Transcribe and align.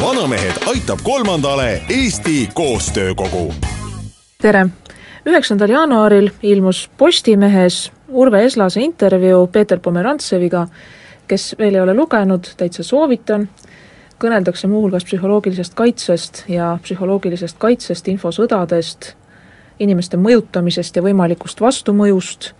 Vanamehed 0.00 0.52
aitab 0.66 0.98
kolmandale 1.02 1.82
Eesti 1.88 2.48
Koostöökogu. 2.54 3.54
tere! 4.42 4.66
üheksandal 5.26 5.68
jaanuaril 5.68 6.30
ilmus 6.42 6.90
Postimehes 6.98 7.92
Urve 8.08 8.44
Eslase 8.44 8.80
intervjuu 8.80 9.46
Peeter 9.46 9.80
Pomerantseviga, 9.80 10.66
kes 11.28 11.56
veel 11.58 11.74
ei 11.74 11.80
ole 11.80 11.94
lugenud, 11.94 12.44
täitsa 12.56 12.82
soovitan, 12.82 13.48
kõneldakse 14.22 14.68
muuhulgas 14.68 15.04
psühholoogilisest 15.04 15.74
kaitsest 15.74 16.44
ja 16.48 16.78
psühholoogilisest 16.82 17.58
kaitsest, 17.58 18.08
infosõdadest, 18.08 19.12
inimeste 19.78 20.16
mõjutamisest 20.16 20.96
ja 20.96 21.02
võimalikust 21.02 21.60
vastumõjust 21.60 22.52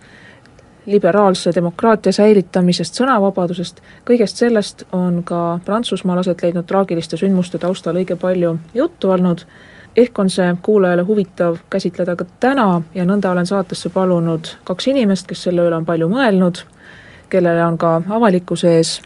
liberaalse 0.85 1.51
demokraatia 1.55 2.11
säilitamisest, 2.11 2.97
sõnavabadusest, 2.97 3.81
kõigest 4.05 4.41
sellest 4.41 4.85
on 4.91 5.21
ka 5.23 5.59
Prantsusmaal 5.65 6.23
aset 6.23 6.41
leidnud 6.41 6.65
traagiliste 6.65 7.19
sündmuste 7.21 7.61
taustal 7.61 7.99
õige 8.01 8.17
palju 8.19 8.55
juttu 8.73 9.11
olnud, 9.13 9.43
ehk 9.95 10.19
on 10.19 10.29
see 10.29 10.47
kuulajale 10.61 11.05
huvitav 11.05 11.59
käsitleda 11.69 12.15
ka 12.15 12.25
täna 12.39 12.81
ja 12.95 13.05
nõnda 13.05 13.31
olen 13.31 13.45
saatesse 13.45 13.89
palunud 13.93 14.55
kaks 14.63 14.87
inimest, 14.87 15.27
kes 15.29 15.43
selle 15.47 15.67
üle 15.67 15.77
on 15.77 15.85
palju 15.85 16.09
mõelnud, 16.09 16.63
kellele 17.29 17.65
on 17.65 17.77
ka 17.77 17.95
avalikkuse 18.09 18.75
ees 18.79 18.97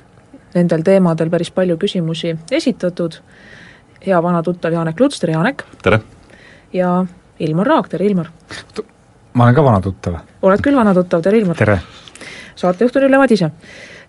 nendel 0.56 0.86
teemadel 0.88 1.30
päris 1.30 1.52
palju 1.52 1.78
küsimusi 1.78 2.38
esitatud, 2.52 3.20
hea 4.06 4.24
vana 4.24 4.44
tuttav 4.44 4.74
Janek 4.74 5.00
Luts, 5.00 5.20
tere 5.20 5.36
Janek! 5.36 5.68
tere! 5.84 6.00
ja 6.74 6.98
Ilmar 7.40 7.68
Raag, 7.68 7.92
tere 7.92 8.08
Ilmar! 8.08 8.32
Ma 9.36 9.44
olen 9.44 9.56
ka 9.56 9.64
vana 9.64 9.82
tuttav. 9.84 10.22
oled 10.42 10.64
küll 10.64 10.78
vana 10.78 10.94
tuttav, 10.96 11.24
tere 11.26 11.42
Ilmar! 11.42 11.60
tere! 11.60 11.80
saatejuht 12.56 12.96
on 12.96 13.10
Ülle 13.10 13.20
Madise. 13.20 13.52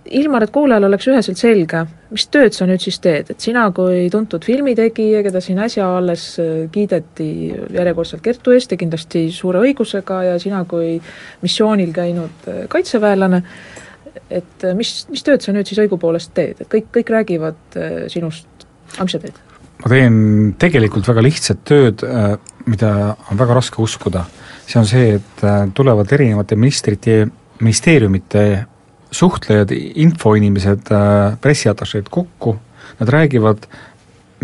Ilmar, 0.06 0.44
et 0.46 0.52
kuulajal 0.54 0.86
oleks 0.86 1.08
üheselt 1.10 1.38
selge, 1.40 1.80
mis 2.14 2.28
tööd 2.30 2.54
sa 2.54 2.66
nüüd 2.68 2.78
siis 2.78 3.00
teed, 3.02 3.32
et 3.32 3.42
sina 3.42 3.64
kui 3.74 4.04
tuntud 4.12 4.44
filmitegija, 4.46 5.24
keda 5.26 5.40
siin 5.42 5.58
äsja 5.64 5.88
alles 5.96 6.28
äh, 6.38 6.68
kiideti 6.70 7.26
järjekordselt 7.74 8.22
Kertu 8.22 8.54
eest 8.54 8.70
ja 8.70 8.78
kindlasti 8.78 9.24
suure 9.34 9.64
õigusega 9.66 10.20
ja 10.28 10.36
sina 10.38 10.62
kui 10.70 10.94
missioonil 11.42 11.90
käinud 11.96 12.46
äh, 12.52 12.62
kaitseväelane, 12.70 13.42
et 14.30 14.68
äh, 14.68 14.78
mis, 14.78 14.94
mis 15.10 15.26
tööd 15.26 15.42
sa 15.42 15.56
nüüd 15.56 15.66
siis 15.66 15.82
õigupoolest 15.82 16.36
teed, 16.38 16.62
et 16.62 16.70
kõik, 16.70 16.92
kõik 17.00 17.10
räägivad 17.16 17.80
sinust, 18.12 18.68
aga 18.94 19.08
mis 19.08 19.18
sa 19.18 19.24
teed? 19.26 19.42
ma 19.82 19.90
teen 19.90 20.20
tegelikult 20.62 21.10
väga 21.10 21.26
lihtsat 21.26 21.66
tööd, 21.66 22.06
mida 22.66 23.16
on 23.30 23.38
väga 23.38 23.54
raske 23.54 23.82
uskuda 23.82 24.24
see 24.66 24.80
on 24.80 24.86
see, 24.86 25.16
et 25.18 25.44
äh, 25.44 25.66
tulevad 25.74 26.12
erinevate 26.12 26.58
ministrite, 26.58 27.26
ministeeriumite 27.62 28.44
suhtlejad, 29.14 29.72
infoinimesed, 30.02 30.90
äh, 30.92 31.36
pressiatašeed 31.40 32.10
kokku, 32.10 32.56
nad 33.00 33.12
räägivad, 33.12 33.68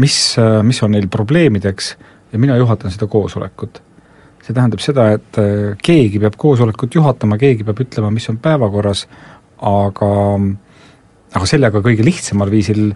mis, 0.03 0.19
äh, 0.39 0.61
mis 0.67 0.83
on 0.83 0.95
neil 0.95 1.09
probleemideks 1.11 1.95
ja 2.33 2.39
mina 2.39 2.57
juhatan 2.57 2.95
seda 2.95 3.07
koosolekut. 3.11 3.83
see 4.43 4.55
tähendab 4.57 4.81
seda, 4.83 5.05
et 5.15 5.37
keegi 5.87 6.19
peab 6.19 6.35
koosolekut 6.35 6.97
juhatama, 6.97 7.37
keegi 7.39 7.63
peab 7.63 7.79
ütlema, 7.85 8.09
mis 8.11 8.25
on 8.27 8.41
päevakorras, 8.43 9.05
aga 9.63 10.09
aga 11.31 11.47
sellega 11.47 11.79
kõige 11.79 12.03
lihtsamal 12.03 12.51
viisil 12.51 12.89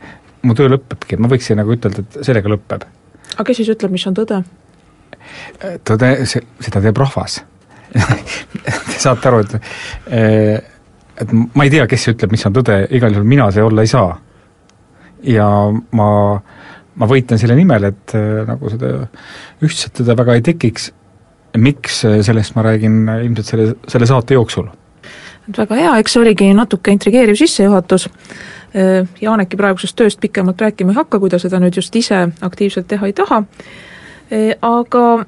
mu 0.43 0.57
töö 0.59 0.73
lõpebki, 0.73 1.21
ma 1.23 1.31
võiksin 1.31 1.63
nagu 1.63 1.71
ütelda, 1.77 2.03
et 2.03 2.19
sellega 2.27 2.51
lõpeb. 2.51 2.89
aga 3.37 3.47
kes 3.47 3.63
siis 3.63 3.71
ütleb, 3.77 3.95
mis 3.95 4.09
on 4.11 4.19
tõde? 4.19 4.43
Tõde, 5.85 6.15
see, 6.29 6.43
seda 6.61 6.81
teeb 6.85 6.99
rahvas 7.01 7.41
Te 8.67 8.99
saate 8.99 9.31
aru, 9.31 9.43
et 9.45 9.55
eh, 10.11 10.73
et 11.17 11.33
ma 11.33 11.65
ei 11.65 11.73
tea, 11.73 11.87
kes 11.89 12.11
ütleb, 12.13 12.35
mis 12.35 12.45
on 12.49 12.57
tõde, 12.59 12.83
igal 12.97 13.15
juhul 13.15 13.29
mina 13.29 13.49
see 13.55 13.65
olla 13.65 13.85
ei 13.85 13.91
saa. 13.91 14.17
ja 15.27 15.47
ma, 15.97 16.09
ma 16.95 17.09
võitlen 17.09 17.41
selle 17.41 17.57
nimel, 17.57 17.89
et 17.89 18.17
eh, 18.19 18.43
nagu 18.49 18.73
seda 18.73 18.93
ühtset 19.65 19.97
tõde 19.97 20.17
väga 20.19 20.37
ei 20.37 20.45
tekiks, 20.45 20.91
miks, 21.57 22.03
eh, 22.05 22.19
sellest 22.27 22.57
ma 22.57 22.67
räägin 22.67 23.07
ilmselt 23.23 23.53
selle, 23.53 23.71
selle 23.89 24.11
saate 24.11 24.37
jooksul. 24.37 24.69
väga 25.57 25.81
hea, 25.81 25.97
eks 26.03 26.17
see 26.17 26.23
oligi 26.25 26.53
natuke 26.55 26.95
intrigeeriv 26.95 27.39
sissejuhatus, 27.39 28.11
Jaaneki 28.77 29.57
praegusest 29.57 29.95
tööst 29.97 30.19
pikemalt 30.21 30.61
rääkima 30.61 30.93
ei 30.93 30.99
hakka, 30.99 31.17
kui 31.23 31.31
ta 31.33 31.39
seda 31.41 31.57
nüüd 31.63 31.79
just 31.79 31.95
ise 31.97 32.19
aktiivselt 32.45 32.85
teha 32.91 33.07
ei 33.09 33.15
taha, 33.17 33.39
aga 34.63 35.25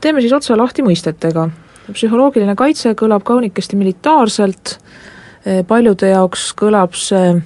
teeme 0.00 0.20
siis 0.20 0.32
otsa 0.32 0.56
lahti 0.56 0.82
mõistetega. 0.82 1.48
psühholoogiline 1.92 2.54
kaitse 2.56 2.94
kõlab 2.94 3.24
kaunikesti 3.24 3.76
militaarselt, 3.76 4.78
paljude 5.68 6.08
jaoks 6.08 6.52
kõlab 6.56 6.94
see 6.94 7.42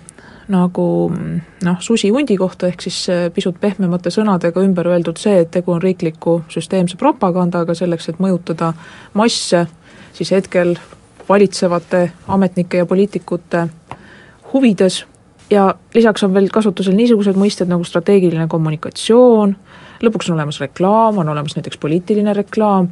nagu 0.48 1.10
noh, 1.64 1.78
susi 1.80 2.10
hundi 2.14 2.36
kohta, 2.38 2.68
ehk 2.70 2.84
siis 2.86 2.98
pisut 3.34 3.56
pehmemate 3.60 4.12
sõnadega 4.14 4.62
ümber 4.62 4.86
öeldud 4.92 5.18
see, 5.18 5.40
et 5.42 5.50
tegu 5.50 5.72
on 5.74 5.82
riikliku 5.82 6.42
süsteemse 6.52 6.98
propagandaga 7.00 7.74
selleks, 7.74 8.08
et 8.08 8.20
mõjutada 8.22 8.72
masse, 9.14 9.64
siis 10.14 10.30
hetkel 10.30 10.76
valitsevate 11.28 12.10
ametnike 12.28 12.78
ja 12.78 12.86
poliitikute 12.86 13.66
huvides 14.52 15.04
ja 15.50 15.74
lisaks 15.94 16.22
on 16.22 16.34
veel 16.34 16.48
kasutusel 16.52 16.94
niisugused 16.94 17.38
mõisted 17.38 17.70
nagu 17.70 17.84
strateegiline 17.84 18.46
kommunikatsioon, 18.50 19.56
lõpuks 20.02 20.30
on 20.30 20.36
olemas 20.38 20.60
reklaam, 20.60 21.18
on 21.22 21.28
olemas 21.28 21.56
näiteks 21.56 21.78
poliitiline 21.80 22.34
reklaam, 22.36 22.90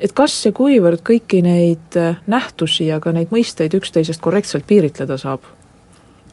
et 0.00 0.12
kas 0.16 0.34
ja 0.46 0.52
kuivõrd 0.56 1.04
kõiki 1.06 1.42
neid 1.44 1.98
äh, 2.00 2.18
nähtusi 2.30 2.88
ja 2.88 3.00
ka 3.02 3.12
neid 3.14 3.32
mõisteid 3.34 3.76
üksteisest 3.78 4.22
korrektselt 4.24 4.66
piiritleda 4.66 5.18
saab? 5.20 5.46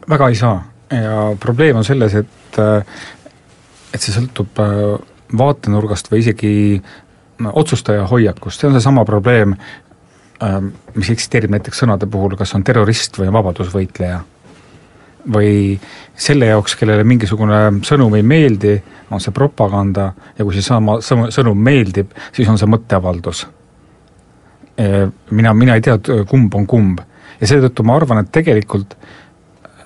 väga 0.10 0.32
ei 0.32 0.36
saa. 0.36 0.58
Ja 0.92 1.32
probleem 1.40 1.78
on 1.80 1.86
selles, 1.88 2.16
et 2.18 2.60
äh, 2.60 2.98
et 3.94 4.02
see 4.02 4.16
sõltub 4.16 4.60
äh, 4.64 4.98
vaatenurgast 5.38 6.12
või 6.12 6.24
isegi 6.24 6.82
otsustaja 7.42 8.04
hoiakust, 8.10 8.60
see 8.60 8.68
on 8.70 8.76
seesama 8.76 9.02
probleem, 9.08 9.56
mis 10.94 11.10
eksisteerib 11.14 11.54
näiteks 11.54 11.80
sõnade 11.82 12.06
puhul, 12.12 12.36
kas 12.38 12.52
on 12.58 12.66
terrorist 12.66 13.18
või 13.18 13.32
vabadusvõitleja 13.34 14.20
või 15.34 15.80
selle 16.18 16.50
jaoks, 16.52 16.76
kellele 16.80 17.06
mingisugune 17.08 17.62
sõnum 17.86 18.16
ei 18.18 18.26
meeldi, 18.26 18.76
on 19.12 19.22
see 19.22 19.34
propaganda 19.36 20.12
ja 20.38 20.46
kui 20.46 20.56
see 20.56 20.66
sama 20.66 21.00
sõnum 21.04 21.58
meeldib, 21.58 22.14
siis 22.36 22.50
on 22.50 22.60
see 22.60 22.70
mõtteavaldus. 22.70 23.48
mina, 25.32 25.54
mina 25.54 25.76
ei 25.76 25.82
tea, 25.82 25.98
kumb 26.28 26.56
on 26.56 26.66
kumb. 26.68 27.02
ja 27.42 27.48
seetõttu 27.48 27.84
ma 27.84 27.96
arvan, 27.96 28.24
et 28.24 28.32
tegelikult 28.32 28.96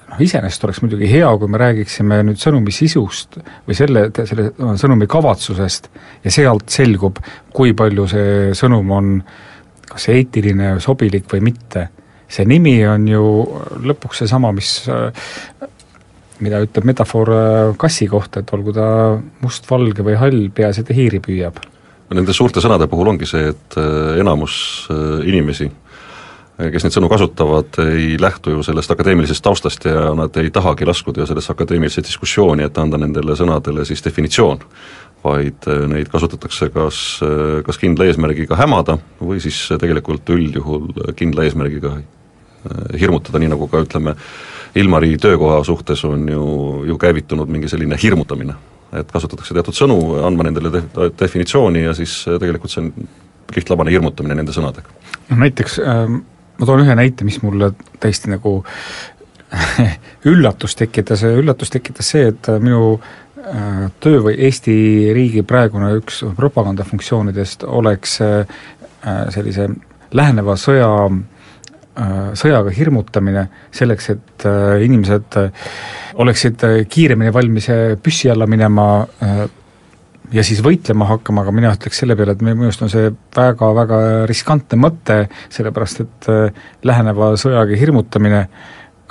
noh, 0.10 0.22
iseenesest 0.22 0.64
oleks 0.64 0.82
muidugi 0.84 1.10
hea, 1.12 1.38
kui 1.38 1.48
me 1.52 1.58
räägiksime 1.58 2.22
nüüd 2.24 2.40
sõnumi 2.40 2.72
sisust 2.72 3.40
või 3.68 3.76
selle, 3.76 4.10
selle 4.24 4.52
sõnumi 4.80 5.08
kavatsusest 5.08 5.90
ja 6.24 6.32
sealt 6.32 6.70
selgub, 6.70 7.20
kui 7.54 7.74
palju 7.74 8.08
see 8.08 8.56
sõnum 8.58 8.92
on 8.92 9.12
kas 9.90 10.10
eetiline, 10.10 10.76
sobilik 10.84 11.28
või 11.32 11.44
mitte 11.52 11.90
see 12.28 12.46
nimi 12.50 12.80
on 12.90 13.08
ju 13.08 13.24
lõpuks 13.86 14.24
seesama, 14.24 14.52
mis 14.56 14.80
mida 16.44 16.60
ütleb 16.66 16.88
metafoor 16.90 17.32
äh, 17.32 17.70
kassi 17.80 18.08
kohta, 18.12 18.42
et 18.42 18.52
olgu 18.56 18.74
ta 18.76 18.88
mustvalge 19.44 20.04
või 20.06 20.18
hall, 20.20 20.44
peaasi, 20.56 20.84
et 20.84 20.90
ta 20.90 20.98
hiiri 20.98 21.22
püüab. 21.24 21.62
Nende 22.16 22.36
suurte 22.38 22.62
sõnade 22.62 22.88
puhul 22.90 23.14
ongi 23.14 23.28
see, 23.30 23.50
et 23.54 23.78
äh, 23.80 24.20
enamus 24.22 24.58
äh, 24.92 25.24
inimesi, 25.30 25.70
kes 26.56 26.86
neid 26.86 26.96
sõnu 26.96 27.10
kasutavad, 27.12 27.76
ei 27.84 28.14
lähtu 28.22 28.54
ju 28.54 28.62
sellest 28.64 28.94
akadeemilisest 28.94 29.44
taustast 29.44 29.88
ja 29.90 30.14
nad 30.16 30.38
ei 30.40 30.54
tahagi 30.56 30.88
laskuda 30.88 31.26
sellesse 31.28 31.52
akadeemilisse 31.52 32.04
diskussiooni, 32.06 32.64
et 32.64 32.78
anda 32.80 33.00
nendele 33.02 33.36
sõnadele 33.36 33.84
siis 33.88 34.04
definitsioon, 34.06 34.64
vaid 35.26 35.66
neid 35.90 36.10
kasutatakse 36.14 36.70
kas, 36.74 37.00
kas 37.66 37.80
kindla 37.82 38.06
eesmärgiga 38.10 38.58
hämada 38.60 39.00
või 39.18 39.40
siis 39.44 39.58
tegelikult 39.82 40.30
üldjuhul 40.36 41.14
kindla 41.18 41.48
eesmärgiga 41.48 41.96
hirmutada, 43.00 43.42
nii 43.42 43.52
nagu 43.54 43.68
ka 43.70 43.84
ütleme, 43.86 44.16
Ilmari 44.76 45.14
töökoha 45.22 45.62
suhtes 45.64 46.02
on 46.04 46.26
ju, 46.28 46.46
ju 46.90 46.98
käivitunud 47.00 47.48
mingi 47.48 47.70
selline 47.72 47.96
hirmutamine. 48.02 48.56
et 48.96 49.12
kasutatakse 49.12 49.54
teatud 49.54 49.76
sõnu, 49.76 49.96
andma 50.24 50.46
nendele 50.46 50.70
de-, 50.72 51.10
definitsiooni 51.20 51.82
ja 51.84 51.94
siis 51.98 52.14
tegelikult 52.40 52.72
see 52.72 52.84
on 52.84 53.08
lihtlabane 53.56 53.92
hirmutamine 53.92 54.36
nende 54.38 54.54
sõnadega. 54.56 54.92
noh 55.30 55.42
näiteks 55.42 55.80
äh, 55.80 56.04
ma 56.60 56.68
toon 56.70 56.84
ühe 56.86 56.96
näite, 56.96 57.28
mis 57.28 57.42
mulle 57.44 57.72
täiesti 58.00 58.32
nagu 58.32 58.58
üllatus 60.32 60.76
tekitas 60.76 61.24
üllatus 61.28 61.74
tekitas 61.74 62.12
see, 62.16 62.30
et 62.32 62.52
minu 62.60 63.00
töö 64.02 64.22
või 64.26 64.36
Eesti 64.48 64.76
riigi 65.14 65.44
praegune 65.46 65.92
üks 66.00 66.24
propagandafunktsioonidest 66.38 67.66
oleks 67.68 68.18
sellise 69.36 69.68
läheneva 70.18 70.56
sõja 70.58 70.90
sõjaga 72.36 72.74
hirmutamine 72.76 73.46
selleks, 73.72 74.10
et 74.12 74.48
inimesed 74.84 75.38
oleksid 76.20 76.66
kiiremini 76.90 77.32
valmis 77.34 77.70
püssi 78.04 78.32
alla 78.34 78.50
minema 78.50 78.88
ja 80.34 80.44
siis 80.46 80.62
võitlema 80.64 81.08
hakkama, 81.10 81.44
aga 81.44 81.54
mina 81.56 81.74
ütleks 81.76 82.00
selle 82.02 82.16
peale, 82.18 82.36
et 82.36 82.44
minu 82.46 82.58
meelest 82.64 82.84
on 82.86 82.92
see 82.92 83.12
väga-väga 83.36 84.00
riskantne 84.30 84.80
mõte, 84.80 85.20
sellepärast 85.54 86.02
et 86.06 86.30
äh, 86.32 86.64
läheneva 86.88 87.34
sõjaga 87.40 87.78
hirmutamine 87.80 88.46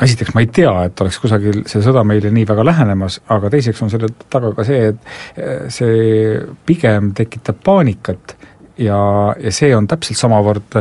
esiteks 0.02 0.35
ma 0.35 0.43
ei 0.43 0.49
tea, 0.50 0.73
et 0.88 1.00
oleks 1.05 1.20
kusagil 1.23 1.62
see 1.70 1.82
sõda 1.85 2.02
meile 2.06 2.32
nii 2.35 2.46
väga 2.49 2.64
lähenemas, 2.67 3.20
aga 3.31 3.50
teiseks 3.52 3.82
on 3.85 3.93
selle 3.93 4.11
taga 4.32 4.50
ka 4.56 4.67
see, 4.67 4.91
et 4.91 5.38
äh, 5.38 5.69
see 5.73 6.41
pigem 6.67 7.12
tekitab 7.14 7.62
paanikat 7.64 8.37
ja, 8.81 8.99
ja 9.38 9.55
see 9.55 9.75
on 9.76 9.87
täpselt 9.91 10.19
samavõrd 10.19 10.81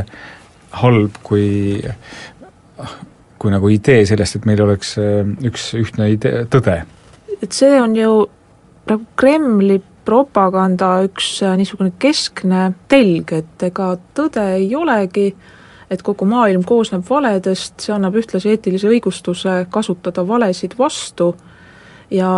halb 0.84 1.20
kui 1.24 1.48
kui 3.44 3.52
nagu 3.52 3.68
idee 3.70 4.06
sellest, 4.08 4.40
et 4.40 4.46
meil 4.48 4.62
oleks 4.64 4.96
äh, 5.02 5.22
üks 5.46 5.74
ühtne 5.78 6.10
idee, 6.16 6.46
tõde. 6.52 6.82
et 7.42 7.52
see 7.52 7.76
on 7.82 7.96
ju 7.98 8.14
nagu 8.90 9.04
Kremli 9.20 9.82
propaganda 10.08 10.96
üks 11.06 11.36
äh, 11.44 11.56
niisugune 11.60 11.94
keskne 12.02 12.72
telg, 12.92 13.36
et 13.36 13.68
ega 13.70 13.94
tõde 14.16 14.46
ei 14.58 14.72
olegi, 14.76 15.30
et 15.94 16.04
kogu 16.06 16.26
maailm 16.30 16.66
koosneb 16.68 17.06
valedest, 17.10 17.80
see 17.86 17.94
annab 17.96 18.18
ühtlasi 18.20 18.54
eetilise 18.54 18.90
õigustuse 18.90 19.64
kasutada 19.74 20.26
valesid 20.28 20.76
vastu. 20.80 21.34
Ja 22.14 22.34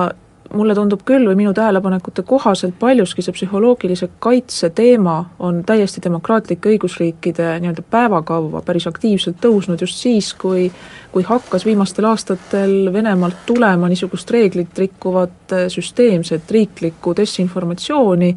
mulle 0.54 0.76
tundub 0.76 1.02
küll 1.06 1.26
või 1.28 1.38
minu 1.40 1.54
tähelepanekute 1.56 2.24
kohaselt 2.28 2.76
paljuski 2.80 3.24
see 3.26 3.34
psühholoogilise 3.36 4.10
kaitse 4.24 4.70
teema 4.76 5.18
on 5.40 5.64
täiesti 5.66 6.04
demokraatlike 6.04 6.70
õigusriikide 6.76 7.56
nii-öelda 7.64 7.86
päevakavva 7.92 8.62
päris 8.66 8.88
aktiivselt 8.90 9.40
tõusnud 9.44 9.82
just 9.82 10.02
siis, 10.02 10.34
kui 10.34 10.70
kui 11.12 11.24
hakkas 11.24 11.66
viimastel 11.66 12.06
aastatel 12.10 12.92
Venemaalt 12.94 13.46
tulema 13.46 13.88
niisugust 13.90 14.32
reeglit 14.32 14.78
rikkuvat 14.78 15.56
süsteemset 15.72 16.52
riiklikku 16.52 17.16
desinformatsiooni, 17.16 18.36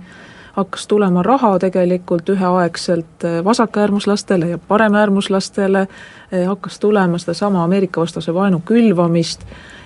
hakkas 0.58 0.86
tulema 0.90 1.22
raha 1.22 1.52
tegelikult 1.62 2.28
üheaegselt 2.34 3.24
vasakäärmuslastele 3.44 4.48
ja 4.48 4.58
paremäärmuslastele, 4.58 5.86
hakkas 6.46 6.78
tulema 6.82 7.18
sedasama 7.18 7.64
Ameerika-vastase 7.64 8.34
vaenu 8.34 8.60
külvamist, 8.66 9.44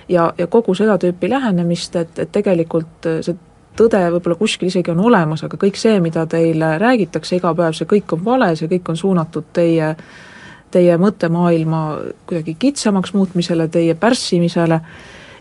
ja, 0.09 0.33
ja 0.37 0.47
kogu 0.47 0.75
seda 0.75 0.97
tüüpi 0.97 1.29
lähenemist, 1.29 1.95
et, 1.95 2.19
et 2.19 2.31
tegelikult 2.31 3.09
see 3.21 3.37
tõde 3.77 4.01
võib-olla 4.15 4.37
kuskil 4.37 4.69
isegi 4.69 4.91
on 4.93 5.01
olemas, 5.07 5.43
aga 5.45 5.57
kõik 5.61 5.77
see, 5.79 5.97
mida 6.03 6.25
teile 6.29 6.75
räägitakse 6.81 7.39
iga 7.39 7.53
päev, 7.57 7.73
see 7.77 7.89
kõik 7.89 8.13
on 8.17 8.21
vale, 8.25 8.51
see 8.59 8.69
kõik 8.71 8.93
on 8.93 8.99
suunatud 8.99 9.49
teie 9.53 9.95
teie 10.73 10.95
mõttemaailma 10.97 11.79
kuidagi 12.25 12.55
kitsamaks 12.59 13.13
muutmisele, 13.13 13.67
teie 13.69 13.93
pärssimisele, 13.93 14.79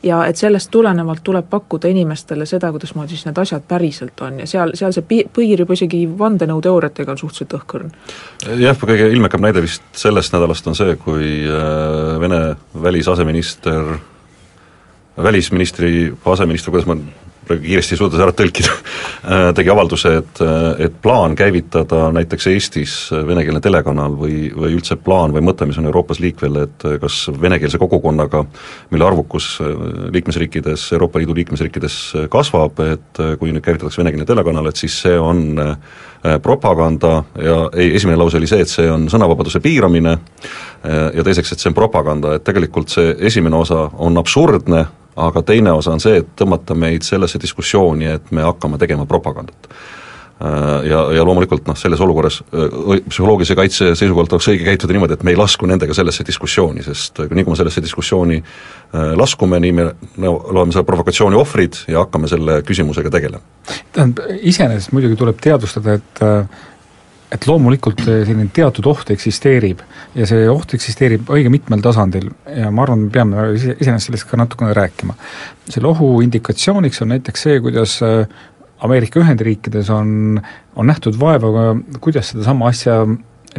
ja 0.02 0.22
et 0.26 0.37
sellest 0.37 0.70
tulenevalt 0.70 1.22
tuleb 1.25 1.49
pakkuda 1.50 1.88
inimestele 1.88 2.46
seda, 2.46 2.72
kuidasmoodi 2.75 3.14
siis 3.14 3.26
need 3.28 3.38
asjad 3.38 3.66
päriselt 3.69 4.20
on 4.20 4.40
ja 4.43 4.46
seal, 4.50 4.75
seal 4.78 4.94
see 4.94 5.06
pi-, 5.08 5.25
piir 5.34 5.64
juba 5.64 5.76
isegi 5.78 6.04
vandenõuteooriatega 6.19 7.14
on 7.14 7.20
suhteliselt 7.20 7.58
õhkõrn. 7.60 7.93
jah, 8.60 8.78
kõige 8.78 9.10
ilmekam 9.12 9.44
näide 9.44 9.62
vist 9.62 9.84
sellest 9.96 10.34
nädalast 10.34 10.66
on 10.66 10.78
see, 10.78 10.96
kui 11.02 11.34
äh, 11.46 12.20
Vene 12.22 12.43
välisaseminister 12.82 13.96
välisministri, 15.16 16.12
aseministri, 16.25 16.70
kuidas 16.70 16.87
ma 16.88 16.96
praegu 17.47 17.62
kiiresti 17.65 17.94
ei 17.94 18.00
suuda 18.00 18.17
seda 18.17 18.27
ära 18.29 18.35
tõlkida. 18.37 18.75
Äh, 19.23 19.49
tegi 19.55 19.71
avalduse, 19.71 20.11
et, 20.19 20.41
äh, 20.43 20.85
et 20.87 20.94
plaan 21.03 21.37
käivitada 21.39 22.09
näiteks 22.15 22.47
Eestis 22.50 22.94
venekeelne 23.12 23.61
telekanal 23.62 24.17
või, 24.19 24.49
või 24.50 24.73
üldse 24.77 24.97
plaan 24.99 25.35
või 25.35 25.44
mõte, 25.47 25.67
mis 25.69 25.79
on 25.79 25.87
Euroopas 25.87 26.19
liikvel, 26.23 26.56
et 26.65 26.87
kas 27.03 27.19
venekeelse 27.43 27.79
kogukonnaga, 27.79 28.44
mille 28.91 29.06
arvukus 29.06 29.53
äh, 29.62 29.75
liikmesriikides, 30.15 30.89
Euroopa 30.97 31.23
Liidu 31.23 31.37
liikmesriikides 31.39 31.99
kasvab, 32.33 32.81
et 32.87 33.23
kui 33.39 33.53
nüüd 33.53 33.62
käivitatakse 33.65 34.03
venekeelne 34.03 34.27
telekanal, 34.27 34.67
et 34.67 34.81
siis 34.81 34.97
see 35.05 35.19
on 35.19 35.62
propaganda 36.43 37.25
ja 37.43 37.56
ei, 37.75 37.88
esimene 37.97 38.19
lause 38.19 38.38
oli 38.38 38.47
see, 38.47 38.62
et 38.62 38.71
see 38.71 38.87
on 38.91 39.09
sõnavabaduse 39.11 39.59
piiramine 39.62 40.12
ja 40.83 41.25
teiseks, 41.27 41.50
et 41.50 41.62
see 41.62 41.71
on 41.73 41.75
propaganda, 41.75 42.37
et 42.37 42.45
tegelikult 42.47 42.95
see 42.95 43.17
esimene 43.27 43.59
osa 43.59 43.88
on 43.99 44.19
absurdne, 44.21 44.85
aga 45.17 45.43
teine 45.43 45.73
osa 45.73 45.93
on 45.93 46.00
see, 46.00 46.23
et 46.23 46.31
tõmmata 46.38 46.76
meid 46.79 47.05
sellesse 47.06 47.41
diskussiooni, 47.43 48.09
et 48.17 48.31
me 48.32 48.44
hakkame 48.47 48.79
tegema 48.81 49.06
propagandat. 49.06 49.69
Äh, 50.43 50.87
ja, 50.88 51.03
ja 51.14 51.25
loomulikult 51.26 51.69
noh, 51.69 51.76
selles 51.79 52.00
olukorras 52.03 52.41
äh, 52.50 53.03
psühholoogilise 53.06 53.55
kaitse 53.55 53.93
seisukohalt 53.94 54.32
oleks 54.35 54.49
õige 54.50 54.64
käituda 54.67 54.97
niimoodi, 54.97 55.14
et 55.14 55.23
me 55.26 55.35
ei 55.35 55.38
lasku 55.38 55.69
nendega 55.70 55.94
sellesse 55.94 56.25
diskussiooni, 56.26 56.82
sest 56.82 57.20
nii 57.29 57.44
kui 57.44 57.53
me 57.53 57.61
sellesse 57.61 57.85
diskussiooni 57.85 58.41
äh, 58.41 59.12
laskume, 59.19 59.61
nii 59.62 59.76
me 59.76 59.87
no, 60.25 60.35
loeme 60.50 60.75
selle 60.75 60.88
provokatsiooni 60.88 61.38
ohvrid 61.38 61.85
ja 61.93 62.03
hakkame 62.03 62.31
selle 62.32 62.59
küsimusega 62.67 63.12
tegelema. 63.12 63.44
tähendab, 63.93 64.32
iseenesest 64.41 64.97
muidugi 64.97 65.20
tuleb 65.20 65.38
teadvustada, 65.44 66.00
et 66.00 66.25
et 67.32 67.46
loomulikult 67.49 68.02
selline 68.05 68.49
teatud 68.55 68.87
oht 68.90 69.11
eksisteerib 69.14 69.81
ja 70.19 70.26
see 70.29 70.44
oht 70.52 70.75
eksisteerib 70.76 71.31
õige 71.32 71.52
mitmel 71.52 71.82
tasandil 71.84 72.29
ja 72.44 72.70
ma 72.75 72.84
arvan, 72.84 73.06
me 73.06 73.12
peame 73.14 73.46
iseenesest 73.56 74.11
sellest 74.11 74.29
ka 74.29 74.40
natukene 74.40 74.75
rääkima. 74.76 75.17
selle 75.69 75.88
ohu 75.88 76.14
indikatsiooniks 76.25 77.02
on 77.02 77.14
näiteks 77.14 77.46
see, 77.49 77.61
kuidas 77.64 77.99
äh, 78.05 78.26
Ameerika 78.82 79.20
Ühendriikides 79.23 79.90
on, 79.94 80.40
on 80.76 80.90
nähtud 80.90 81.17
vaeva, 81.20 81.70
kuidas 82.02 82.32
sedasama 82.32 82.69
asja 82.73 83.05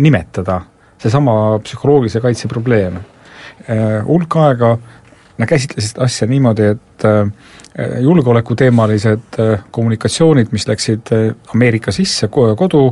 nimetada, 0.03 0.59
seesama 0.99 1.59
psühholoogilise 1.63 2.19
kaitse 2.19 2.49
probleem. 2.51 2.99
Äh, 3.63 4.01
hulk 4.03 4.35
aega 4.43 4.75
nad 5.39 5.49
käsitlesid 5.49 5.97
asja 6.03 6.27
niimoodi, 6.29 6.67
et 6.75 7.05
julgeolekuteemalised 8.03 9.37
kommunikatsioonid, 9.73 10.51
mis 10.53 10.67
läksid 10.69 11.09
Ameerika 11.55 11.91
sisse 11.95 12.27
kodu, 12.29 12.83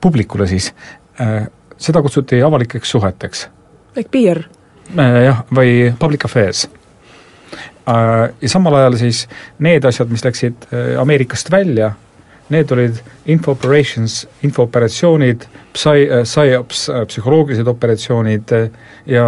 publikule 0.00 0.46
siis, 0.46 0.72
äh, 1.20 1.46
seda 1.76 2.02
kutsuti 2.02 2.42
avalikeks 2.42 2.90
suheteks. 2.90 3.48
ehk 3.96 4.10
PR? 4.10 4.42
Äh, 4.98 5.22
jah, 5.24 5.44
või 5.54 5.94
public 5.98 6.24
affairs. 6.24 6.68
Äh, 7.88 8.28
ja 8.40 8.48
samal 8.48 8.74
ajal 8.80 8.98
siis 9.00 9.26
need 9.58 9.84
asjad, 9.84 10.10
mis 10.10 10.24
läksid 10.24 10.68
Ameerikast 11.00 11.50
välja, 11.50 11.92
need 12.48 12.70
olid 12.72 13.00
info 13.26 13.52
operations, 13.52 14.22
infooperatsioonid, 14.42 15.44
psi-, 15.72 16.22
psyops, 16.22 16.86
psühholoogilised 17.10 17.68
operatsioonid 17.68 18.54
ja 19.06 19.26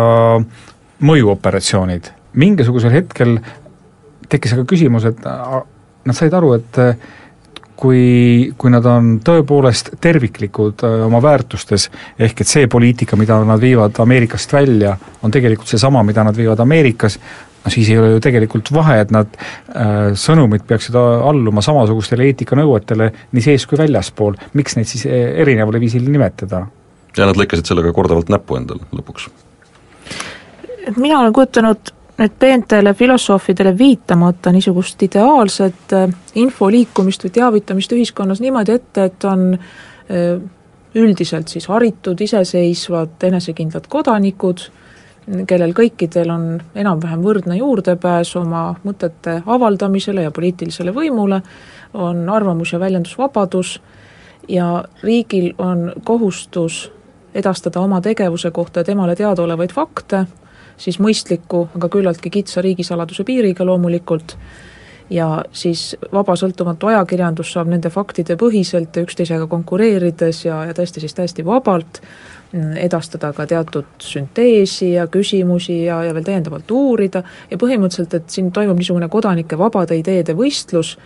mõjuoperatsioonid. 1.01 2.13
mingisugusel 2.33 2.93
hetkel 2.95 3.39
tekkis 4.29 4.53
aga 4.55 4.65
küsimus, 4.65 5.05
et 5.05 5.25
nad 5.25 6.17
said 6.17 6.35
aru, 6.35 6.53
et 6.55 6.79
kui, 7.81 8.53
kui 8.61 8.73
nad 8.73 8.87
on 8.89 9.15
tõepoolest 9.25 9.95
terviklikud 10.03 10.85
äh, 10.87 10.97
oma 11.07 11.21
väärtustes, 11.25 11.89
ehk 12.21 12.43
et 12.43 12.51
see 12.51 12.69
poliitika, 12.71 13.19
mida 13.21 13.41
nad 13.47 13.61
viivad 13.63 13.97
Ameerikast 14.05 14.53
välja, 14.53 14.97
on 15.25 15.33
tegelikult 15.35 15.71
seesama, 15.71 16.05
mida 16.07 16.25
nad 16.27 16.37
viivad 16.37 16.61
Ameerikas, 16.61 17.19
no 17.65 17.73
siis 17.73 17.91
ei 17.93 17.99
ole 18.01 18.15
ju 18.15 18.25
tegelikult 18.25 18.73
vahe, 18.75 19.01
et 19.05 19.15
nad 19.15 19.37
äh, 19.37 20.11
sõnumid 20.19 20.67
peaksid 20.69 20.97
alluma 20.97 21.65
samasugustele 21.65 22.29
eetikanõuetele 22.31 23.11
nii 23.33 23.45
sees 23.45 23.67
kui 23.69 23.81
väljaspool, 23.81 24.39
miks 24.59 24.77
neid 24.79 24.91
siis 24.91 25.07
e-, 25.09 25.25
erineval 25.45 25.81
viisil 25.83 26.07
nimetada? 26.09 26.67
ja 27.17 27.27
nad 27.27 27.39
lõikasid 27.39 27.67
sellega 27.67 27.91
korduvalt 27.95 28.29
näppu 28.31 28.55
endale 28.61 28.87
lõpuks. 28.95 29.27
mina 30.97 31.19
olen 31.19 31.33
kujutanud 31.35 31.91
nüüd 32.21 32.37
peentele 32.39 32.93
filosoofidele 32.95 33.73
viitamata 33.79 34.53
niisugust 34.53 35.03
ideaalset 35.03 35.93
äh, 35.97 36.11
info 36.35 36.69
liikumist 36.71 37.25
või 37.25 37.33
teavitamist 37.39 37.93
ühiskonnas 37.97 38.43
niimoodi 38.45 38.77
ette, 38.77 39.07
et 39.09 39.25
on 39.25 39.55
äh, 39.55 40.35
üldiselt 40.95 41.49
siis 41.49 41.69
haritud, 41.71 42.21
iseseisvad, 42.21 43.17
enesekindlad 43.31 43.87
kodanikud, 43.89 44.67
kellel 45.47 45.73
kõikidel 45.77 46.33
on 46.35 46.47
enam-vähem 46.75 47.23
võrdne 47.23 47.57
juurdepääs 47.61 48.35
oma 48.41 48.65
mõtete 48.85 49.37
avaldamisele 49.47 50.25
ja 50.25 50.33
poliitilisele 50.35 50.93
võimule, 50.97 51.41
on 51.95 52.25
arvamus- 52.29 52.73
ja 52.73 52.81
väljendusvabadus 52.81 53.77
ja 54.49 54.85
riigil 55.03 55.55
on 55.59 55.93
kohustus 56.05 56.91
edastada 57.35 57.81
oma 57.81 58.01
tegevuse 58.01 58.51
kohta 58.51 58.85
temale 58.85 59.17
teadaolevaid 59.17 59.73
fakte 59.73 60.25
siis 60.81 60.99
mõistliku, 61.03 61.67
aga 61.77 61.89
küllaltki 61.93 62.33
kitsa 62.33 62.65
riigisaladuse 62.65 63.25
piiriga 63.29 63.67
loomulikult, 63.69 64.37
ja 65.11 65.29
siis 65.53 65.97
vaba 66.13 66.37
sõltumatu 66.39 66.91
ajakirjandus 66.91 67.53
saab 67.55 67.71
nende 67.73 67.91
faktide 67.91 68.37
põhiselt 68.41 68.97
ja 68.97 69.05
üksteisega 69.05 69.49
konkureerides 69.51 70.45
ja, 70.47 70.65
ja 70.71 70.77
tõesti 70.77 71.03
siis 71.03 71.17
täiesti 71.17 71.45
vabalt 71.47 72.01
edastada 72.81 73.33
ka 73.35 73.47
teatud 73.47 74.03
sünteesi 74.03 74.93
ja 74.97 75.07
küsimusi 75.11 75.85
ja, 75.85 76.01
ja 76.07 76.15
veel 76.15 76.27
täiendavalt 76.27 76.71
uurida. 76.75 77.23
Ja 77.51 77.59
põhimõtteliselt, 77.61 78.17
et 78.19 78.35
siin 78.35 78.51
toimub 78.55 78.81
niisugune 78.81 79.09
kodanike 79.11 79.59
vabade 79.59 79.99
ideede 79.99 80.35
võistlus 80.39 80.97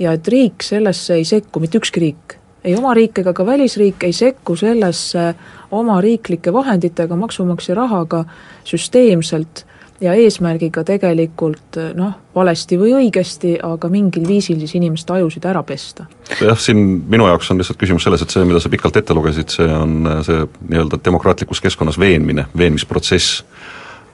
ja 0.00 0.14
et 0.16 0.28
riik 0.28 0.64
sellesse 0.64 1.18
ei 1.20 1.24
sekku, 1.28 1.60
mitte 1.60 1.80
ükski 1.80 2.00
riik, 2.00 2.38
ei 2.66 2.74
oma 2.76 2.94
riik 2.94 3.22
ega 3.22 3.32
ka 3.36 3.46
välisriik 3.46 4.04
ei 4.04 4.12
sekku 4.12 4.56
sellesse 4.58 5.30
oma 5.70 6.00
riiklike 6.00 6.52
vahenditega, 6.52 7.16
maksumaksja 7.16 7.74
rahaga 7.78 8.24
süsteemselt 8.66 9.64
ja 10.00 10.14
eesmärgiga 10.16 10.84
tegelikult 10.86 11.78
noh, 11.96 12.12
valesti 12.34 12.78
või 12.80 12.92
õigesti, 12.98 13.54
aga 13.64 13.88
mingil 13.92 14.26
viisil 14.28 14.58
siis 14.60 14.74
inimeste 14.76 15.14
ajusid 15.16 15.46
ära 15.48 15.62
pesta. 15.66 16.06
jah, 16.40 16.58
siin 16.60 16.82
minu 17.08 17.28
jaoks 17.30 17.50
on 17.50 17.60
lihtsalt 17.60 17.80
küsimus 17.80 18.04
selles, 18.06 18.22
et 18.22 18.34
see, 18.34 18.44
mida 18.48 18.60
sa 18.60 18.72
pikalt 18.72 18.96
ette 19.00 19.16
lugesid, 19.16 19.52
see 19.56 19.68
on 19.72 20.10
see 20.26 20.44
nii-öelda 20.68 21.00
demokraatlikus 21.04 21.62
keskkonnas 21.64 21.98
veenmine, 22.00 22.46
veenmisprotsess, 22.58 23.40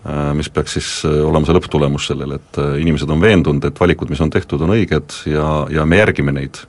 äh, 0.06 0.30
mis 0.38 0.50
peaks 0.50 0.78
siis 0.78 0.92
äh, 1.08 1.18
olema 1.26 1.48
see 1.48 1.58
lõpptulemus 1.58 2.08
sellele, 2.12 2.38
et 2.38 2.62
äh, 2.62 2.78
inimesed 2.84 3.10
on 3.10 3.22
veendunud, 3.22 3.66
et 3.66 3.82
valikud, 3.82 4.12
mis 4.12 4.22
on 4.22 4.30
tehtud, 4.30 4.62
on 4.62 4.76
õiged 4.76 5.22
ja, 5.32 5.48
ja 5.80 5.86
me 5.86 6.02
järgime 6.02 6.34
neid. 6.38 6.62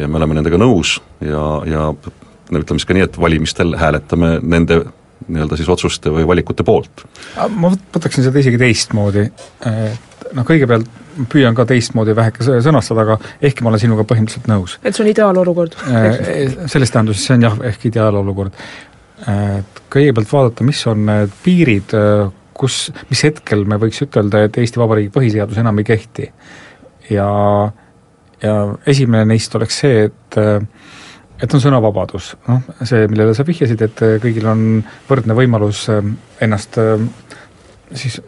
Ja 0.00 0.08
me 0.08 0.20
oleme 0.20 0.38
nendega 0.38 0.58
nõus 0.60 0.96
ja, 1.20 1.44
ja 1.68 1.90
no 2.50 2.62
ütleme 2.62 2.80
siis 2.80 2.88
ka 2.88 2.96
nii, 2.96 3.06
et 3.08 3.20
valimistel 3.20 3.76
hääletame 3.78 4.38
nende 4.42 4.82
nii-öelda 5.28 5.58
siis 5.58 5.68
otsuste 5.68 6.12
või 6.12 6.26
valikute 6.28 6.64
poolt. 6.66 7.04
ma 7.54 7.70
võtaksin 7.70 8.24
seda 8.26 8.40
isegi 8.40 8.58
teistmoodi, 8.60 9.26
et 9.68 10.26
noh, 10.36 10.46
kõigepealt 10.48 10.88
püüan 11.30 11.56
ka 11.56 11.66
teistmoodi 11.68 12.14
väheke 12.16 12.46
sõnastada, 12.46 13.04
aga 13.04 13.18
ehkki 13.42 13.64
ma 13.64 13.72
olen 13.72 13.82
sinuga 13.82 14.06
põhimõtteliselt 14.08 14.48
nõus. 14.50 14.78
et 14.82 14.96
see 14.96 15.04
on 15.04 15.10
ideaalolukord? 15.12 15.76
Selles 16.70 16.94
tähenduses 16.94 17.26
see 17.26 17.36
on 17.36 17.48
jah, 17.48 17.58
ehk 17.72 17.86
ideaalolukord. 17.90 18.56
et 19.28 19.82
kõigepealt 19.92 20.32
vaadata, 20.32 20.66
mis 20.66 20.80
on 20.90 21.04
need 21.06 21.36
piirid, 21.44 21.94
kus, 22.56 22.80
mis 23.10 23.24
hetkel 23.28 23.66
me 23.68 23.78
võiks 23.80 24.02
ütelda, 24.06 24.44
et 24.46 24.58
Eesti 24.60 24.80
Vabariigi 24.80 25.12
põhiseadus 25.14 25.60
enam 25.60 25.78
ei 25.82 25.88
kehti. 25.92 26.30
ja, 27.10 27.28
ja 28.42 28.54
esimene 28.86 29.24
neist 29.34 29.54
oleks 29.54 29.82
see, 29.84 30.08
et 30.08 30.40
et 31.40 31.54
on 31.56 31.62
sõnavabadus, 31.62 32.34
noh, 32.48 32.66
see, 32.84 33.06
millele 33.08 33.32
sa 33.36 33.46
vihjasid, 33.48 33.80
et 33.86 34.02
kõigil 34.20 34.44
on 34.50 34.64
võrdne 35.08 35.36
võimalus 35.38 35.86
ähm, 35.92 36.12
ennast 36.44 36.76
siis 37.96 38.20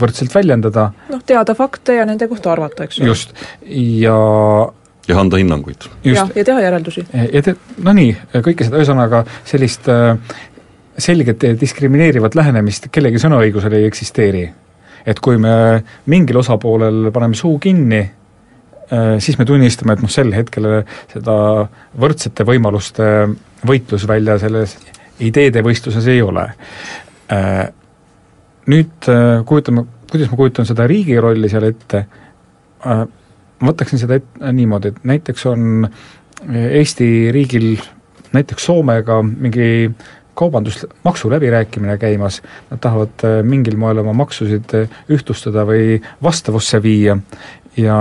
võrdselt 0.00 0.34
väljendada. 0.34 0.90
noh, 1.12 1.22
teada 1.26 1.54
fakte 1.54 2.00
ja 2.00 2.06
nende 2.08 2.28
kohta 2.28 2.52
arvata, 2.52 2.84
eks 2.88 3.00
ole. 3.00 3.10
just, 3.12 3.34
ja 3.62 4.16
ja 5.08 5.18
anda 5.20 5.40
hinnanguid. 5.40 5.88
ja, 6.04 6.26
ja 6.34 6.44
teha 6.44 6.60
järeldusi. 6.66 7.06
ja 7.32 7.42
te-, 7.42 7.56
no 7.82 7.94
nii, 7.96 8.14
kõike 8.34 8.66
seda, 8.66 8.80
ühesõnaga 8.80 9.24
sellist 9.44 9.88
äh, 9.90 10.16
selget 10.98 11.46
diskrimineerivat 11.60 12.34
lähenemist 12.34 12.90
kellegi 12.92 13.22
sõnaõigusel 13.22 13.78
ei 13.78 13.86
eksisteeri. 13.88 14.48
et 15.06 15.20
kui 15.20 15.38
me 15.38 15.82
mingil 16.06 16.42
osapoolel 16.42 17.12
paneme 17.12 17.38
suu 17.38 17.58
kinni, 17.58 18.02
Äh, 18.02 18.19
siis 19.22 19.38
me 19.38 19.44
tunnistame, 19.46 19.94
et 19.94 20.00
noh, 20.02 20.10
sel 20.10 20.32
hetkel 20.34 20.66
seda 21.12 21.34
võrdsete 22.00 22.46
võimaluste 22.48 23.04
võitlusvälja 23.66 24.38
selles 24.42 24.74
ideede 25.22 25.62
võistluses 25.64 26.06
ei 26.10 26.22
ole. 26.24 26.46
Äh, 27.32 27.68
nüüd 28.70 29.10
äh, 29.10 29.44
kujutame, 29.46 29.84
kuidas 30.10 30.32
ma 30.32 30.40
kujutan 30.40 30.68
seda 30.68 30.88
riigi 30.90 31.18
rolli 31.22 31.50
seal 31.52 31.68
ette, 31.68 32.04
ma 32.80 33.68
võtaksin 33.68 34.00
seda 34.00 34.16
et, 34.16 34.28
niimoodi, 34.56 34.94
et 34.94 35.02
näiteks 35.06 35.44
on 35.50 35.84
Eesti 36.48 37.28
riigil 37.34 37.74
näiteks 38.32 38.64
Soomega 38.64 39.18
mingi 39.22 39.90
kaubandus, 40.34 40.86
maksuläbirääkimine 41.04 41.98
käimas, 42.00 42.40
nad 42.70 42.80
tahavad 42.80 43.24
mingil 43.44 43.76
moel 43.76 44.00
oma 44.00 44.14
maksusid 44.22 44.72
ühtlustada 45.12 45.66
või 45.68 45.98
vastavusse 46.22 46.80
viia. 46.82 47.18
Ja 47.76 47.98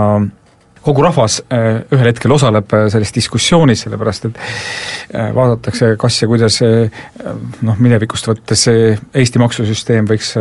kogu 0.81 1.03
rahvas 1.03 1.39
äh, 1.51 1.81
ühel 1.91 2.09
hetkel 2.09 2.33
osaleb 2.33 2.73
äh, 2.75 2.87
selles 2.91 3.11
diskussioonis, 3.15 3.83
sellepärast 3.85 4.29
et 4.29 4.39
äh, 4.39 5.33
vaadatakse, 5.35 5.93
kas 5.99 6.21
ja 6.21 6.29
kuidas 6.31 6.61
noh, 6.63 7.81
minevikust 7.83 8.29
võttes 8.29 8.65
Eesti 8.69 9.41
maksusüsteem 9.41 10.07
võiks 10.09 10.33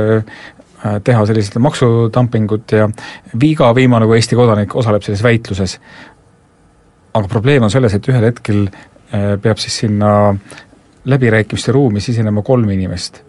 teha 1.05 1.23
sellised 1.27 1.59
maksudumpingut 1.63 2.73
ja 2.77 2.87
iga 3.43 3.73
viimane 3.75 4.07
kui 4.07 4.19
Eesti 4.21 4.39
kodanik 4.39 4.77
osaleb 4.79 5.03
selles 5.03 5.25
väitluses. 5.27 5.79
aga 7.15 7.29
probleem 7.29 7.67
on 7.67 7.71
selles, 7.71 7.95
et 7.95 8.09
ühel 8.09 8.29
hetkel 8.29 8.69
peab 9.43 9.59
siis 9.59 9.81
sinna 9.83 10.35
läbirääkimiste 11.09 11.73
ruumi 11.73 12.01
sisenema 12.01 12.43
kolm 12.47 12.71
inimest 12.71 13.23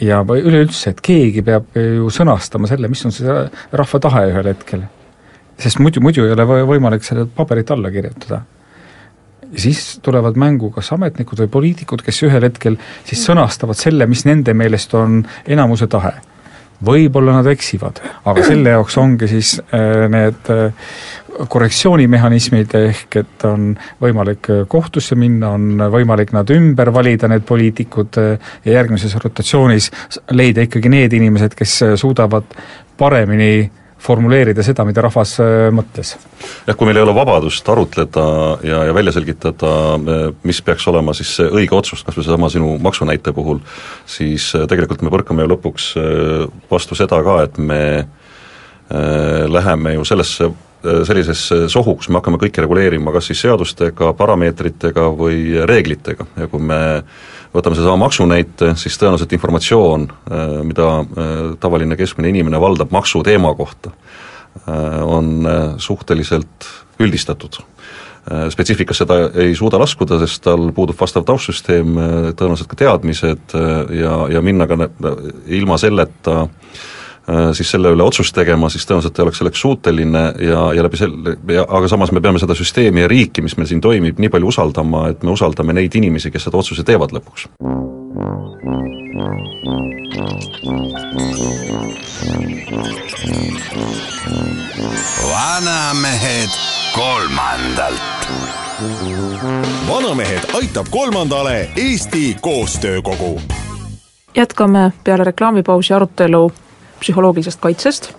ja 0.00 0.22
üleüldse, 0.24 0.90
et 0.90 1.00
keegi 1.00 1.42
peab 1.42 1.76
ju 1.76 2.08
sõnastama 2.08 2.68
selle, 2.70 2.88
mis 2.88 3.04
on 3.04 3.12
see 3.12 3.40
rahva 3.72 4.00
tahe 4.00 4.28
ühel 4.30 4.54
hetkel 4.54 4.86
sest 5.58 5.80
muidu, 5.80 6.02
muidu 6.04 6.26
ei 6.26 6.34
ole 6.34 6.46
võimalik 6.68 7.04
sellele 7.06 7.30
paberit 7.32 7.70
alla 7.72 7.90
kirjutada. 7.90 8.42
ja 9.46 9.60
siis 9.62 9.98
tulevad 10.02 10.36
mängu 10.36 10.70
kas 10.74 10.90
ametnikud 10.92 11.44
või 11.44 11.50
poliitikud, 11.50 12.02
kes 12.02 12.24
ühel 12.26 12.48
hetkel 12.48 12.76
siis 13.06 13.22
sõnastavad 13.28 13.78
selle, 13.78 14.06
mis 14.06 14.24
nende 14.26 14.54
meelest 14.54 14.94
on 14.94 15.22
enamuse 15.46 15.86
tahe. 15.86 16.12
võib-olla 16.84 17.38
nad 17.38 17.46
eksivad, 17.48 18.02
aga 18.24 18.42
selle 18.44 18.74
jaoks 18.74 18.98
ongi 19.00 19.28
siis 19.30 19.54
äh, 19.72 20.04
need 20.12 20.50
äh, 20.52 20.90
korrektsioonimehhanismid, 21.48 22.74
ehk 22.74 23.16
et 23.16 23.46
on 23.48 23.70
võimalik 24.00 24.50
äh, 24.52 24.66
kohtusse 24.68 25.16
minna, 25.16 25.54
on 25.56 25.86
võimalik 25.92 26.34
nad 26.36 26.52
ümber 26.52 26.92
valida, 26.92 27.30
need 27.32 27.48
poliitikud, 27.48 28.20
ja 28.64 28.76
järgmises 28.76 29.16
rotatsioonis 29.24 29.88
leida 30.36 30.68
ikkagi 30.68 30.92
need 30.92 31.16
inimesed, 31.16 31.56
kes 31.56 31.78
suudavad 31.96 32.52
paremini 32.98 33.52
äh, 33.64 33.85
formuleerida 34.06 34.64
seda, 34.66 34.84
mida 34.86 35.04
rahvas 35.04 35.36
äh, 35.42 35.68
mõtles. 35.74 36.14
jah, 36.66 36.76
kui 36.76 36.88
meil 36.88 37.00
ei 37.00 37.04
ole 37.04 37.14
vabadust 37.16 37.68
arutleda 37.72 38.26
ja, 38.66 38.82
ja 38.88 38.94
välja 38.96 39.14
selgitada, 39.16 39.72
äh, 39.96 40.28
mis 40.46 40.60
peaks 40.64 40.86
olema 40.90 41.14
siis 41.16 41.34
see 41.38 41.48
õige 41.48 41.76
otsus, 41.78 42.04
kas 42.06 42.18
või 42.18 42.26
seesama 42.26 42.50
sinu 42.52 42.76
maksunäite 42.82 43.34
puhul, 43.36 43.62
siis 44.10 44.52
äh, 44.56 44.68
tegelikult 44.70 45.02
me 45.06 45.12
põrkame 45.14 45.46
ju 45.46 45.52
lõpuks 45.54 45.88
vastu 46.70 46.98
seda 46.98 47.18
ka, 47.24 47.40
et 47.46 47.58
me 47.58 47.82
läheme 48.86 49.96
ju 49.96 50.04
sellesse 50.06 50.46
sellisesse 50.86 51.64
sohu, 51.72 51.96
kus 51.98 52.06
me 52.12 52.20
hakkame 52.20 52.38
kõike 52.38 52.62
reguleerima 52.62 53.10
kas 53.10 53.26
siis 53.30 53.40
seadustega, 53.42 54.12
parameetritega 54.14 55.08
või 55.18 55.64
reeglitega 55.66 56.28
ja 56.38 56.46
kui 56.52 56.62
me 56.62 56.78
võtame 57.54 57.76
sedasama 57.76 58.06
maksunäite, 58.06 58.72
siis 58.80 58.98
tõenäoliselt 59.00 59.32
informatsioon, 59.36 60.08
äh, 60.08 60.56
mida 60.66 60.88
äh, 61.02 61.30
tavaline 61.60 61.98
keskmine 61.98 62.32
inimene 62.32 62.60
valdab 62.60 62.92
maksuteema 62.94 63.54
kohta, 63.58 63.92
äh, 64.66 65.00
on 65.04 65.48
suhteliselt 65.78 66.70
üldistatud. 66.98 67.60
Spetsiifikas 68.50 68.98
seda 68.98 69.16
ei 69.38 69.52
suuda 69.54 69.78
laskuda, 69.78 70.16
sest 70.18 70.40
tal 70.42 70.72
puudub 70.74 70.96
vastav 70.98 71.22
taustsüsteem, 71.28 71.92
tõenäoliselt 72.34 72.66
ka 72.72 72.78
teadmised 72.80 73.54
ja, 73.94 74.16
ja 74.32 74.42
minna 74.42 74.66
ka 74.66 74.74
ilma 75.46 75.76
selleta 75.78 76.40
äh, 76.40 76.95
siis 77.52 77.70
selle 77.70 77.90
üle 77.94 78.04
otsust 78.06 78.34
tegema, 78.34 78.70
siis 78.70 78.86
tõenäoliselt 78.86 79.18
ei 79.18 79.24
oleks 79.24 79.40
selleks 79.42 79.60
suuteline 79.60 80.24
ja, 80.46 80.60
ja 80.76 80.84
läbi 80.86 81.00
selle, 81.00 81.36
aga 81.66 81.88
samas 81.90 82.12
me 82.14 82.22
peame 82.22 82.38
seda 82.42 82.54
süsteemi 82.54 83.02
ja 83.02 83.10
riiki, 83.10 83.42
mis 83.42 83.56
meil 83.58 83.70
siin 83.70 83.82
toimib, 83.82 84.20
nii 84.22 84.30
palju 84.32 84.52
usaldama, 84.52 85.08
et 85.10 85.26
me 85.26 85.34
usaldame 85.34 85.74
neid 85.76 85.94
inimesi, 85.98 86.30
kes 86.30 86.46
seda 86.46 86.62
otsuse 86.62 86.86
teevad 86.86 87.14
lõpuks. 87.16 87.48
vanamehed 95.26 96.52
kolmandalt. 96.94 98.28
vanamehed 99.88 100.44
aitab 100.54 100.86
kolmandale 100.90 101.68
Eesti 101.76 102.36
Koostöökogu. 102.40 103.40
jätkame 104.36 104.92
peale 105.04 105.24
reklaamipausi 105.24 105.94
arutelu 105.94 106.52
psühholoogilisest 107.00 107.60
kaitsest, 107.60 108.10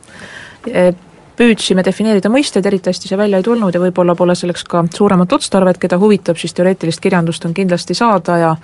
e, 0.72 0.91
püüdsime 1.38 1.84
defineerida 1.86 2.29
mõisteid, 2.34 2.65
eriti 2.65 2.89
hästi 2.89 3.12
see 3.12 3.17
välja 3.19 3.38
ei 3.38 3.46
tulnud 3.46 3.75
ja 3.75 3.81
võib-olla 3.81 4.15
pole 4.17 4.34
selleks 4.36 4.63
ka 4.65 4.84
suuremat 4.93 5.34
otstarvet, 5.38 5.77
keda 5.77 6.00
huvitab, 6.01 6.39
siis 6.41 6.55
teoreetilist 6.57 7.01
kirjandust 7.03 7.46
on 7.46 7.53
kindlasti 7.53 7.93
saada 7.98 8.38
ja 8.41 8.55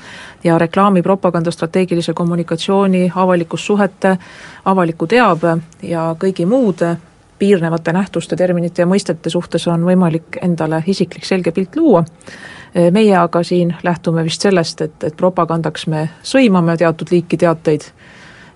ja 0.44 0.58
reklaami, 0.58 1.02
propaganda, 1.02 1.52
strateegilise 1.52 2.14
kommunikatsiooni, 2.14 3.12
avalikussuhete, 3.16 4.18
avaliku 4.66 5.08
teabe 5.08 5.58
ja 5.82 6.10
kõigi 6.20 6.46
muude 6.50 6.96
piirnevate 7.40 7.94
nähtuste, 7.94 8.36
terminite 8.36 8.82
ja 8.82 8.88
mõistete 8.90 9.30
suhtes 9.30 9.68
on 9.68 9.86
võimalik 9.86 10.40
endale 10.42 10.84
isiklik 10.88 11.26
selge 11.26 11.52
pilt 11.52 11.76
luua. 11.76 12.04
E, 12.74 12.90
meie 12.92 13.16
aga 13.18 13.44
siin 13.44 13.76
lähtume 13.84 14.24
vist 14.24 14.42
sellest, 14.42 14.82
et, 14.82 15.04
et 15.04 15.18
propagandaks 15.18 15.88
me 15.88 16.08
sõimame 16.24 16.78
teatud 16.78 17.12
liiki 17.12 17.38
teateid 17.38 17.86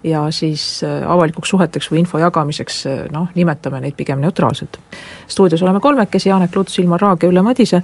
ja 0.10 0.26
siis 0.32 0.84
äh, 0.84 1.02
avalikuks 1.12 1.50
suheteks 1.50 1.92
või 1.92 2.04
info 2.04 2.20
jagamiseks 2.22 2.86
äh, 2.88 3.00
noh, 3.12 3.30
nimetame 3.36 3.82
neid 3.84 3.96
pigem 3.98 4.22
neutraalselt. 4.24 4.80
stuudios 5.28 5.64
oleme 5.64 5.80
kolmekesi, 5.80 6.30
Janek 6.30 6.56
Luts, 6.56 6.80
Ilmar 6.80 7.02
Raag 7.02 7.24
ja 7.24 7.30
Ülle 7.30 7.42
Madise. 7.42 7.82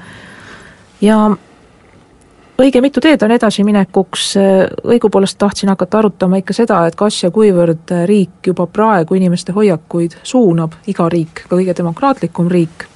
Ja 1.01 1.18
õige 2.62 2.82
mitu 2.82 3.01
teed 3.01 3.22
on 3.25 3.32
edasiminekuks, 3.32 4.34
õigupoolest 4.84 5.38
tahtsin 5.38 5.70
hakata 5.74 6.00
arutama 6.00 6.39
ikka 6.39 6.53
seda, 6.53 6.86
et 6.88 6.96
kas 6.96 7.24
ja 7.24 7.32
kuivõrd 7.32 7.92
riik 8.08 8.48
juba 8.48 8.68
praegu 8.68 9.18
inimeste 9.20 9.51
hoiakuid 9.51 10.20
suunab, 10.24 10.80
iga 10.88 11.10
riik, 11.10 11.46
ka 11.48 11.56
kõige 11.56 11.75
demokraatlikum 11.77 12.48
riik, 12.51 12.88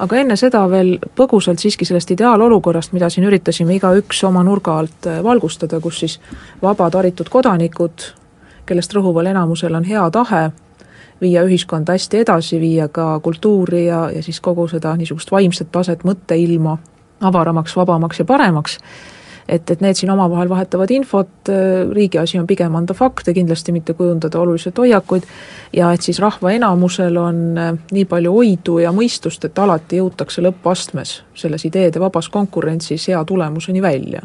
aga 0.00 0.20
enne 0.20 0.36
seda 0.40 0.62
veel 0.70 0.94
põgusalt 1.16 1.60
siiski 1.60 1.88
sellest 1.88 2.14
ideaalolukorrast, 2.14 2.94
mida 2.96 3.10
siin 3.12 3.26
üritasime 3.28 3.76
igaüks 3.76 4.22
oma 4.28 4.44
nurga 4.46 4.78
alt 4.80 5.10
valgustada, 5.24 5.80
kus 5.80 6.00
siis 6.04 6.16
vabad 6.62 6.96
haritud 7.00 7.28
kodanikud, 7.32 8.12
kellest 8.66 8.94
rõhuval 8.94 9.30
enamusel 9.30 9.74
on 9.74 9.84
hea 9.84 10.04
tahe, 10.10 10.50
viia 11.20 11.44
ühiskonda 11.44 11.92
hästi 11.96 12.24
edasi, 12.24 12.60
viia 12.60 12.88
ka 12.88 13.20
kultuuri 13.20 13.86
ja, 13.86 14.08
ja 14.14 14.22
siis 14.22 14.40
kogu 14.40 14.68
seda 14.68 14.94
niisugust 14.96 15.32
vaimset 15.32 15.72
taset, 15.72 16.04
mõtteilma 16.04 16.78
avaramaks, 17.20 17.76
vabamaks 17.76 18.22
ja 18.22 18.24
paremaks, 18.24 18.78
et, 19.48 19.70
et 19.70 19.82
need 19.84 19.98
siin 19.98 20.12
omavahel 20.14 20.48
vahetavad 20.48 20.90
infot, 20.94 21.52
riigi 21.92 22.18
asi 22.18 22.38
on 22.40 22.46
pigem 22.48 22.74
anda 22.78 22.94
fakte, 22.96 23.34
kindlasti 23.36 23.74
mitte 23.76 23.94
kujundada 23.98 24.40
oluliselt 24.40 24.78
hoiakuid, 24.78 25.28
ja 25.76 25.92
et 25.92 26.06
siis 26.06 26.20
rahva 26.22 26.54
enamusel 26.56 27.16
on 27.20 27.44
äh, 27.58 27.72
nii 27.92 28.06
palju 28.08 28.34
oidu 28.42 28.78
ja 28.80 28.92
mõistust, 28.96 29.44
et 29.44 29.58
alati 29.58 30.00
jõutakse 30.00 30.44
lõppastmes 30.44 31.20
selles 31.34 31.64
ideede 31.68 32.00
vabas 32.00 32.28
konkurentsis 32.32 33.10
hea 33.10 33.24
tulemuseni 33.24 33.82
välja 33.82 34.24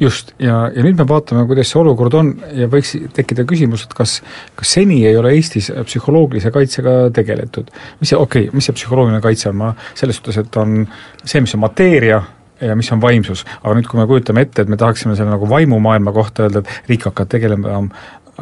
just, 0.00 0.34
ja, 0.40 0.62
ja 0.74 0.84
nüüd 0.84 0.98
me 0.98 1.06
vaatame, 1.08 1.44
kuidas 1.48 1.70
see 1.72 1.80
olukord 1.80 2.16
on 2.18 2.32
ja 2.56 2.68
võiks 2.72 2.94
tekkida 3.16 3.44
küsimus, 3.48 3.84
et 3.86 3.94
kas, 3.96 4.18
kas 4.58 4.74
seni 4.78 5.02
ei 5.08 5.16
ole 5.20 5.34
Eestis 5.36 5.70
psühholoogilise 5.86 6.52
kaitsega 6.54 6.96
tegeletud. 7.16 7.70
mis 8.00 8.12
see, 8.12 8.18
okei 8.18 8.48
okay,, 8.48 8.56
mis 8.56 8.68
see 8.68 8.76
psühholoogiline 8.78 9.22
kaitse 9.24 9.50
on, 9.52 9.58
ma 9.60 9.72
selles 9.94 10.20
suhtes, 10.20 10.40
et 10.40 10.60
on 10.60 10.84
see, 11.24 11.42
mis 11.44 11.56
on 11.56 11.64
mateeria, 11.66 12.22
ja 12.60 12.76
mis 12.76 12.90
on 12.92 13.00
vaimsus, 13.00 13.44
aga 13.62 13.74
nüüd, 13.76 13.88
kui 13.88 14.00
me 14.00 14.06
kujutame 14.08 14.44
ette, 14.44 14.64
et 14.64 14.72
me 14.72 14.76
tahaksime 14.80 15.16
selle 15.16 15.32
nagu 15.32 15.48
vaimumaailma 15.48 16.12
kohta 16.12 16.46
öelda, 16.46 16.60
et 16.60 16.90
riik 16.90 17.06
hakkab 17.08 17.30
tegelema 17.32 17.80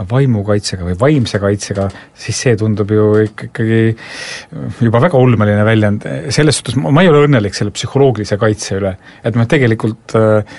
vaimukaitsega 0.08 0.86
või 0.86 0.94
vaimse 0.98 1.40
kaitsega, 1.42 1.88
siis 2.18 2.38
see 2.44 2.54
tundub 2.58 2.90
ju 2.94 3.06
ikkagi 3.24 3.80
juba 4.84 5.02
väga 5.02 5.18
ulmeline 5.18 5.64
väljend, 5.66 6.06
selles 6.34 6.60
suhtes 6.60 6.78
ma 6.78 7.02
ei 7.02 7.10
ole 7.10 7.24
õnnelik 7.26 7.56
selle 7.56 7.74
psühholoogilise 7.74 8.38
kaitse 8.38 8.78
üle, 8.78 8.94
et 9.26 9.38
me 9.38 9.46
tegelikult 9.50 10.14
äh, 10.18 10.58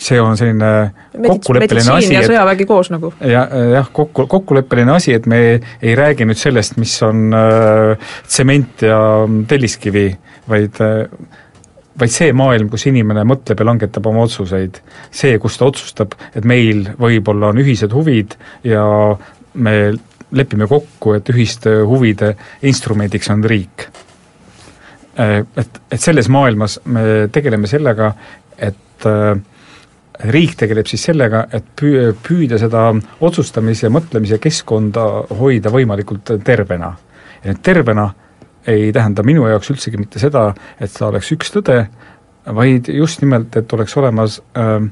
see 0.00 0.20
on 0.20 0.38
selline 0.40 0.70
kokkuleppeline 1.12 1.92
asi, 1.92 2.14
et 2.16 2.28
sõjavägi 2.30 2.66
koos 2.68 2.90
nagu? 2.92 3.12
ja, 3.20 3.44
jah, 3.74 3.90
kokku, 3.92 4.26
kokkuleppeline 4.30 4.94
asi, 4.96 5.14
et 5.18 5.28
me 5.30 5.42
ei 5.58 5.94
räägi 5.98 6.26
nüüd 6.28 6.40
sellest, 6.40 6.78
mis 6.80 6.94
on 7.06 7.28
äh, 7.36 8.10
tsement 8.28 8.86
ja 8.86 9.00
telliskivi, 9.50 10.08
vaid 10.48 10.80
äh, 10.84 11.04
vaid 12.00 12.12
see 12.12 12.30
maailm, 12.32 12.70
kus 12.72 12.86
inimene 12.88 13.26
mõtleb 13.28 13.60
ja 13.60 13.66
langetab 13.68 14.06
oma 14.08 14.24
otsuseid, 14.24 14.78
see, 15.12 15.34
kus 15.42 15.58
ta 15.60 15.68
otsustab, 15.68 16.14
et 16.32 16.46
meil 16.48 16.86
võib-olla 17.00 17.50
on 17.52 17.60
ühised 17.60 17.92
huvid 17.92 18.36
ja 18.64 18.84
me 19.60 19.74
lepime 20.32 20.68
kokku, 20.70 21.16
et 21.18 21.28
ühiste 21.32 21.80
huvide 21.84 22.34
instrumendiks 22.66 23.30
on 23.34 23.44
riik. 23.44 23.88
Et, 25.20 25.80
et 25.90 26.00
selles 26.00 26.30
maailmas 26.32 26.78
me 26.88 27.26
tegeleme 27.34 27.68
sellega, 27.68 28.12
et 28.56 29.08
äh, 29.10 29.34
riik 30.28 30.56
tegeleb 30.58 30.88
siis 30.90 31.04
sellega, 31.08 31.44
et 31.52 31.64
püü-, 31.80 32.12
püüda 32.26 32.58
seda 32.60 32.88
otsustamise 33.24 33.90
mõtlemise 33.92 34.40
keskkonda 34.42 35.06
hoida 35.38 35.72
võimalikult 35.72 36.34
tervena. 36.44 36.94
ja 37.44 37.52
nüüd 37.52 37.62
tervena 37.64 38.10
ei 38.66 38.92
tähenda 38.92 39.22
minu 39.22 39.46
jaoks 39.48 39.70
üldsegi 39.72 39.96
mitte 40.00 40.20
seda, 40.20 40.50
et 40.80 40.92
ta 40.92 41.08
oleks 41.08 41.32
üks 41.32 41.52
tõde, 41.54 41.84
vaid 42.54 42.90
just 42.92 43.22
nimelt, 43.24 43.56
et 43.56 43.72
oleks 43.72 43.96
olemas 43.96 44.40
ähm, 44.58 44.90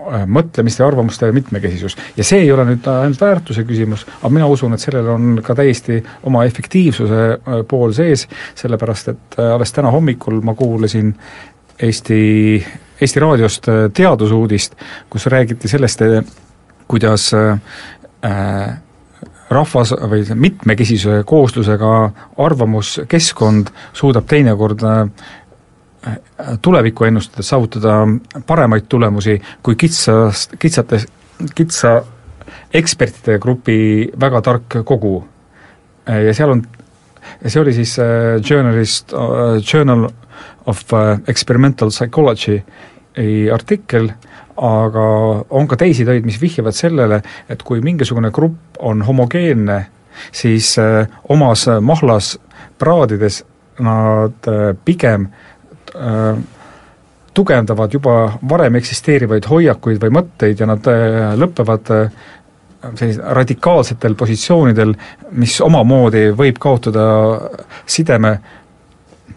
äh, 0.00 0.26
mõtlemiste 0.28 0.82
ja 0.82 0.88
arvamuste 0.90 1.30
mitmekesisus. 1.32 1.96
ja 2.16 2.24
see 2.24 2.44
ei 2.44 2.52
ole 2.52 2.66
nüüd 2.68 2.88
ainult 2.92 3.20
väärtuse 3.20 3.64
küsimus, 3.64 4.06
aga 4.20 4.32
mina 4.32 4.46
usun, 4.46 4.76
et 4.76 4.84
sellel 4.84 5.08
on 5.14 5.40
ka 5.44 5.56
täiesti 5.56 6.02
oma 6.28 6.44
efektiivsuse 6.44 7.22
äh, 7.32 7.60
pool 7.68 7.96
sees, 7.96 8.28
sellepärast 8.54 9.14
et 9.14 9.38
äh, 9.40 9.54
alles 9.54 9.72
täna 9.72 9.90
hommikul 9.94 10.42
ma 10.44 10.54
kuulasin 10.54 11.14
Eesti 11.76 12.64
Eesti 13.00 13.20
Raadiost 13.20 13.68
äh, 13.68 13.86
teadusuudist, 13.92 14.76
kus 15.10 15.26
räägiti 15.26 15.68
sellest, 15.68 16.02
äh, 16.02 16.24
kuidas 16.88 17.30
äh, 17.34 18.78
rahvas 19.50 19.92
või 20.10 20.24
mitmekesisuse 20.34 21.22
kooslusega 21.26 21.90
arvamuskeskkond 22.42 23.68
suudab 23.94 24.26
teinekord 24.26 24.82
tulevikku 26.62 27.06
ennustades 27.06 27.48
saavutada 27.52 28.00
paremaid 28.46 28.88
tulemusi 28.88 29.36
kui 29.62 29.76
kitsast, 29.78 30.56
kitsates, 30.58 31.06
kitsa 31.54 32.00
ekspertide 32.74 33.38
grupi 33.42 33.78
väga 34.20 34.42
tark 34.42 34.78
kogu. 34.84 35.20
ja 36.06 36.34
seal 36.34 36.50
on, 36.50 36.62
see 37.46 37.60
oli 37.60 37.72
siis 37.76 37.96
journalist, 38.42 39.12
Journal 39.72 40.06
of 40.66 40.82
uh, 40.92 41.18
Experimental 41.28 41.90
Psychology 41.90 42.60
artikkel, 43.52 44.10
aga 44.56 45.04
on 45.50 45.68
ka 45.68 45.76
teisi 45.80 46.04
töid, 46.04 46.24
mis 46.26 46.40
vihjavad 46.40 46.76
sellele, 46.76 47.20
et 47.48 47.62
kui 47.64 47.80
mingisugune 47.84 48.30
grupp 48.34 48.80
on 48.84 49.02
homogeenne, 49.06 49.78
siis 50.32 50.74
äh, 50.80 51.06
omas 51.28 51.66
mahlas 51.80 52.36
praadides 52.78 53.42
nad 53.78 54.48
äh, 54.48 54.76
pigem 54.84 55.28
äh, 55.94 56.38
tugevdavad 57.36 57.92
juba 57.92 58.16
varem 58.48 58.78
eksisteerivaid 58.80 59.48
hoiakuid 59.50 60.00
või 60.00 60.14
mõtteid 60.20 60.60
ja 60.60 60.68
nad 60.70 60.88
äh, 60.88 61.34
lõpevad 61.36 61.92
sellisel 62.94 63.24
radikaalsetel 63.36 64.14
positsioonidel, 64.18 64.94
mis 65.40 65.58
omamoodi 65.64 66.30
võib 66.36 66.60
kaotada 66.62 67.06
sideme 67.86 68.36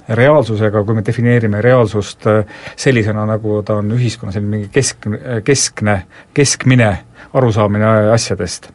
reaalsusega, 0.09 0.83
kui 0.83 0.97
me 0.97 1.03
defineerime 1.05 1.62
reaalsust 1.62 2.27
äh, 2.27 2.43
sellisena, 2.79 3.25
nagu 3.29 3.62
ta 3.65 3.79
on 3.81 3.91
ühiskonna 3.97 4.33
selline 4.33 4.55
mingi 4.55 4.69
kesk, 4.73 5.07
keskne, 5.45 6.01
keskmine 6.33 6.91
arusaamine 7.33 8.12
asjadest. 8.15 8.71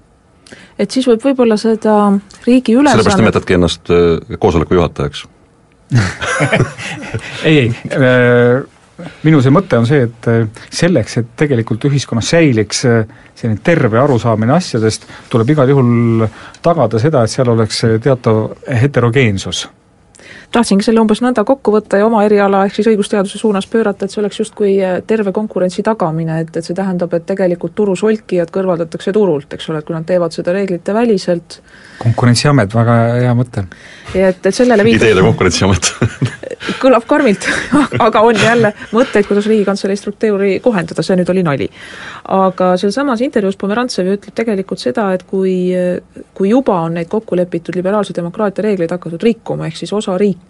Et 0.78 0.90
siis 0.90 1.06
võib 1.08 1.22
võib-olla 1.24 1.56
seda 1.58 1.94
riigi 2.46 2.74
ülesannet 2.74 3.00
sellepärast 3.00 3.22
nimetadki 3.22 3.58
ennast 3.58 3.94
äh, 3.94 4.38
koosoleku 4.38 4.78
juhatajaks. 4.78 5.26
Ei, 7.44 7.58
ei 7.60 7.66
äh, 7.92 8.64
minu 9.22 9.40
see 9.42 9.52
mõte 9.54 9.78
on 9.78 9.87
see, 9.88 10.09
et 10.09 10.28
selleks, 10.70 11.18
et 11.20 11.30
tegelikult 11.37 11.87
ühiskonnas 11.90 12.33
säiliks 12.35 12.85
selline 12.85 13.61
terve 13.64 13.98
arusaamine 14.00 14.54
asjadest, 14.54 15.09
tuleb 15.30 15.54
igal 15.54 15.72
juhul 15.72 16.26
tagada 16.62 17.00
seda, 17.02 17.24
et 17.24 17.35
seal 17.35 17.50
oleks 17.54 17.83
teatav 18.04 18.44
heterogeensus 18.83 19.66
tahtsingi 20.54 20.86
selle 20.86 21.02
umbes 21.02 21.20
nõnda 21.24 21.44
kokku 21.46 21.74
võtta 21.74 21.98
ja 21.98 22.06
oma 22.06 22.22
eriala 22.26 22.64
ehk 22.68 22.78
siis 22.78 22.88
õigusteaduse 22.92 23.40
suunas 23.40 23.66
pöörata, 23.70 24.06
et 24.06 24.14
see 24.14 24.22
oleks 24.22 24.40
justkui 24.42 24.74
äh, 24.78 25.00
terve 25.06 25.32
konkurentsi 25.34 25.82
tagamine, 25.86 26.40
et, 26.44 26.54
et 26.56 26.66
see 26.66 26.76
tähendab, 26.76 27.14
et 27.16 27.26
tegelikult 27.26 27.74
turu 27.78 27.96
solkijad 27.98 28.52
kõrvaldatakse 28.54 29.14
turult, 29.16 29.56
eks 29.56 29.70
ole, 29.70 29.82
et 29.82 29.88
kui 29.88 29.96
nad 29.96 30.06
teevad 30.08 30.36
seda 30.36 30.54
reeglite 30.56 30.94
väliselt, 30.94 31.60
konkurentsiamet, 32.02 32.74
väga 32.74 32.98
hea 33.22 33.34
mõte. 33.38 33.66
ja 34.14 34.30
et, 34.32 34.46
et 34.46 34.54
sellele 34.54 34.86
viitab 34.86 35.08
ideede 35.08 35.26
konkurentsiamet 35.26 35.92
kõlab 36.82 37.06
karmilt 37.08 37.46
aga 38.06 38.22
on 38.24 38.38
jälle 38.38 38.72
mõtteid, 38.92 39.26
kuidas 39.28 39.46
Riigikantselei 39.50 39.96
struktuuri 39.96 40.58
kohendada, 40.64 41.02
see 41.02 41.16
nüüd 41.18 41.30
oli 41.32 41.44
nali. 41.46 41.68
aga 42.34 42.74
sealsamas 42.80 43.22
intervjuus 43.24 43.58
Pomerantsev 43.60 44.08
ütleb 44.16 44.34
tegelikult 44.36 44.80
seda, 44.82 45.10
et 45.14 45.24
kui, 45.28 45.54
kui 46.34 46.50
juba 46.50 46.80
on 46.86 46.98
neid 46.98 47.08
kokku 47.12 47.36
lepitud 47.36 47.76
liberaalse 47.76 48.16
demokraatia 48.16 48.64
reegleid 48.68 48.94
hakatud 48.94 49.22
rikkuma, 49.22 49.68
ehk 49.68 49.82
siis 49.82 49.92
osa 49.92 50.16
riike, 50.20 50.43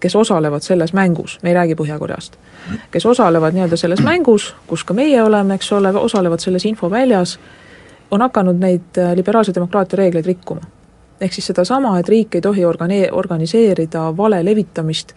kes 0.00 0.16
osalevad 0.16 0.62
selles 0.62 0.92
mängus, 0.92 1.38
me 1.42 1.50
ei 1.50 1.54
räägi 1.54 1.74
Põhja-Koreast, 1.74 2.36
kes 2.90 3.06
osalevad 3.06 3.54
nii-öelda 3.54 3.76
selles 3.76 4.02
mängus, 4.02 4.54
kus 4.66 4.84
ka 4.84 4.94
meie 4.94 5.22
oleme, 5.22 5.54
eks 5.54 5.72
ole, 5.72 5.90
osalevad 5.98 6.40
selles 6.40 6.64
infoväljas, 6.64 7.38
on 8.10 8.20
hakanud 8.20 8.60
neid 8.60 9.00
liberaalse 9.14 9.54
demokraatia 9.54 9.96
reegleid 9.96 10.26
rikkuma. 10.26 10.60
Ehk 11.20 11.32
siis 11.32 11.46
sedasama, 11.46 11.98
et 11.98 12.08
riik 12.08 12.34
ei 12.34 12.40
tohi 12.40 12.64
organi-, 12.66 13.08
organiseerida 13.12 14.08
vale 14.16 14.44
levitamist 14.44 15.14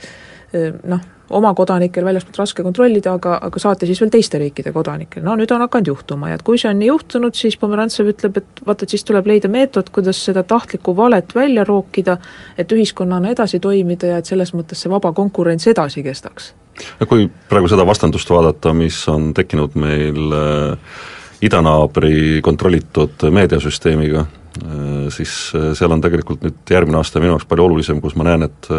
noh, 0.54 1.00
oma 1.36 1.54
kodanikel 1.58 2.06
väljaspoolt 2.06 2.38
raske 2.38 2.64
kontrollida, 2.64 3.16
aga, 3.18 3.38
aga 3.48 3.62
saati 3.62 3.88
siis 3.90 4.02
veel 4.02 4.12
teiste 4.14 4.40
riikide 4.42 4.72
kodanikel, 4.76 5.24
no 5.26 5.34
nüüd 5.40 5.52
on 5.56 5.64
hakanud 5.66 5.90
juhtuma 5.90 6.30
ja 6.30 6.38
et 6.38 6.46
kui 6.46 6.60
see 6.62 6.70
on 6.70 6.80
nii 6.82 6.92
juhtunud, 6.92 7.38
siis 7.38 7.58
Pomerantsev 7.62 8.12
ütleb, 8.14 8.38
et 8.42 8.62
vaata, 8.68 8.86
et 8.86 8.94
siis 8.94 9.06
tuleb 9.08 9.28
leida 9.32 9.50
meetod, 9.52 9.90
kuidas 9.96 10.22
seda 10.28 10.46
tahtlikku 10.46 10.96
valet 10.98 11.36
välja 11.36 11.66
rookida, 11.68 12.20
et 12.58 12.72
ühiskonnana 12.72 13.34
edasi 13.34 13.60
toimida 13.64 14.14
ja 14.14 14.22
et 14.22 14.30
selles 14.30 14.54
mõttes 14.54 14.86
see 14.86 14.94
vaba 14.94 15.14
konkurents 15.18 15.68
edasi 15.72 16.06
kestaks. 16.06 16.54
no 17.00 17.10
kui 17.10 17.30
praegu 17.50 17.72
seda 17.72 17.88
vastandust 17.88 18.30
vaadata, 18.30 18.74
mis 18.74 19.02
on 19.10 19.34
tekkinud 19.34 19.78
meil 19.82 20.40
äh, 20.40 20.98
idanaabri 21.46 22.42
kontrollitud 22.46 23.30
meediasüsteemiga, 23.32 24.26
Äh, 24.64 25.10
siis 25.12 25.52
äh, 25.56 25.74
seal 25.76 25.92
on 25.92 26.02
tegelikult 26.04 26.44
nüüd 26.46 26.72
järgmine 26.72 27.02
aasta 27.02 27.20
minu 27.20 27.34
jaoks 27.34 27.48
palju 27.50 27.66
olulisem, 27.68 28.00
kus 28.04 28.16
ma 28.16 28.28
näen, 28.30 28.46
et 28.48 28.70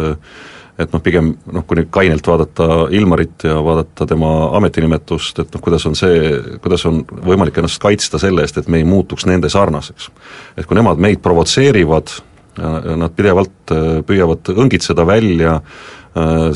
et 0.77 0.93
noh, 0.93 1.01
pigem 1.03 1.31
noh, 1.53 1.65
kui 1.67 1.79
nüüd 1.79 1.89
kainelt 1.93 2.27
vaadata 2.27 2.87
Ilmarit 2.93 3.47
ja 3.49 3.57
vaadata 3.65 4.05
tema 4.09 4.31
ametinimetust, 4.59 5.43
et 5.43 5.53
noh, 5.53 5.63
kuidas 5.63 5.85
on 5.89 5.97
see, 5.97 6.31
kuidas 6.63 6.85
on 6.89 7.03
võimalik 7.25 7.57
ennast 7.57 7.81
kaitsta 7.81 8.21
selle 8.21 8.45
eest, 8.45 8.61
et 8.61 8.71
me 8.71 8.81
ei 8.81 8.87
muutuks 8.87 9.25
nende 9.29 9.49
sarnaseks. 9.49 10.09
et 10.57 10.65
kui 10.65 10.77
nemad 10.77 11.01
meid 11.01 11.21
provotseerivad, 11.25 12.17
nad 12.57 13.13
pidevalt 13.13 13.69
äh, 13.69 13.99
püüavad 14.01 14.49
õngitseda 14.49 15.03
välja 15.05 15.59
äh, 15.59 15.96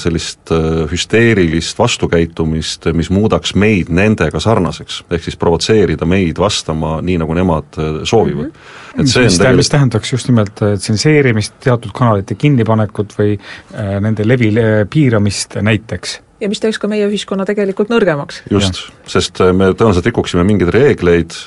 sellist 0.01 0.51
äh, 0.53 0.83
hüsteerilist 0.91 1.79
vastukäitumist, 1.79 2.87
mis 2.97 3.11
muudaks 3.13 3.55
meid 3.55 3.91
nendega 3.93 4.41
sarnaseks, 4.41 5.01
ehk 5.11 5.25
siis 5.27 5.39
provotseerida 5.39 6.07
meid 6.09 6.39
vastama 6.41 6.97
nii, 7.05 7.19
nagu 7.21 7.37
nemad 7.37 7.81
soovivad 8.03 8.49
mm. 8.51 8.55
-hmm 8.55 8.79
et 8.91 9.07
see 9.07 9.23
mis, 9.23 9.37
on 9.37 9.39
tegelikult 9.39 9.61
mis 9.61 9.69
tähendaks 9.71 10.09
just 10.11 10.27
nimelt 10.27 10.57
tsenseerimist, 10.59 11.53
teatud 11.63 11.93
kanalite 11.95 12.35
kinnipanekut 12.35 13.13
või 13.15 13.37
äh, 13.37 13.93
nende 14.03 14.25
levi 14.27 14.49
piiramist 14.91 15.55
näiteks 15.63 16.17
ja 16.41 16.49
mis 16.51 16.59
teeks 16.59 16.79
ka 16.81 16.89
meie 16.91 17.05
ühiskonna 17.07 17.45
tegelikult 17.47 17.87
nõrgemaks. 17.93 18.41
just, 18.51 18.81
sest 19.07 19.39
me 19.39 19.71
tõenäoliselt 19.71 20.09
rikuksime 20.09 20.43
mingeid 20.43 20.73
reegleid, 20.73 21.37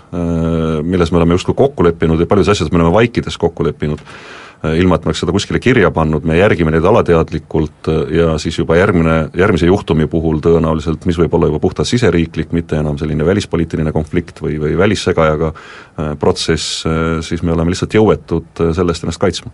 milles 0.82 1.12
me 1.12 1.20
oleme 1.20 1.34
justkui 1.34 1.54
kokku 1.58 1.84
leppinud 1.84 2.20
ja 2.20 2.26
paljudes 2.30 2.54
asjades 2.54 2.72
me 2.72 2.80
oleme 2.80 2.94
vaikides 2.94 3.36
kokku 3.42 3.66
leppinud 3.66 4.00
Äh, 4.00 4.43
ilma 4.78 4.96
et 4.96 5.04
me 5.04 5.10
oleks 5.10 5.22
seda 5.24 5.34
kuskile 5.34 5.60
kirja 5.62 5.90
pannud, 5.94 6.24
me 6.28 6.38
järgime 6.38 6.72
neid 6.74 6.86
alateadlikult 6.88 7.90
äh, 7.92 8.00
ja 8.18 8.36
siis 8.42 8.58
juba 8.58 8.78
järgmine, 8.78 9.16
järgmise 9.36 9.68
juhtumi 9.70 10.06
puhul 10.10 10.40
tõenäoliselt, 10.44 11.04
mis 11.08 11.18
võib 11.20 11.34
olla 11.36 11.50
juba 11.50 11.60
puhtalt 11.64 11.90
siseriiklik, 11.90 12.52
mitte 12.56 12.78
enam 12.80 12.98
selline 13.00 13.26
välispoliitiline 13.26 13.92
konflikt 13.92 14.42
või, 14.44 14.58
või 14.62 14.78
välissegajaga 14.78 15.52
äh, 15.54 16.14
protsess, 16.20 16.84
siis 17.26 17.42
me 17.42 17.52
oleme 17.52 17.74
lihtsalt 17.74 17.94
jõuetud 17.94 18.64
selle 18.76 18.94
eest 18.94 19.04
ennast 19.04 19.20
kaitsma. 19.22 19.52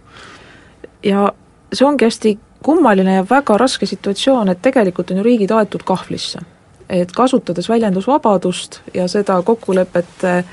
ja 1.04 1.30
see 1.72 1.86
ongi 1.86 2.06
hästi 2.06 2.38
kummaline 2.62 3.14
ja 3.14 3.26
väga 3.30 3.56
raske 3.60 3.86
situatsioon, 3.86 4.48
et 4.52 4.62
tegelikult 4.62 5.10
on 5.10 5.20
ju 5.20 5.26
riigid 5.26 5.52
aetud 5.56 5.84
kahvlisse. 5.86 6.40
et 6.90 7.12
kasutades 7.12 7.68
väljendusvabadust 7.68 8.80
ja 8.94 9.04
seda 9.08 9.42
kokkulepet 9.46 10.24
äh, 10.24 10.44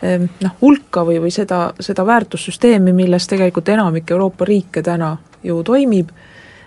noh, 0.00 0.56
hulka 0.60 1.04
või, 1.04 1.18
või 1.20 1.30
seda, 1.34 1.70
seda 1.80 2.06
väärtussüsteemi, 2.06 2.92
milles 2.96 3.26
tegelikult 3.28 3.68
enamik 3.68 4.10
Euroopa 4.10 4.48
riike 4.48 4.82
täna 4.82 5.16
ju 5.44 5.62
toimib, 5.64 6.10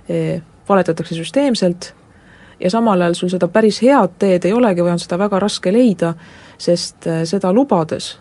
eh, 0.10 0.42
valetatakse 0.70 1.16
süsteemselt 1.16 1.94
ja 2.60 2.70
samal 2.70 3.02
ajal 3.02 3.18
sul 3.18 3.32
seda 3.34 3.48
päris 3.48 3.82
head 3.82 4.20
teed 4.20 4.46
ei 4.46 4.54
olegi 4.54 4.84
või 4.86 4.94
on 4.96 5.02
seda 5.02 5.18
väga 5.20 5.40
raske 5.44 5.74
leida, 5.74 6.14
sest 6.58 7.08
eh, 7.08 7.24
seda 7.30 7.54
lubades 7.54 8.18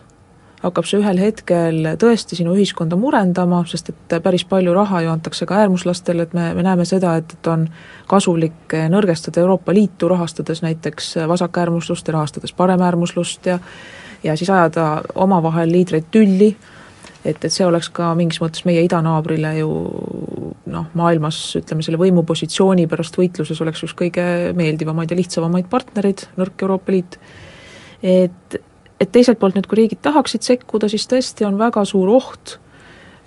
hakkab 0.63 0.87
see 0.87 1.01
ühel 1.01 1.17
hetkel 1.19 1.89
tõesti 1.99 2.37
sinu 2.39 2.53
ühiskonda 2.55 2.95
murendama, 2.95 3.65
sest 3.67 3.89
et 3.91 4.13
päris 4.23 4.45
palju 4.47 4.71
raha 4.75 5.01
ju 5.03 5.09
antakse 5.11 5.45
ka 5.45 5.57
äärmuslastele, 5.59 6.23
et 6.23 6.35
me, 6.37 6.53
me 6.55 6.63
näeme 6.63 6.85
seda, 6.87 7.17
et, 7.19 7.35
et 7.35 7.49
on 7.51 7.65
kasulik 8.07 8.75
eh, 8.77 8.87
nõrgestada 8.91 9.43
Euroopa 9.43 9.75
Liitu, 9.75 10.07
rahastades 10.11 10.63
näiteks 10.63 11.17
vasakäärmuslust 11.27 12.07
ja 12.07 12.15
rahastades 12.15 12.55
paremäärmuslust 12.55 13.51
ja 13.51 13.59
ja 14.23 14.37
siis 14.39 14.49
ajada 14.49 15.01
omavahel 15.15 15.71
liidreid 15.71 16.07
tülli, 16.11 16.53
et, 17.25 17.37
et 17.37 17.51
see 17.51 17.65
oleks 17.65 17.89
ka 17.93 18.11
mingis 18.17 18.41
mõttes 18.43 18.65
meie 18.67 18.83
idanaabrile 18.85 19.53
ju 19.59 19.69
noh, 20.73 20.89
maailmas 20.97 21.39
ütleme, 21.59 21.85
selle 21.85 21.99
võimupositsiooni 22.01 22.87
pärast 22.91 23.17
võitluses 23.19 23.61
oleks 23.63 23.85
üks 23.87 23.95
kõige 23.99 24.25
meeldivamaid 24.57 25.11
ja 25.11 25.19
lihtsavamaid 25.19 25.69
partnereid, 25.71 26.27
nõrk 26.39 26.65
Euroopa 26.65 26.95
Liit, 26.95 27.19
et, 28.03 28.59
et 28.99 29.13
teiselt 29.13 29.39
poolt 29.39 29.57
nüüd, 29.57 29.69
kui 29.69 29.83
riigid 29.83 30.03
tahaksid 30.03 30.45
sekkuda, 30.45 30.91
siis 30.91 31.07
tõesti 31.11 31.47
on 31.47 31.59
väga 31.59 31.85
suur 31.87 32.11
oht 32.15 32.57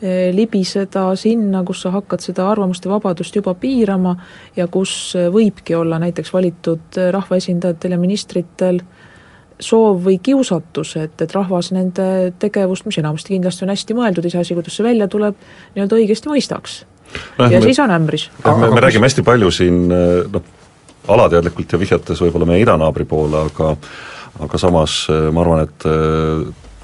eh, 0.00 0.32
libiseda 0.36 1.08
sinna, 1.18 1.64
kus 1.66 1.84
sa 1.86 1.94
hakkad 1.96 2.24
seda 2.24 2.48
arvamuste 2.50 2.92
vabadust 2.92 3.36
juba 3.36 3.56
piirama 3.60 4.16
ja 4.56 4.68
kus 4.68 5.14
võibki 5.32 5.76
olla 5.78 6.00
näiteks 6.02 6.32
valitud 6.36 7.00
rahvaesindajatel 7.16 7.96
ja 7.96 8.00
ministritel 8.00 8.84
soov 9.62 10.02
või 10.04 10.18
kiusatus, 10.22 10.96
et, 11.00 11.16
et 11.22 11.32
rahvas 11.32 11.70
nende 11.72 12.32
tegevust, 12.40 12.86
mis 12.88 12.98
enamasti 13.00 13.34
kindlasti 13.34 13.64
on 13.64 13.72
hästi 13.72 13.96
mõeldud, 13.96 14.28
iseasi, 14.28 14.56
kuidas 14.56 14.76
see 14.76 14.84
välja 14.84 15.08
tuleb, 15.08 15.38
nii-öelda 15.74 15.96
õigesti 15.96 16.30
mõistaks 16.32 16.82
no,. 17.38 17.48
ja 17.48 17.56
me, 17.56 17.62
siis 17.64 17.80
on 17.80 17.94
ämbris. 17.94 18.28
me, 18.44 18.70
me 18.74 18.84
räägime 18.84 19.08
hästi 19.08 19.24
palju 19.26 19.50
siin 19.54 19.86
noh, 19.88 20.50
alateadlikult 21.08 21.72
ja 21.72 21.80
vihjates 21.80 22.20
võib-olla 22.24 22.48
meie 22.50 22.64
idanaabri 22.66 23.08
poole, 23.08 23.46
aga 23.48 23.74
aga 24.44 24.58
samas 24.60 25.06
ma 25.32 25.40
arvan, 25.40 25.62
et 25.64 25.86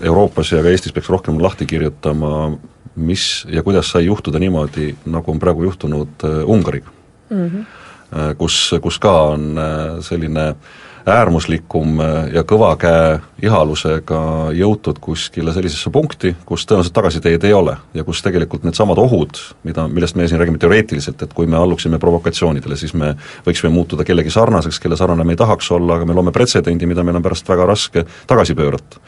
Euroopas 0.08 0.54
ja 0.54 0.62
ka 0.64 0.70
Eestis 0.72 0.94
peaks 0.96 1.10
rohkem 1.12 1.36
lahti 1.42 1.66
kirjutama, 1.68 2.54
mis 2.96 3.44
ja 3.52 3.60
kuidas 3.62 3.92
sai 3.92 4.06
juhtuda 4.06 4.40
niimoodi, 4.40 4.94
nagu 5.12 5.34
on 5.34 5.42
praegu 5.42 5.68
juhtunud 5.68 6.24
Ungariga 6.44 6.88
mm. 7.28 7.48
-hmm. 7.48 7.66
Kus, 8.36 8.74
kus 8.84 8.98
ka 9.00 9.12
on 9.32 9.56
selline 10.04 10.48
äh, 10.48 10.56
äärmuslikum 11.06 12.00
äh, 12.00 12.28
ja 12.34 12.42
kõva 12.48 12.72
käe 12.80 13.18
ihalusega 13.42 14.20
jõutud 14.56 15.00
kuskile 15.02 15.54
sellisesse 15.54 15.90
punkti, 15.90 16.34
kus 16.46 16.66
tõenäoliselt 16.66 16.94
tagasiteed 16.96 17.44
ei 17.48 17.54
ole 17.56 17.76
ja 17.94 18.04
kus 18.04 18.22
tegelikult 18.22 18.66
needsamad 18.66 19.00
ohud, 19.02 19.40
mida, 19.66 19.88
millest 19.88 20.18
meie 20.18 20.30
siin 20.30 20.40
räägime 20.40 20.62
teoreetiliselt, 20.62 21.22
et 21.22 21.34
kui 21.34 21.50
me 21.50 21.58
alluksime 21.58 21.98
provokatsioonidele, 22.02 22.78
siis 22.78 22.94
me 22.94 23.14
võiksime 23.46 23.72
muutuda 23.74 24.06
kellegi 24.06 24.30
sarnaseks, 24.30 24.80
kelle 24.82 24.96
sarnane 24.96 25.26
me 25.26 25.34
ei 25.34 25.42
tahaks 25.42 25.70
olla, 25.74 25.98
aga 25.98 26.08
me 26.08 26.16
loome 26.18 26.34
pretsedendi, 26.34 26.86
mida 26.86 27.04
meil 27.06 27.18
on 27.18 27.26
pärast 27.26 27.48
väga 27.48 27.66
raske 27.74 28.06
tagasi 28.30 28.54
pöörata 28.58 29.02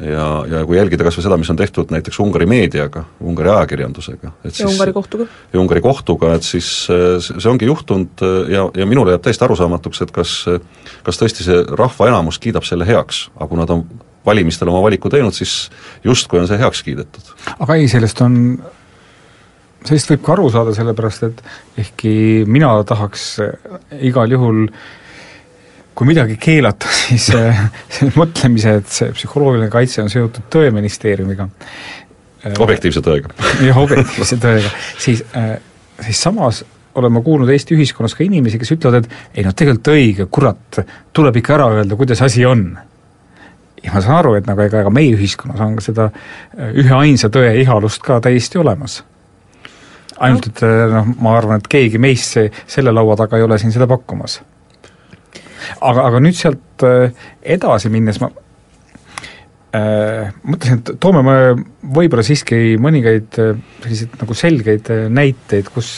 ja, 0.00 0.26
ja 0.48 0.62
kui 0.66 0.78
jälgida 0.78 1.04
kas 1.06 1.18
või 1.18 1.24
seda, 1.26 1.38
mis 1.40 1.50
on 1.52 1.58
tehtud 1.58 1.92
näiteks 1.92 2.18
Ungari 2.22 2.46
meediaga, 2.50 3.04
Ungari 3.20 3.52
ajakirjandusega, 3.52 4.32
et 4.44 4.54
siis 4.54 4.64
ja 4.64 4.70
Ungari 4.72 4.94
kohtuga. 4.96 5.26
ja 5.52 5.60
Ungari 5.60 5.82
kohtuga, 5.84 6.34
et 6.38 6.46
siis 6.46 6.68
see 6.86 7.50
ongi 7.50 7.68
juhtunud 7.68 8.24
ja, 8.52 8.66
ja 8.76 8.88
minule 8.88 9.14
jääb 9.16 9.24
täiesti 9.24 9.46
arusaamatuks, 9.46 10.04
et 10.06 10.14
kas 10.14 10.36
kas 11.06 11.20
tõesti 11.20 11.46
see 11.46 11.64
rahva 11.78 12.10
enamus 12.10 12.40
kiidab 12.42 12.66
selle 12.68 12.88
heaks, 12.88 13.28
aga 13.36 13.48
kui 13.50 13.60
nad 13.60 13.72
on 13.74 13.84
valimistel 14.26 14.68
oma 14.68 14.82
valiku 14.84 15.10
teinud, 15.12 15.34
siis 15.36 15.70
justkui 16.04 16.40
on 16.40 16.48
see 16.50 16.60
heaks 16.60 16.84
kiidetud. 16.86 17.34
aga 17.58 17.80
ei, 17.80 17.88
sellest 17.90 18.20
on 18.24 18.38
sellest 19.88 20.12
võib 20.12 20.24
ka 20.24 20.34
aru 20.36 20.48
saada, 20.52 20.76
sellepärast 20.76 21.28
et 21.30 21.44
ehkki 21.80 22.14
mina 22.48 22.72
tahaks 22.88 23.28
igal 24.04 24.32
juhul 24.36 24.66
äh, 24.68 24.88
kui 25.94 26.08
midagi 26.08 26.36
keelata, 26.40 26.90
siis 27.08 27.30
see 27.30 28.10
mõtlemise, 28.16 28.76
et 28.80 28.92
see 28.92 29.14
psühholoogiline 29.16 29.70
kaitse 29.72 30.04
on 30.04 30.12
seotud 30.12 30.48
Tõeministeeriumiga. 30.52 31.48
objektiivse 32.58 33.02
tõega. 33.04 33.32
jah, 33.68 33.80
objektiivse 33.80 34.38
tõega, 34.40 34.74
siis, 34.98 35.24
äh, 35.36 35.56
siis 36.06 36.22
samas 36.28 36.62
olen 36.94 37.12
ma 37.12 37.22
kuulnud 37.22 37.50
Eesti 37.52 37.76
ühiskonnas 37.76 38.16
ka 38.18 38.24
inimesi, 38.24 38.58
kes 38.58 38.72
ütlevad, 38.74 39.04
et 39.04 39.38
ei 39.38 39.44
noh, 39.46 39.54
tegelikult 39.54 39.92
õige, 39.92 40.26
kurat, 40.32 40.80
tuleb 41.14 41.36
ikka 41.38 41.54
ära 41.58 41.68
öelda, 41.76 41.98
kuidas 41.98 42.22
asi 42.26 42.46
on. 42.46 42.72
ja 43.84 43.92
ma 43.94 44.00
saan 44.04 44.18
aru, 44.18 44.34
et 44.36 44.48
nagu 44.48 44.60
ega, 44.60 44.82
ega 44.82 44.90
meie 44.92 45.14
ühiskonnas 45.16 45.60
on 45.64 45.76
ka 45.78 45.84
seda 45.84 46.10
äh, 46.10 46.72
üheainsa 46.82 47.30
tõe 47.32 47.54
ihalust 47.62 48.02
ka 48.04 48.20
täiesti 48.20 48.58
olemas. 48.58 49.02
ainult, 50.18 50.50
et 50.50 50.64
äh, 50.66 50.86
noh, 50.92 51.12
ma 51.20 51.36
arvan, 51.38 51.60
et 51.60 51.68
keegi 51.68 51.98
meist 51.98 52.36
see, 52.36 52.50
selle 52.66 52.92
laua 52.92 53.16
taga 53.16 53.38
ei 53.38 53.46
ole 53.46 53.58
siin 53.58 53.72
seda 53.72 53.88
pakkumas 53.90 54.40
aga, 55.80 56.06
aga 56.06 56.22
nüüd 56.22 56.38
sealt 56.38 56.86
äh, 56.86 57.10
edasi 57.56 57.90
minnes 57.92 58.20
ma 58.22 58.30
äh, 59.76 60.30
mõtlesin, 60.42 60.80
et 60.80 60.92
toome 61.02 61.22
me 61.26 61.36
võib-olla 61.94 62.24
siiski 62.26 62.76
mõningaid 62.82 63.38
äh, 63.42 63.56
selliseid 63.84 64.16
nagu 64.22 64.36
selgeid 64.38 64.90
äh, 64.92 65.06
näiteid, 65.12 65.70
kus 65.74 65.92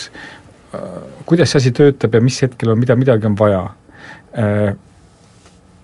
äh,, 0.77 0.99
kuidas 1.29 1.53
see 1.53 1.63
asi 1.63 1.75
töötab 1.77 2.17
ja 2.17 2.23
mis 2.25 2.41
hetkel 2.45 2.75
on, 2.75 2.81
mida 2.83 2.97
midagi 2.99 3.29
on 3.31 3.39
vaja 3.39 3.67
äh,. 4.37 4.73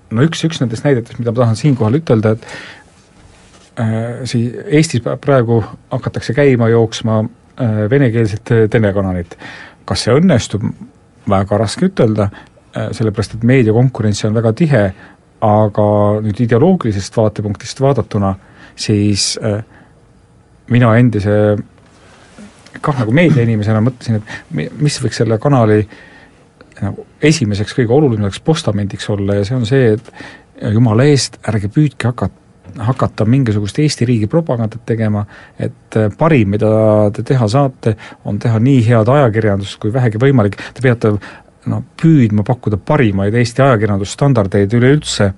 No 0.09 0.25
üks, 0.25 0.41
üks 0.41 0.57
nendest 0.62 0.87
näidetest, 0.87 1.19
mida 1.21 1.35
ma 1.35 1.43
tahan 1.43 1.59
siinkohal 1.61 1.99
ütelda, 1.99 2.31
et 2.33 2.45
sii-, 4.31 4.62
Eestis 4.79 5.03
praegu 5.05 5.59
hakatakse 5.93 6.33
käima, 6.33 6.71
jooksma 6.73 7.19
venekeelset 7.93 8.55
telekanalid. 8.73 9.37
kas 9.85 10.07
see 10.07 10.14
õnnestub, 10.17 10.64
väga 11.29 11.59
raske 11.61 11.91
ütelda, 11.91 12.31
sellepärast 12.93 13.38
et 13.38 13.47
meediakonkurents 13.49 14.25
on 14.29 14.37
väga 14.37 14.53
tihe, 14.57 14.85
aga 15.45 15.88
nüüd 16.25 16.41
ideoloogilisest 16.45 17.17
vaatepunktist 17.17 17.81
vaadatuna, 17.81 18.35
siis 18.79 19.33
äh, 19.43 19.61
mina 20.71 20.95
endise 20.99 21.57
kah 22.83 22.99
nagu 23.01 23.14
meediainimesena 23.14 23.81
mõtlesin, 23.83 24.21
et 24.21 24.75
mis 24.79 24.99
võiks 25.03 25.19
selle 25.23 25.38
kanali 25.43 25.81
nagu 26.79 27.07
esimeseks 27.25 27.75
kõige 27.75 27.95
olulisemaks 27.95 28.43
postamendiks 28.47 29.09
olla 29.11 29.41
ja 29.41 29.47
see 29.47 29.57
on 29.57 29.64
see, 29.67 29.97
et 29.97 30.75
jumala 30.75 31.07
eest, 31.11 31.41
ärge 31.49 31.71
püüdke 31.75 32.12
hakata 32.12 32.47
hakata 32.79 33.25
mingisugust 33.25 33.79
Eesti 33.79 34.05
riigi 34.07 34.27
propagandat 34.31 34.83
tegema, 34.87 35.25
et 35.59 35.97
äh, 35.97 36.11
parim, 36.19 36.53
mida 36.53 36.69
te 37.17 37.25
teha 37.27 37.49
saate, 37.49 37.95
on 38.29 38.38
teha 38.38 38.61
nii 38.62 38.83
head 38.87 39.09
ajakirjandust 39.09 39.79
kui 39.83 39.93
vähegi 39.93 40.21
võimalik, 40.21 40.59
te 40.75 40.85
peate 40.85 41.14
no 41.68 41.83
püüdma 42.00 42.44
pakkuda 42.46 42.78
parimaid 42.81 43.35
Eesti 43.38 43.62
ajakirjandusstandardeid 43.64 44.76
üleüldse, 44.78 45.33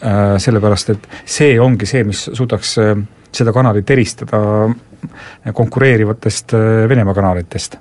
äh, 0.00 0.22
sellepärast 0.42 0.94
et 0.94 1.08
see 1.24 1.54
ongi 1.60 1.88
see, 1.88 2.04
mis 2.08 2.26
suudaks 2.32 2.76
äh, 2.82 2.94
seda 3.34 3.52
kanalit 3.52 3.90
eristada 3.90 4.40
konkureerivatest 5.54 6.54
äh, 6.56 6.88
Venemaa 6.88 7.14
kanalitest 7.16 7.78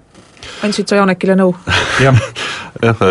andsid 0.63 0.89
sa 0.89 0.99
Janekile 0.99 1.35
nõu? 1.37 1.53
jah, 2.03 2.17
jah, 2.83 3.03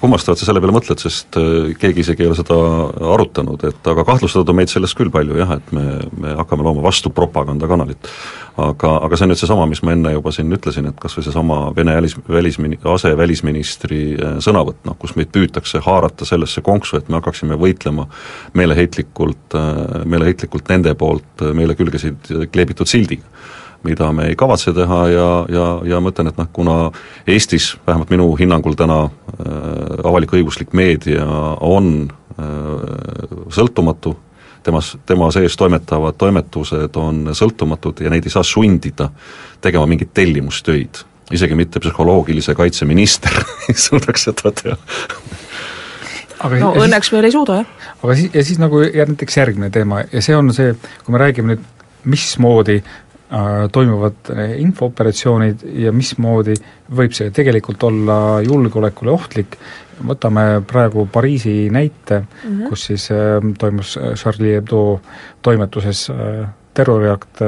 kummastav, 0.00 0.34
et 0.36 0.42
sa 0.42 0.48
selle 0.48 0.60
peale 0.62 0.74
mõtled, 0.74 1.00
sest 1.00 1.38
äh, 1.40 1.72
keegi 1.80 2.04
isegi 2.04 2.24
ei 2.24 2.30
ole 2.30 2.38
seda 2.38 2.56
arutanud, 3.14 3.64
et 3.68 3.90
aga 3.92 4.04
kahtlustada 4.08 4.52
on 4.52 4.60
meid 4.60 4.72
selles 4.72 4.94
küll 4.98 5.12
palju 5.12 5.38
jah, 5.40 5.56
et 5.58 5.72
me, 5.76 5.86
me 6.22 6.34
hakkame 6.38 6.66
looma 6.66 6.84
vastu 6.84 7.12
propagandakanalit. 7.14 8.10
aga, 8.62 8.90
aga 9.06 9.16
see 9.16 9.26
on 9.26 9.32
nüüd 9.32 9.40
seesama, 9.40 9.66
mis 9.70 9.82
ma 9.86 9.94
enne 9.96 10.12
juba 10.12 10.32
siin 10.34 10.52
ütlesin, 10.52 10.90
et 10.90 10.98
kas 11.00 11.16
või 11.16 11.26
seesama 11.28 11.60
Vene 11.76 11.96
välis, 11.96 12.16
välismini-, 12.28 12.80
asevälisministri 12.94 14.02
äh, 14.12 14.36
sõnavõtt, 14.44 14.82
noh 14.88 14.98
kus 15.00 15.16
meid 15.16 15.32
püütakse 15.32 15.80
haarata 15.84 16.28
sellesse 16.28 16.64
konksu, 16.64 17.00
et 17.00 17.08
me 17.08 17.20
hakkaksime 17.20 17.56
võitlema 17.60 18.08
meeleheitlikult, 18.58 19.56
äh, 19.56 20.04
meeleheitlikult 20.04 20.68
nende 20.72 20.94
poolt 20.98 21.46
meile 21.56 21.76
külgesid 21.78 22.30
kleebitud 22.52 22.90
sildiga 22.90 23.24
mida 23.84 24.12
me 24.12 24.28
ei 24.30 24.36
kavatse 24.38 24.72
teha 24.76 24.98
ja, 25.10 25.28
ja, 25.52 25.66
ja 25.84 26.00
ma 26.00 26.12
ütlen, 26.12 26.30
et 26.30 26.40
noh, 26.40 26.48
kuna 26.54 26.76
Eestis, 27.26 27.72
vähemalt 27.86 28.10
minu 28.12 28.28
hinnangul 28.38 28.76
täna 28.78 29.04
äh, 29.04 30.02
avalik-õiguslik 30.08 30.74
meedia 30.76 31.26
on 31.60 32.10
äh, 32.38 33.38
sõltumatu, 33.52 34.16
temas, 34.62 34.94
tema 35.06 35.30
sees 35.34 35.56
toimetavad 35.58 36.18
toimetused 36.18 36.98
on 37.00 37.32
sõltumatud 37.36 38.04
ja 38.04 38.12
neid 38.12 38.28
ei 38.28 38.34
saa 38.34 38.46
sundida 38.46 39.10
tegema 39.62 39.86
mingeid 39.90 40.14
tellimustöid. 40.14 41.04
isegi 41.32 41.54
mitte 41.54 41.80
psühholoogilise 41.80 42.54
kaitse 42.54 42.84
minister 42.84 43.32
ei 43.68 43.74
suudaks 43.74 44.28
seda 44.28 44.52
teha 44.52 44.76
aga 46.42 46.58
no 46.58 46.72
siis, 46.72 46.84
õnneks 46.86 47.12
veel 47.14 47.28
ei 47.28 47.34
suuda, 47.34 47.60
jah. 47.62 47.92
aga 48.02 48.16
siis, 48.18 48.34
ja 48.34 48.44
siis 48.46 48.58
nagu 48.62 48.82
näiteks 48.82 49.36
järgmine 49.36 49.70
teema 49.74 50.02
ja 50.12 50.22
see 50.24 50.36
on 50.36 50.50
see, 50.54 50.74
kui 51.04 51.14
me 51.14 51.22
räägime 51.22 51.54
nüüd 51.54 51.64
mismoodi 52.04 52.80
toimuvad 53.72 54.30
äh, 54.30 54.50
infooperatsioonid 54.60 55.64
ja 55.80 55.92
mismoodi 55.92 56.54
võib 56.92 57.14
see 57.16 57.30
tegelikult 57.32 57.82
olla 57.88 58.16
julgeolekule 58.44 59.12
ohtlik, 59.12 59.56
võtame 60.04 60.60
praegu 60.68 61.06
Pariisi 61.12 61.70
näite 61.72 62.20
mm, 62.20 62.26
-hmm. 62.42 62.68
kus 62.68 62.84
siis 62.90 63.08
äh, 63.10 63.40
toimus 63.58 63.98
Charlie 64.14 64.58
Hebdo 64.58 65.00
toimetuses 65.42 66.10
terroriakt, 66.74 67.40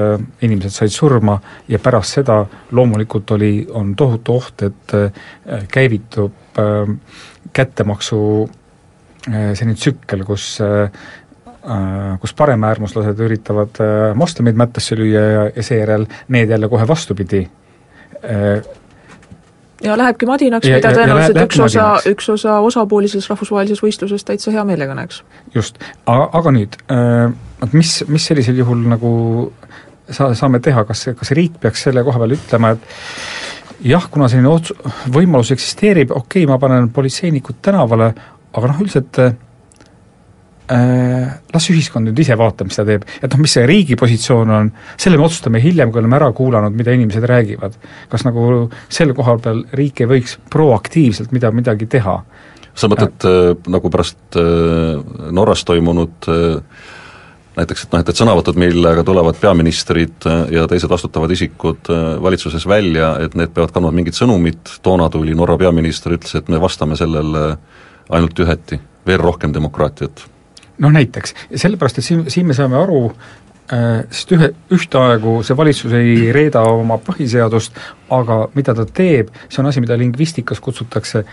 inimesed 0.44 0.70
said 0.70 0.92
surma 0.92 1.38
ja 1.68 1.78
pärast 1.78 2.18
seda 2.18 2.44
loomulikult 2.70 3.30
oli, 3.30 3.66
on 3.72 3.94
tohutu 3.96 4.34
oht, 4.34 4.62
et 4.62 4.92
käivitub 5.72 6.58
kättemaksu 7.52 8.18
selline 9.24 9.74
tsükkel, 9.74 10.24
kus 10.28 10.60
Äh, 10.60 10.90
kus 12.20 12.34
paremäärmuslased 12.36 13.20
üritavad 13.24 13.80
äh, 13.80 14.14
moslemeid 14.14 14.56
mättasse 14.60 14.96
lüüa 14.98 15.20
ja, 15.20 15.44
ja 15.56 15.62
seejärel 15.62 16.06
need 16.28 16.50
jälle 16.52 16.68
kohe 16.68 16.88
vastupidi. 16.88 17.46
Äh, 18.24 18.64
ja 19.84 19.96
lähebki 19.98 20.26
madinaks, 20.28 20.68
mida 20.68 20.92
tõenäoliselt 20.92 21.40
üks 21.44 21.60
osa, 21.64 21.86
üks 22.08 22.28
osa 22.36 22.58
osapooli 22.64 23.08
selles 23.08 23.30
rahvusvahelises 23.32 23.82
võistluses 23.84 24.24
täitsa 24.24 24.52
hea 24.52 24.64
meelega 24.64 24.96
näeks. 24.96 25.22
just, 25.54 25.80
aga, 26.06 26.28
aga 26.40 26.52
nüüd, 26.54 26.76
et 27.64 27.76
mis, 27.76 27.96
mis 28.08 28.28
sellisel 28.30 28.60
juhul 28.60 28.84
nagu 28.88 29.14
sa-, 30.10 30.32
saame 30.36 30.60
teha, 30.64 30.84
kas, 30.88 31.08
kas 31.18 31.32
riik 31.36 31.58
peaks 31.60 31.84
selle 31.88 32.04
koha 32.04 32.22
peal 32.22 32.36
ütlema, 32.36 32.74
et 32.76 33.88
jah, 33.88 34.08
kuna 34.10 34.28
selline 34.32 34.52
ots-, 34.52 34.72
võimalus 35.12 35.52
eksisteerib, 35.56 36.12
okei 36.12 36.44
okay,, 36.44 36.50
ma 36.50 36.60
panen 36.62 36.88
politseinikud 36.94 37.60
tänavale, 37.64 38.12
aga 38.54 38.70
noh, 38.70 38.80
üldiselt 38.84 39.20
äh, 39.20 39.36
las 40.68 41.66
ühiskond 41.68 42.08
nüüd 42.08 42.20
ise 42.24 42.36
vaatab, 42.40 42.70
mis 42.70 42.78
ta 42.78 42.86
teeb. 42.88 43.04
et 43.20 43.28
noh, 43.28 43.40
mis 43.42 43.52
see 43.52 43.66
riigi 43.68 43.98
positsioon 44.00 44.50
on, 44.50 44.70
selle 44.96 45.18
me 45.20 45.26
otsustame 45.26 45.60
hiljem, 45.60 45.92
kui 45.92 46.00
oleme 46.00 46.16
ära 46.16 46.30
kuulanud, 46.32 46.72
mida 46.72 46.94
inimesed 46.96 47.26
räägivad. 47.28 47.76
kas 48.08 48.24
nagu 48.24 48.70
selle 48.88 49.12
koha 49.14 49.36
peal 49.44 49.64
riik 49.76 50.00
ei 50.00 50.08
võiks 50.08 50.38
proaktiivselt 50.50 51.36
mida, 51.36 51.52
midagi 51.52 51.86
teha? 51.86 52.18
sa 52.74 52.88
mõtled 52.90 53.28
äh, 53.28 53.50
nagu 53.70 53.90
pärast 53.92 54.40
äh, 54.40 55.30
Norras 55.36 55.66
toimunud 55.68 56.32
äh, 56.32 56.62
näiteks, 57.56 57.84
et 57.84 57.94
noh, 57.94 58.02
et, 58.02 58.10
et 58.10 58.18
sõnavõtud, 58.18 58.58
millega 58.58 59.04
tulevad 59.06 59.38
peaministrid 59.40 60.26
äh, 60.26 60.44
ja 60.56 60.66
teised 60.70 60.90
vastutavad 60.90 61.30
isikud 61.30 61.92
äh, 61.92 62.04
valitsuses 62.22 62.66
välja, 62.66 63.14
et 63.22 63.36
need 63.38 63.54
peavad 63.54 63.74
kandma 63.74 63.92
mingit 63.94 64.18
sõnumit, 64.18 64.78
toona 64.82 65.10
tuli 65.12 65.36
Norra 65.38 65.58
peaminister, 65.60 66.16
ütles, 66.18 66.34
et 66.38 66.50
me 66.50 66.60
vastame 66.62 66.98
sellele 66.98 67.50
ainult 68.10 68.44
üheti, 68.44 68.80
veel 69.06 69.22
rohkem 69.22 69.54
demokraatiat 69.54 70.26
noh 70.82 70.94
näiteks, 70.94 71.34
sellepärast 71.54 72.00
et 72.00 72.06
siin, 72.06 72.24
siin 72.30 72.46
me 72.46 72.56
saame 72.56 72.78
aru, 72.78 73.00
äh, 73.72 74.02
sest 74.10 74.34
ühe, 74.36 74.50
ühtaegu 74.74 75.36
see 75.46 75.56
valitsus 75.58 75.94
ei 75.98 76.32
reeda 76.34 76.64
oma 76.70 76.98
põhiseadust, 77.02 77.78
aga 78.14 78.40
mida 78.56 78.74
ta 78.76 78.86
teeb, 78.86 79.30
see 79.48 79.62
on 79.62 79.70
asi, 79.70 79.84
mida 79.84 79.98
lingvistikas 80.00 80.62
kutsutakse, 80.64 81.24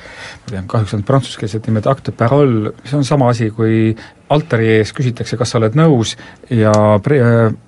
ma 0.43 0.53
tean 0.53 0.69
kahjuks 0.71 0.95
on 0.97 1.03
prantsuskeelsed 1.07 1.67
nimed, 1.69 1.89
acte 1.89 2.13
parole, 2.15 2.75
see 2.85 2.99
on 2.99 3.07
sama 3.07 3.31
asi, 3.33 3.49
kui 3.55 3.91
altari 4.31 4.77
ees 4.77 4.93
küsitakse, 4.95 5.39
kas 5.39 5.53
sa 5.53 5.61
oled 5.61 5.75
nõus 5.79 6.15
ja 6.49 6.73
pre-, 7.03 7.21
äh, 7.25 7.59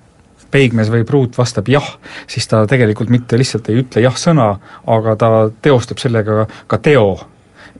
peigmees 0.54 0.90
või 0.92 1.02
pruut 1.08 1.34
vastab 1.38 1.68
jah, 1.72 1.86
siis 2.30 2.46
ta 2.46 2.62
tegelikult 2.70 3.10
mitte 3.10 3.38
lihtsalt 3.40 3.72
ei 3.72 3.82
ütle 3.82 4.04
jah-sõna, 4.04 4.52
aga 4.86 5.16
ta 5.18 5.30
teostab 5.64 5.98
sellega 5.98 6.44
ka 6.70 6.78
teo 6.78 7.16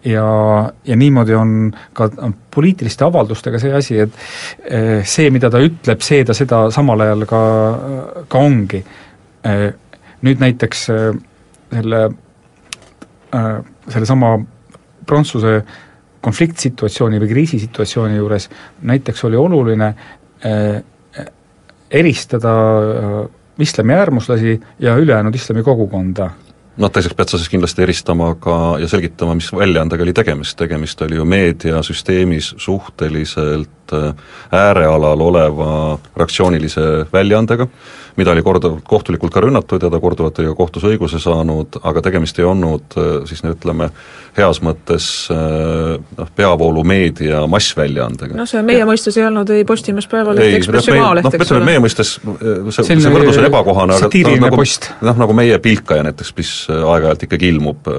ja, 0.04 0.72
ja 0.84 0.96
niimoodi 0.96 1.34
on 1.34 1.74
ka 1.92 2.08
poliitiliste 2.54 3.04
avaldustega 3.04 3.58
see 3.60 3.72
asi, 3.74 3.98
et 4.04 4.18
eh, 4.64 5.00
see, 5.06 5.30
mida 5.34 5.50
ta 5.50 5.62
ütleb, 5.64 6.02
see 6.04 6.24
ta 6.26 6.36
seda 6.36 6.66
samal 6.74 7.04
ajal 7.06 7.24
ka, 7.28 7.40
ka 8.28 8.42
ongi. 8.42 8.82
Eh, 9.44 9.64
nüüd 10.24 10.40
näiteks 10.40 10.84
eh, 10.92 11.08
selle, 11.74 12.04
sellesama 13.90 14.36
Prantsuse 15.04 15.56
konfliktsituatsiooni 16.24 17.18
või 17.20 17.28
kriisisituatsiooni 17.32 18.14
juures 18.16 18.46
näiteks 18.88 19.24
oli 19.26 19.36
oluline 19.36 19.88
eristada 21.90 22.52
islami 23.58 23.96
äärmuslasi 23.98 24.54
ja 24.86 24.94
ülejäänud 25.02 25.34
islami 25.34 25.66
kogukonda 25.66 26.30
noh, 26.76 26.90
teiseks 26.90 27.14
pead 27.16 27.30
sa 27.30 27.38
siis 27.40 27.50
kindlasti 27.52 27.84
eristama 27.84 28.32
ka 28.40 28.76
ja 28.82 28.88
selgitama, 28.90 29.36
mis 29.38 29.50
väljaandega 29.54 30.02
oli 30.06 30.14
tegemist, 30.16 30.56
tegemist 30.58 31.02
oli 31.06 31.18
ju 31.18 31.26
meediasüsteemis 31.28 32.54
suhteliselt 32.62 33.94
äh, 33.94 34.14
äärealal 34.52 35.20
oleva 35.28 35.68
reaktsioonilise 36.16 37.06
väljaandega, 37.12 37.68
mida 38.16 38.32
oli 38.34 38.42
korduvalt 38.42 38.84
kohtulikult 38.86 39.32
ka 39.34 39.42
rünnatud 39.42 39.82
ja 39.82 39.90
ta 39.90 40.00
korduvalt 40.00 40.38
oli 40.38 40.50
ka 40.52 40.56
kohtus 40.58 40.86
õiguse 40.86 41.18
saanud, 41.22 41.80
aga 41.82 42.02
tegemist 42.04 42.38
ei 42.38 42.46
olnud 42.46 42.96
äh, 43.00 43.10
siis 43.28 43.42
ütleme, 43.48 43.88
heas 44.36 44.60
mõttes 44.64 45.08
äh, 45.34 45.96
noh, 46.18 46.30
peavoolumeedia 46.36 47.44
massväljaandega. 47.50 48.36
noh, 48.38 48.48
see 48.50 48.62
meie 48.66 48.82
ja. 48.82 48.88
mõistes 48.88 49.18
ei 49.18 49.26
olnud 49.26 49.50
ei 49.54 49.66
Postimees, 49.68 50.08
Päevaleht, 50.10 50.58
Ekspress 50.60 50.90
ja 50.90 50.98
Maaleht, 51.00 51.28
noh, 51.28 51.36
ütleme 51.46 51.70
meie 51.70 51.82
mõistes 51.82 52.14
see, 52.18 52.86
see 52.88 53.14
võrdlus 53.14 53.40
on 53.42 53.48
ebakohane, 53.50 53.98
aga 53.98 54.10
noh, 54.14 54.40
nagu, 54.46 54.68
noh, 55.10 55.22
nagu 55.24 55.38
meie 55.42 55.58
Pilkaja 55.64 56.06
näiteks, 56.06 56.34
mis 56.38 56.54
aeg-ajalt 56.74 57.26
ikkagi 57.28 57.50
ilmub 57.54 57.90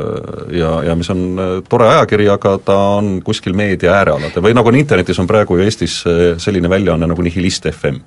ja, 0.55 0.77
ja 0.89 0.95
mis 0.97 1.11
on 1.11 1.25
tore 1.69 1.89
ajakiri, 1.91 2.29
aga 2.31 2.57
ta 2.63 2.77
on 2.99 3.17
kuskil 3.25 3.55
meedia 3.57 3.97
äärealadel 3.99 4.43
või 4.47 4.55
nagu 4.55 4.71
on 4.71 4.79
internetis 4.79 5.19
on 5.19 5.27
praegu 5.29 5.59
ju 5.59 5.67
Eestis 5.67 6.01
selline 6.41 6.71
väljaanne 6.71 7.09
nagu 7.11 7.25
Nihilist 7.25 7.67
FM 7.71 8.03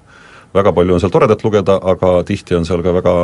väga 0.54 0.72
palju 0.72 0.96
on 0.96 1.00
seal 1.02 1.12
toredat 1.12 1.44
lugeda, 1.44 1.78
aga 1.92 2.18
tihti 2.28 2.56
on 2.58 2.66
seal 2.68 2.82
ka 2.84 2.94
väga 2.96 3.14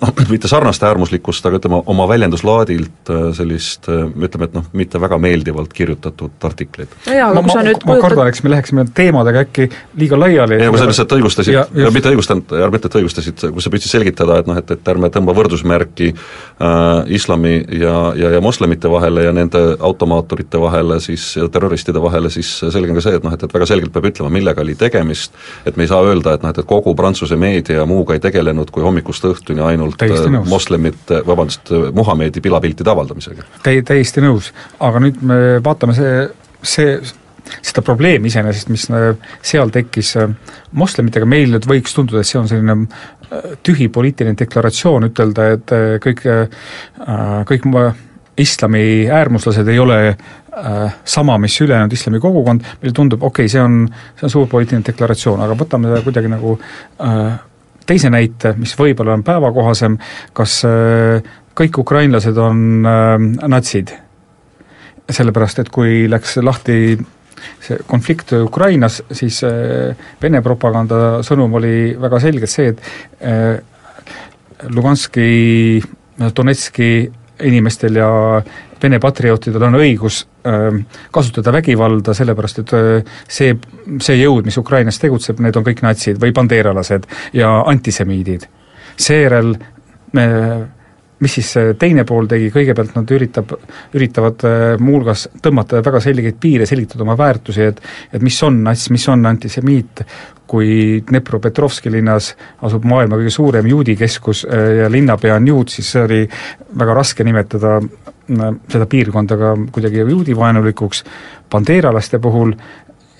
noh, 0.00 0.12
mitte 0.32 0.48
sarnast 0.50 0.82
äärmuslikkust, 0.82 1.46
aga 1.48 1.60
ütleme, 1.60 1.80
oma 1.90 2.06
väljenduslaadilt 2.10 3.12
äh, 3.12 3.28
sellist 3.36 3.88
äh, 3.90 4.04
ütleme, 4.06 4.48
et 4.48 4.56
noh, 4.56 4.66
mitte 4.78 5.00
väga 5.00 5.18
meeldivalt 5.22 5.72
kirjutatud 5.74 6.48
artikleid. 6.48 6.92
ma, 7.06 7.42
ma, 7.42 7.64
ma 7.88 7.98
kardan, 8.02 8.30
eks 8.30 8.42
me 8.44 8.52
läheksime 8.52 8.86
teemadega 8.94 9.44
äkki 9.46 9.68
liiga 9.98 10.20
laiali. 10.20 10.60
ei, 10.62 10.70
kui 10.72 10.80
sa 10.80 10.88
lihtsalt 10.90 11.16
õigustasid, 11.18 11.58
ja 11.82 11.92
mitte 11.94 12.12
õigustanud, 12.12 12.54
mitte 12.74 12.90
et 12.90 12.98
õigustasid, 13.02 13.46
kui 13.54 13.64
sa 13.64 13.72
püüdsid 13.74 13.94
selgitada, 13.94 14.40
et 14.42 14.50
noh, 14.50 14.58
et, 14.60 14.70
et 14.76 14.92
ärme 14.92 15.10
tõmba 15.14 15.34
võrdusmärki 15.38 16.12
äh, 16.14 16.86
islami 17.18 17.56
ja, 17.80 17.96
ja, 18.18 18.34
ja 18.36 18.42
moslemite 18.44 18.90
vahele 18.92 19.26
ja 19.28 19.34
nende 19.36 19.64
automaatorite 19.78 20.60
vahele 20.62 21.00
siis, 21.04 21.30
ja 21.38 21.48
terroristide 21.52 22.02
vahele, 22.02 22.30
siis 22.32 22.58
selge 22.60 22.94
on 22.94 23.00
ka 23.00 23.06
see, 23.08 23.18
et 23.18 23.26
noh, 23.26 23.34
et, 23.34 23.44
et 23.44 23.58
väga 23.58 23.70
selgelt 23.70 23.94
peab 23.94 24.10
ütlema, 24.12 24.32
millega 24.32 24.64
oli 24.64 24.76
tegemist, 24.78 25.34
et 25.66 25.76
me 25.76 25.86
ei 25.86 25.90
saa 25.90 26.04
öelda, 26.06 26.36
et 26.36 26.44
noh, 26.44 26.54
et, 26.54 26.62
et 26.62 26.67
kogu 26.68 26.94
Prantsuse 26.98 27.36
meedia 27.40 27.86
muuga 27.88 28.16
ei 28.16 28.22
tegelenud 28.22 28.70
kui 28.74 28.84
hommikust 28.84 29.24
õhtuni 29.28 29.64
ainult 29.64 30.02
äh, 30.04 30.26
moslemite, 30.48 31.22
vabandust, 31.26 31.72
Muhamedi 31.96 32.42
pilapiltide 32.44 32.92
avaldamisega. 32.92 33.46
Täi-, 33.64 33.84
täiesti 33.86 34.24
nõus, 34.24 34.52
aga 34.84 35.02
nüüd 35.02 35.22
me 35.26 35.38
vaatame 35.64 35.96
see, 35.96 36.26
see 36.62 36.98
seda 37.64 37.84
probleemi 37.84 38.28
iseenesest, 38.28 38.72
mis 38.72 38.88
äh, 38.92 39.12
seal 39.52 39.72
tekkis 39.74 40.14
äh, 40.20 40.34
moslemitega, 40.76 41.28
meil 41.28 41.54
nüüd 41.54 41.68
võiks 41.68 41.96
tunduda, 41.96 42.22
et 42.22 42.30
see 42.30 42.40
on 42.40 42.50
selline 42.50 42.82
tühi 43.64 43.90
poliitiline 43.92 44.36
deklaratsioon, 44.40 45.04
ütelda, 45.10 45.50
et 45.52 45.72
kõik, 46.00 46.22
kõik 47.50 47.66
islami 48.38 49.08
äärmuslased 49.10 49.68
ei 49.68 49.78
ole 49.78 49.98
sama, 51.04 51.36
mis 51.38 51.54
ülejäänud 51.62 51.92
islami 51.94 52.18
kogukond, 52.20 52.64
meile 52.80 52.94
tundub, 52.94 53.22
okei 53.22 53.46
okay,, 53.46 53.52
see 53.52 53.62
on, 53.62 53.84
see 54.18 54.26
on 54.26 54.32
suur 54.32 54.48
poliitiline 54.50 54.82
deklaratsioon, 54.86 55.42
aga 55.44 55.54
võtame 55.58 55.92
seda 55.92 56.00
kuidagi 56.02 56.30
nagu 56.32 56.56
teise 57.88 58.10
näite, 58.12 58.52
mis 58.60 58.74
võib-olla 58.78 59.16
on 59.16 59.24
päevakohasem, 59.26 59.96
kas 60.36 60.60
äh, 60.68 61.22
kõik 61.58 61.80
ukrainlased 61.84 62.36
on 62.42 62.84
äh, 62.86 63.16
natsid? 63.48 63.94
sellepärast, 65.08 65.62
et 65.62 65.70
kui 65.72 66.02
läks 66.04 66.34
lahti 66.44 66.98
see 67.64 67.78
konflikt 67.88 68.34
Ukrainas, 68.36 68.98
siis 69.16 69.38
äh, 69.46 69.96
Vene 70.20 70.42
propaganda 70.44 71.22
sõnum 71.24 71.54
oli 71.56 71.94
väga 71.96 72.20
selgelt 72.20 72.52
see, 72.52 72.74
et 72.74 72.82
äh, 73.24 73.56
Luganski, 74.68 75.80
Donetski 76.36 76.90
inimestel 77.44 77.96
ja 77.96 78.10
Vene 78.82 79.00
patriootidel 79.02 79.64
on 79.66 79.74
õigus 79.80 80.20
äh, 80.46 80.68
kasutada 81.10 81.50
vägivalda, 81.52 82.14
sellepärast 82.14 82.60
et 82.62 82.74
see, 83.26 83.56
see 83.98 84.20
jõud, 84.20 84.46
mis 84.46 84.58
Ukrainas 84.60 85.00
tegutseb, 85.02 85.40
need 85.42 85.58
on 85.58 85.66
kõik 85.66 85.82
natsid 85.82 86.20
või 86.22 86.30
bandeeralased 86.36 87.08
ja 87.34 87.56
antisemiidid. 87.66 88.46
seejärel 88.98 89.56
me 90.12 90.26
mis 91.20 91.34
siis 91.38 91.52
teine 91.78 92.04
pool 92.06 92.28
tegi, 92.30 92.50
kõigepealt 92.54 92.94
nad 92.94 93.12
üritab, 93.14 93.54
üritavad 93.98 94.44
muuhulgas 94.78 95.28
tõmmata 95.42 95.82
väga 95.84 96.00
selgeid 96.04 96.38
piire, 96.40 96.66
selgitada 96.66 97.02
oma 97.06 97.16
väärtusi, 97.18 97.62
et 97.62 97.80
et 98.12 98.22
mis 98.22 98.42
on 98.46 98.62
nats, 98.64 98.88
mis 98.94 99.08
on 99.10 99.26
antisemiit, 99.26 100.04
kui 100.48 101.02
Dnepropetrovski 101.08 101.90
linnas 101.92 102.30
asub 102.64 102.86
maailma 102.88 103.18
kõige 103.18 103.32
suurem 103.34 103.66
juudi 103.68 103.96
keskus 103.98 104.44
ja 104.48 104.88
linnapea 104.90 105.36
on 105.36 105.48
juut, 105.50 105.74
siis 105.74 105.90
see 105.92 106.04
oli 106.06 106.20
väga 106.78 106.94
raske 106.96 107.26
nimetada 107.26 107.78
seda 108.68 108.86
piirkonda 108.88 109.36
ka 109.40 109.54
kuidagi 109.72 110.04
juudivaenulikuks, 110.04 111.04
bandeeralaste 111.50 112.20
puhul 112.20 112.54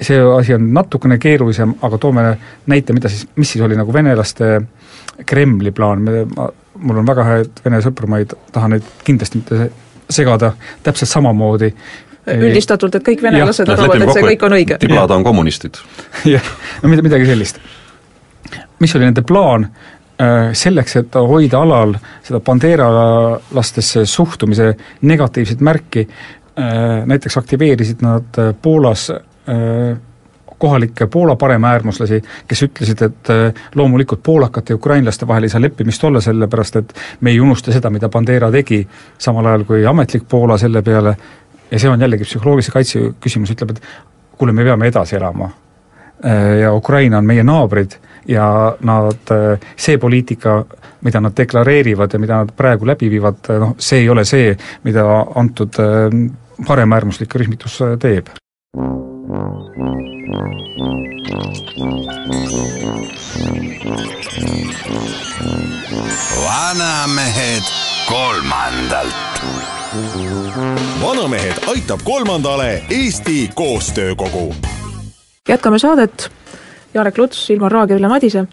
see 0.01 0.19
asi 0.39 0.55
on 0.55 0.69
natukene 0.75 1.19
keerulisem, 1.19 1.75
aga 1.83 1.99
toome 1.99 2.25
näite, 2.71 2.95
mida 2.95 3.11
siis, 3.11 3.27
mis 3.37 3.51
siis 3.53 3.65
oli 3.65 3.77
nagu 3.79 3.93
venelaste 3.93 4.61
Kremli 5.27 5.73
plaan, 5.75 6.05
me, 6.07 6.27
mul 6.79 7.01
on 7.03 7.09
väga 7.09 7.25
häid 7.27 7.63
vene 7.65 7.81
sõpru, 7.85 8.09
ma 8.11 8.21
ei 8.23 8.29
taha 8.29 8.73
neid 8.75 8.87
kindlasti 9.07 9.43
mitte 9.43 9.71
segada, 10.09 10.53
täpselt 10.83 11.11
samamoodi 11.11 11.73
üldistatult, 12.29 12.99
et 12.99 13.05
kõik 13.07 13.23
venelased 13.25 13.69
arvavad, 13.73 14.03
et 14.05 14.15
see 14.17 14.25
kõik 14.27 14.43
on 14.47 14.57
õige. 14.59 14.79
tiblad 14.83 15.13
on 15.15 15.25
kommunistid. 15.25 15.79
jah, 16.35 16.51
no 16.83 16.91
midagi 16.93 17.29
sellist. 17.29 17.61
mis 18.79 18.95
oli 18.97 19.09
nende 19.09 19.25
plaan, 19.27 19.69
selleks, 20.59 20.97
et 20.99 21.15
hoida 21.15 21.63
alal 21.63 21.95
seda 22.27 22.41
bandeeralastesse 22.45 24.05
suhtumise 24.07 24.73
negatiivset 25.07 25.63
märki, 25.63 26.09
näiteks 27.07 27.39
aktiveerisid 27.39 28.03
nad 28.03 28.41
Poolas 28.63 29.09
kohalikke 30.59 31.07
Poola 31.07 31.37
paremäärmuslasi, 31.37 32.23
kes 32.49 32.63
ütlesid, 32.67 33.03
et 33.07 33.33
loomulikult 33.75 34.23
poolakate 34.23 34.73
ja 34.73 34.77
ukrainlaste 34.77 35.27
vahel 35.27 35.47
ei 35.47 35.53
saa 35.53 35.63
leppimist 35.63 36.05
olla, 36.05 36.21
sellepärast 36.21 36.77
et 36.77 36.95
me 37.21 37.31
ei 37.31 37.41
unusta 37.41 37.73
seda, 37.73 37.91
mida 37.91 38.09
Bandera 38.09 38.51
tegi, 38.51 38.83
samal 39.19 39.47
ajal 39.47 39.65
kui 39.69 39.87
ametlik 39.87 40.27
Poola 40.29 40.59
selle 40.59 40.83
peale, 40.83 41.17
ja 41.71 41.79
see 41.79 41.91
on 41.91 42.01
jällegi 42.01 42.27
psühholoogilise 42.27 42.75
kaitse 42.75 43.01
küsimus, 43.21 43.55
ütleb, 43.55 43.77
et 43.77 43.83
kuule, 44.39 44.53
me 44.53 44.65
peame 44.65 44.91
edasi 44.91 45.17
elama. 45.17 45.51
Ja 46.61 46.73
Ukraina 46.75 47.19
on 47.19 47.27
meie 47.27 47.45
naabrid 47.47 47.95
ja 48.27 48.75
nad, 48.83 49.31
see 49.77 49.99
poliitika, 50.03 50.65
mida 51.07 51.21
nad 51.23 51.37
deklareerivad 51.37 52.13
ja 52.13 52.19
mida 52.19 52.41
nad 52.43 52.51
praegu 52.57 52.87
läbi 52.87 53.11
viivad, 53.11 53.47
noh, 53.63 53.77
see 53.79 54.03
ei 54.03 54.11
ole 54.11 54.25
see, 54.27 54.57
mida 54.85 55.07
antud 55.39 55.79
paremäärmuslik 56.67 57.39
rühmitus 57.39 57.79
teeb. 58.03 58.35
Vanamehed 66.45 67.63
kolmandalt. 68.09 69.15
vanamehed 71.03 71.55
aitab 71.67 72.01
kolmandale 72.05 72.83
Eesti 72.91 73.51
Koostöökogu. 73.55 74.55
jätkame 75.49 75.79
saadet, 75.79 76.31
Jarek 76.95 77.19
Luts, 77.19 77.51
Ilmar 77.51 77.73
Raag 77.73 77.91
ja 77.91 77.97
Ülle 77.97 78.09
Madise 78.09 78.45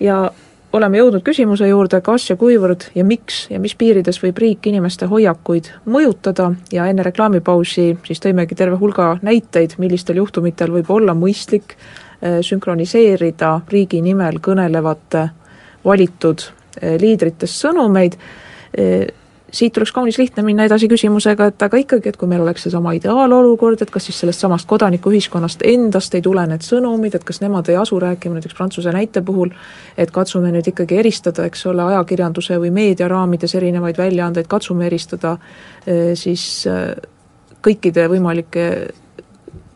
ja 0.00 0.30
oleme 0.74 0.98
jõudnud 0.98 1.22
küsimuse 1.22 1.68
juurde, 1.68 2.00
kas 2.04 2.26
ja 2.30 2.36
kuivõrd 2.38 2.88
ja 2.98 3.04
miks 3.06 3.44
ja 3.52 3.60
mis 3.62 3.76
piirides 3.78 4.18
võib 4.22 4.40
riik 4.42 4.66
inimeste 4.66 5.06
hoiakuid 5.10 5.70
mõjutada 5.86 6.50
ja 6.74 6.88
enne 6.90 7.04
reklaamipausi 7.06 7.86
siis 8.06 8.22
tõimegi 8.22 8.58
terve 8.58 8.78
hulga 8.80 9.14
näiteid, 9.22 9.76
millistel 9.78 10.18
juhtumitel 10.18 10.74
võib 10.74 10.90
olla 10.90 11.14
mõistlik 11.14 11.76
sünkroniseerida 12.24 13.58
riigi 13.70 14.00
nimel 14.02 14.40
kõnelevate 14.42 15.28
valitud 15.84 16.46
liidritest 17.00 17.60
sõnumeid, 17.60 18.16
siit 19.54 19.76
oleks 19.78 19.92
kaunis 19.94 20.18
lihtne 20.18 20.42
minna 20.42 20.66
edasi 20.68 20.88
küsimusega, 20.90 21.48
et 21.52 21.62
aga 21.62 21.78
ikkagi, 21.80 22.10
et 22.10 22.18
kui 22.18 22.28
meil 22.30 22.42
oleks 22.42 22.66
seesama 22.66 22.94
ideaalolukord, 22.98 23.82
et 23.84 23.92
kas 23.94 24.08
siis 24.08 24.18
sellest 24.24 24.42
samast 24.42 24.68
kodanikuühiskonnast 24.70 25.62
endast 25.70 26.14
ei 26.18 26.24
tule 26.24 26.42
need 26.50 26.66
sõnumid, 26.66 27.14
et 27.14 27.26
kas 27.26 27.40
nemad 27.44 27.70
ei 27.70 27.78
asu 27.80 28.00
rääkima 28.02 28.38
näiteks 28.38 28.58
Prantsuse 28.58 28.92
näite 28.94 29.22
puhul, 29.22 29.54
et 29.98 30.10
katsume 30.14 30.50
nüüd 30.54 30.72
ikkagi 30.72 30.98
eristada, 31.02 31.46
eks 31.46 31.66
ole, 31.70 31.86
ajakirjanduse 31.94 32.58
või 32.62 32.72
meedia 32.74 33.08
raamides 33.10 33.54
erinevaid 33.54 33.98
väljaandeid, 34.00 34.50
katsume 34.50 34.88
eristada 34.90 35.36
siis 36.18 36.66
kõikide 37.64 38.08
võimalike 38.12 38.68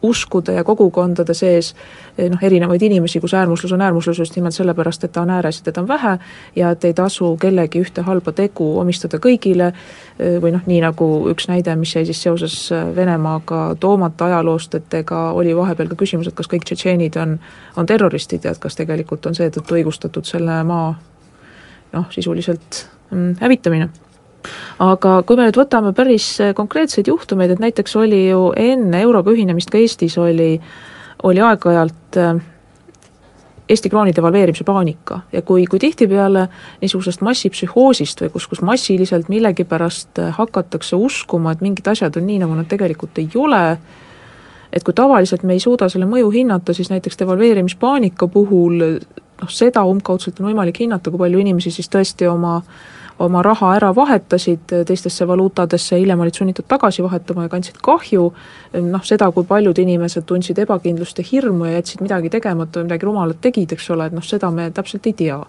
uskude 0.02 0.52
ja 0.52 0.64
kogukondade 0.64 1.34
sees 1.34 1.72
noh, 2.18 2.42
erinevaid 2.42 2.82
inimesi, 2.82 3.20
kus 3.20 3.34
äärmuslus 3.34 3.72
on 3.72 3.82
äärmuslus 3.82 4.18
just 4.18 4.36
nimelt 4.36 4.54
sellepärast, 4.54 5.04
et 5.04 5.12
ta 5.12 5.22
on 5.22 5.30
ääres 5.30 5.58
ja 5.58 5.64
teda 5.64 5.80
on 5.80 5.88
vähe 5.88 6.18
ja 6.56 6.70
et 6.70 6.84
ei 6.84 6.94
tasu 6.94 7.36
kellegi 7.40 7.82
ühte 7.82 8.02
halba 8.06 8.32
tegu 8.32 8.70
omistada 8.78 9.18
kõigile. 9.18 9.72
Või 10.18 10.50
noh, 10.50 10.62
nii 10.66 10.80
nagu 10.82 11.06
üks 11.30 11.46
näide, 11.50 11.74
mis 11.78 11.94
jäi 11.94 12.06
siis 12.06 12.22
seoses 12.22 12.56
Venemaaga 12.96 13.76
toomata 13.80 14.26
ajaloost, 14.26 14.74
et 14.74 14.94
ega 14.94 15.28
oli 15.30 15.54
vahepeal 15.56 15.92
ka 15.92 15.98
küsimus, 15.98 16.26
et 16.30 16.34
kas 16.34 16.50
kõik 16.50 16.66
tšetšeenid 16.66 17.18
on, 17.22 17.38
on 17.76 17.86
terroristid 17.86 18.44
ja 18.44 18.54
et 18.54 18.62
kas 18.62 18.78
tegelikult 18.78 19.26
on 19.26 19.38
seetõttu 19.38 19.78
õigustatud 19.78 20.26
selle 20.26 20.62
maa 20.66 20.90
noh, 21.92 22.10
sisuliselt 22.14 22.84
mm, 23.10 23.38
hävitamine 23.40 23.90
aga 24.82 25.14
kui 25.26 25.38
me 25.38 25.48
nüüd 25.48 25.58
võtame 25.58 25.92
päris 25.96 26.28
konkreetseid 26.56 27.10
juhtumeid, 27.10 27.54
et 27.54 27.62
näiteks 27.62 27.96
oli 27.98 28.28
ju 28.28 28.52
enne 28.56 29.02
euroga 29.02 29.34
ühinemist 29.34 29.72
ka 29.72 29.80
Eestis 29.80 30.18
oli, 30.18 30.54
oli 31.26 31.42
aeg-ajalt 31.42 32.20
äh, 32.20 32.40
Eesti 33.68 33.90
krooni 33.92 34.14
devalveerimise 34.16 34.64
paanika. 34.64 35.20
Ja 35.32 35.42
kui, 35.44 35.66
kui 35.68 35.76
tihtipeale 35.78 36.46
niisugusest 36.80 37.20
massipsühhoosist 37.20 38.22
või 38.22 38.30
kus, 38.32 38.46
kus 38.48 38.62
massiliselt 38.64 39.28
millegipärast 39.28 40.22
äh, 40.22 40.34
hakatakse 40.38 40.96
uskuma, 40.96 41.52
et 41.52 41.64
mingid 41.64 41.90
asjad 41.92 42.16
on 42.16 42.26
nii, 42.28 42.38
nagu 42.44 42.56
nad 42.56 42.70
tegelikult 42.70 43.20
ei 43.20 43.28
ole, 43.36 43.62
et 44.72 44.84
kui 44.84 44.96
tavaliselt 44.96 45.44
me 45.44 45.56
ei 45.56 45.60
suuda 45.60 45.88
selle 45.92 46.08
mõju 46.08 46.30
hinnata, 46.32 46.74
siis 46.76 46.88
näiteks 46.92 47.20
devalveerimispaanika 47.20 48.28
puhul 48.32 48.78
noh, 49.40 49.50
seda 49.52 49.84
umbkaudselt 49.88 50.40
on 50.40 50.50
võimalik 50.50 50.80
hinnata, 50.82 51.10
kui 51.10 51.20
palju 51.20 51.44
inimesi 51.44 51.72
siis 51.74 51.90
tõesti 51.92 52.28
oma 52.30 52.58
oma 53.18 53.42
raha 53.42 53.74
ära 53.76 53.90
vahetasid 53.96 54.74
teistesse 54.86 55.26
valuutadesse, 55.28 55.98
hiljem 55.98 56.20
olid 56.24 56.38
sunnitud 56.38 56.68
tagasi 56.68 57.02
vahetama 57.02 57.46
ja 57.46 57.52
kandsid 57.52 57.80
kahju, 57.82 58.28
noh 58.84 59.06
seda, 59.06 59.30
kui 59.34 59.46
paljud 59.48 59.78
inimesed 59.78 60.26
tundsid 60.28 60.60
ebakindlust 60.62 61.18
ja 61.18 61.26
hirmu 61.30 61.66
ja 61.66 61.78
jätsid 61.78 62.04
midagi 62.04 62.30
tegemata 62.30 62.80
või 62.80 62.90
midagi 62.90 63.08
rumalat 63.08 63.42
tegid, 63.42 63.74
eks 63.74 63.90
ole, 63.94 64.06
et 64.08 64.16
noh, 64.16 64.24
seda 64.24 64.52
me 64.54 64.70
täpselt 64.74 65.10
ei 65.10 65.16
tea. 65.18 65.40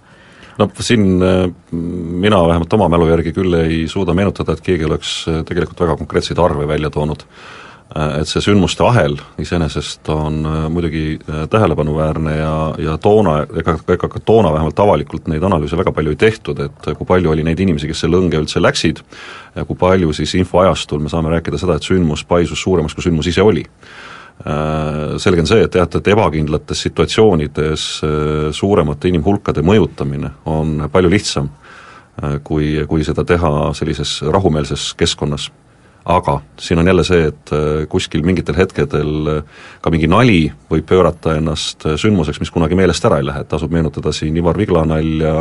No 0.60 0.68
siin 0.84 1.24
äh, 1.24 1.46
mina 1.72 2.42
vähemalt 2.48 2.74
oma 2.76 2.90
mälu 2.92 3.08
järgi 3.08 3.32
küll 3.36 3.56
ei 3.62 3.86
suuda 3.88 4.14
meenutada, 4.18 4.58
et 4.58 4.66
keegi 4.66 4.88
oleks 4.90 5.14
äh, 5.32 5.40
tegelikult 5.48 5.86
väga 5.86 5.96
konkreetseid 6.02 6.42
arve 6.44 6.68
välja 6.68 6.92
toonud. 6.92 7.24
Äh, 7.24 7.69
et 7.96 8.30
see 8.30 8.42
sündmuste 8.44 8.84
ahel 8.86 9.16
iseenesest 9.42 10.10
on 10.14 10.44
äh, 10.46 10.58
muidugi 10.70 11.04
äh, 11.18 11.48
tähelepanuväärne 11.50 12.36
ja, 12.38 12.54
ja 12.78 12.98
toona, 13.02 13.40
ega, 13.58 13.80
ega 13.90 14.10
ka 14.12 14.20
toona 14.22 14.52
vähemalt 14.54 14.80
avalikult 14.80 15.30
neid 15.32 15.44
analüüse 15.44 15.78
väga 15.78 15.94
palju 15.98 16.14
ei 16.14 16.20
tehtud, 16.22 16.62
et 16.68 16.90
kui 17.00 17.08
palju 17.10 17.32
oli 17.34 17.46
neid 17.48 17.60
inimesi, 17.66 17.90
kes 17.90 18.04
selle 18.06 18.20
õnge 18.22 18.38
üldse 18.44 18.62
läksid 18.62 19.02
ja 19.56 19.66
kui 19.66 19.80
palju 19.80 20.14
siis 20.14 20.36
infoajastul 20.38 21.02
me 21.02 21.10
saame 21.10 21.34
rääkida 21.34 21.58
seda, 21.58 21.80
et 21.80 21.88
sündmus 21.88 22.22
paisus 22.30 22.62
suuremaks, 22.62 22.94
kui 22.94 23.08
sündmus 23.08 23.32
ise 23.32 23.42
oli. 23.46 23.66
Selge 25.20 25.42
on 25.44 25.50
see, 25.50 25.66
et 25.66 25.74
jah, 25.76 25.90
et 25.98 26.08
ebakindlates 26.14 26.86
situatsioonides 26.86 27.88
suuremate 28.56 29.10
inimhulkade 29.10 29.60
mõjutamine 29.68 30.30
on 30.48 30.86
palju 30.94 31.12
lihtsam, 31.12 31.50
kui, 32.48 32.70
kui 32.88 33.04
seda 33.04 33.26
teha 33.28 33.52
sellises 33.76 34.14
rahumeelses 34.24 34.94
keskkonnas 34.96 35.50
aga 36.10 36.40
siin 36.60 36.80
on 36.80 36.88
jälle 36.88 37.04
see, 37.04 37.28
et 37.30 37.52
äh, 37.54 37.88
kuskil 37.90 38.24
mingitel 38.26 38.58
hetkedel 38.58 39.30
äh, 39.30 39.68
ka 39.82 39.92
mingi 39.94 40.10
nali 40.10 40.40
võib 40.72 40.88
pöörata 40.90 41.36
ennast 41.38 41.86
äh, 41.86 41.96
sündmuseks, 42.02 42.42
mis 42.42 42.52
kunagi 42.54 42.78
meelest 42.78 43.06
ära 43.06 43.20
ei 43.22 43.28
lähe, 43.28 43.44
et 43.46 43.52
tasub 43.52 43.74
meenutada 43.74 44.14
siin 44.16 44.38
Ivar 44.42 44.58
Vigla 44.58 44.84
nalja, 44.90 45.36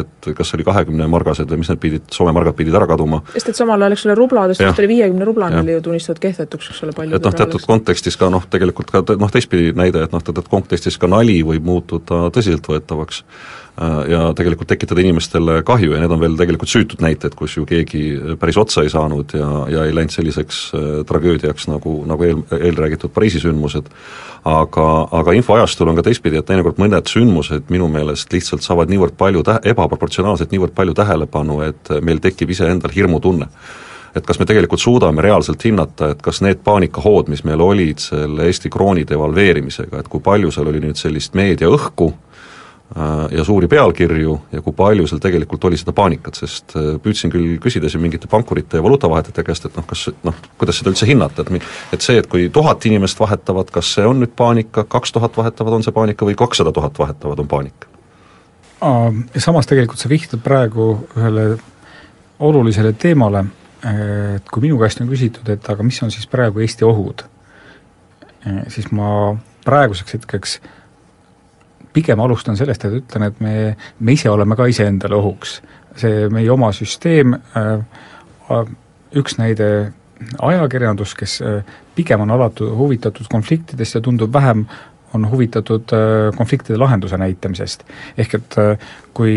et 0.00 0.30
kas 0.38 0.50
see 0.50 0.58
oli 0.58 0.68
kahekümne 0.68 1.08
margased 1.10 1.50
või 1.50 1.62
mis 1.62 1.72
need 1.72 1.82
pidid, 1.82 2.06
Soome 2.14 2.32
margad 2.36 2.56
pidid 2.58 2.76
ära 2.78 2.86
kaduma. 2.90 3.20
sest 3.34 3.50
et 3.52 3.58
samal 3.58 3.82
ajal, 3.82 3.98
eks 3.98 4.06
ole, 4.06 4.18
rubladest 4.18 4.62
vist 4.62 4.82
oli 4.84 4.92
viiekümne 4.94 5.26
rublani 5.28 5.62
oli 5.64 5.78
ju 5.78 5.84
tunnistatud 5.90 6.22
kehtetuks, 6.22 6.72
eks 6.72 6.82
ole, 6.86 6.94
paljudel 6.96 7.18
et 7.18 7.26
noh, 7.26 7.38
teatud 7.42 7.66
kontekstis 7.66 8.18
ka 8.20 8.30
noh, 8.32 8.46
tegelikult 8.50 8.94
ka 8.94 9.02
noh, 9.18 9.32
teistpidi 9.34 9.74
näide, 9.78 10.06
et 10.06 10.14
noh, 10.14 10.22
teatud 10.22 10.46
kontekstis 10.50 10.98
ka 11.00 11.10
nali 11.10 11.40
võib 11.46 11.66
muutuda 11.66 12.28
tõsiseltvõetavaks 12.34 13.24
ja 14.10 14.20
tegelikult 14.34 14.68
tekitada 14.72 15.02
inimestele 15.04 15.60
kahju 15.66 15.94
ja 15.94 16.00
need 16.02 16.10
on 16.10 16.20
veel 16.22 16.34
tegelikult 16.38 16.70
süütud 16.70 17.02
näited, 17.04 17.34
kus 17.38 17.54
ju 17.56 17.66
keegi 17.68 18.02
päris 18.40 18.58
otsa 18.58 18.82
ei 18.82 18.90
saanud 18.90 19.34
ja, 19.38 19.50
ja 19.70 19.84
ei 19.88 19.96
läinud 19.96 20.14
selliseks 20.14 20.60
tragöödiaks, 21.08 21.68
nagu, 21.70 21.94
nagu 22.08 22.26
eel, 22.26 22.42
eelräägitud 22.58 23.12
Pariisi 23.14 23.40
sündmused, 23.42 23.88
aga, 24.48 24.86
aga 25.20 25.34
infoajastul 25.38 25.90
on 25.90 25.98
ka 25.98 26.06
teistpidi, 26.08 26.40
et 26.40 26.48
teinekord 26.48 26.80
mõned 26.80 27.10
sündmused 27.10 27.72
minu 27.72 27.88
meelest 27.92 28.32
lihtsalt 28.32 28.64
saavad 28.66 28.92
niivõrd 28.92 29.16
palju 29.18 29.44
tä-, 29.46 29.60
ebaproportsionaalselt 29.72 30.54
niivõrd 30.54 30.76
palju 30.76 30.96
tähelepanu, 30.98 31.60
et 31.68 31.92
meil 32.04 32.22
tekib 32.24 32.54
iseendal 32.54 32.94
hirmutunne. 32.94 33.50
Et 34.16 34.24
kas 34.24 34.38
me 34.40 34.46
tegelikult 34.48 34.80
suudame 34.80 35.22
reaalselt 35.22 35.62
hinnata, 35.64 36.12
et 36.14 36.22
kas 36.24 36.40
need 36.42 36.62
paanikahood, 36.64 37.28
mis 37.28 37.44
meil 37.44 37.60
olid 37.60 38.00
selle 38.02 38.48
Eesti 38.48 38.70
krooni 38.72 39.04
devalveerimisega, 39.06 40.00
et 40.00 40.08
kui 40.08 40.24
palju 40.24 40.50
seal 40.54 40.70
oli 40.70 40.80
nüüd 40.82 40.98
sellist 40.98 41.36
meediaõhku 41.38 42.08
äh, 42.08 42.27
ja 43.30 43.44
suuri 43.44 43.68
pealkirju 43.68 44.34
ja 44.52 44.62
kui 44.64 44.72
palju 44.72 45.04
seal 45.08 45.20
tegelikult 45.20 45.64
oli 45.68 45.76
seda 45.76 45.92
paanikat, 45.96 46.38
sest 46.40 46.72
äh, 46.78 46.94
püüdsin 47.04 47.32
küll 47.32 47.58
küsida 47.60 47.90
siin 47.92 48.00
mingite 48.00 48.30
pankurite 48.32 48.80
ja 48.80 48.84
valuutavahetajate 48.84 49.44
käest, 49.44 49.66
et 49.68 49.76
noh, 49.76 49.84
kas 49.86 50.06
noh, 50.24 50.36
kuidas 50.60 50.80
seda 50.80 50.94
üldse 50.94 51.08
hinnata, 51.08 51.44
et 51.44 51.52
mi-, 51.52 51.60
et 51.92 52.04
see, 52.04 52.16
et 52.22 52.28
kui 52.30 52.46
tuhat 52.52 52.86
inimest 52.88 53.20
vahetavad, 53.20 53.68
kas 53.74 53.92
see 53.98 54.06
on 54.08 54.22
nüüd 54.22 54.32
paanika, 54.38 54.86
kaks 54.88 55.12
tuhat 55.12 55.36
vahetavad, 55.36 55.76
on 55.76 55.84
see 55.84 55.94
paanika 55.94 56.28
või 56.28 56.38
kakssada 56.38 56.72
tuhat 56.72 56.96
vahetavad, 56.98 57.44
on 57.44 57.50
paanika? 57.50 57.92
Ja 58.78 59.40
samas 59.42 59.66
tegelikult 59.66 59.98
sa 59.98 60.08
vihtad 60.08 60.40
praegu 60.40 60.92
ühele 61.18 61.46
olulisele 62.46 62.92
teemale, 62.94 63.44
et 63.82 64.48
kui 64.48 64.64
minu 64.64 64.78
käest 64.78 65.02
on 65.02 65.10
küsitud, 65.10 65.48
et 65.50 65.70
aga 65.70 65.84
mis 65.84 65.98
on 66.06 66.14
siis 66.14 66.28
praegu 66.30 66.62
Eesti 66.62 66.86
ohud, 66.86 67.24
siis 68.70 68.88
ma 68.94 69.34
praeguseks 69.66 70.14
hetkeks 70.14 70.60
pigem 71.98 72.20
alustan 72.22 72.56
sellest, 72.58 72.86
et 72.86 72.98
ütlen, 73.00 73.26
et 73.28 73.40
me, 73.44 73.54
me 74.00 74.14
ise 74.14 74.30
oleme 74.30 74.56
ka 74.58 74.68
iseendale 74.70 75.18
ohuks. 75.18 75.60
see 75.98 76.28
meie 76.30 76.50
oma 76.54 76.68
süsteem, 76.70 77.32
üks 79.18 79.34
näide 79.40 79.68
ajakirjandus, 80.46 81.14
kes 81.18 81.40
pigem 81.96 82.22
on 82.22 82.30
alati 82.36 82.68
huvitatud 82.78 83.26
konfliktidest 83.30 83.98
ja 83.98 84.00
tundub 84.00 84.32
vähem 84.32 84.66
on 85.16 85.24
huvitatud 85.30 85.90
konfliktide 86.36 86.78
lahenduse 86.78 87.18
näitamisest. 87.18 87.84
ehk 88.16 88.34
et 88.34 88.56
kui 89.14 89.36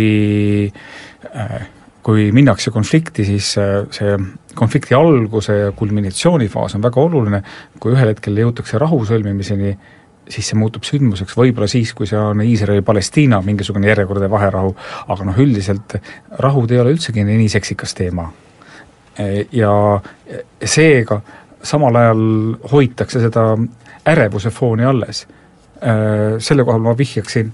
kui 2.04 2.32
minnakse 2.34 2.72
konflikti, 2.74 3.26
siis 3.26 3.54
äh, 3.62 3.86
see 3.94 4.16
konflikti 4.58 4.98
alguse 4.98 5.58
ja 5.58 5.72
kulminatsioonifaas 5.78 6.76
on 6.78 6.84
väga 6.84 7.02
oluline, 7.02 7.42
kui 7.80 7.94
ühel 7.94 8.12
hetkel 8.12 8.40
jõutakse 8.42 8.80
rahu 8.82 9.04
sõlmimiseni, 9.08 9.76
siis 10.30 10.52
see 10.52 10.60
muutub 10.60 10.86
sündmuseks 10.88 11.36
võib-olla 11.38 11.68
siis, 11.72 11.94
kui 11.98 12.08
see 12.10 12.20
on 12.20 12.44
Iisraeli-Palestiina 12.46 13.42
mingisugune 13.46 13.90
järjekordne 13.92 14.30
vaherahu, 14.32 14.72
aga 15.08 15.28
noh, 15.28 15.42
üldiselt 15.44 15.98
rahud 16.44 16.72
ei 16.72 16.82
ole 16.82 16.96
üldsegi 16.96 17.26
nii 17.28 17.50
seksikas 17.52 17.96
teema. 17.98 18.30
Ja 19.52 19.74
seega 20.64 21.20
samal 21.64 22.00
ajal 22.00 22.24
hoitakse 22.72 23.22
seda 23.22 23.46
ärevuse 24.08 24.50
fooni 24.54 24.88
alles. 24.88 25.26
Selle 26.40 26.66
kohal 26.66 26.82
ma 26.82 26.96
vihjaksin 26.98 27.52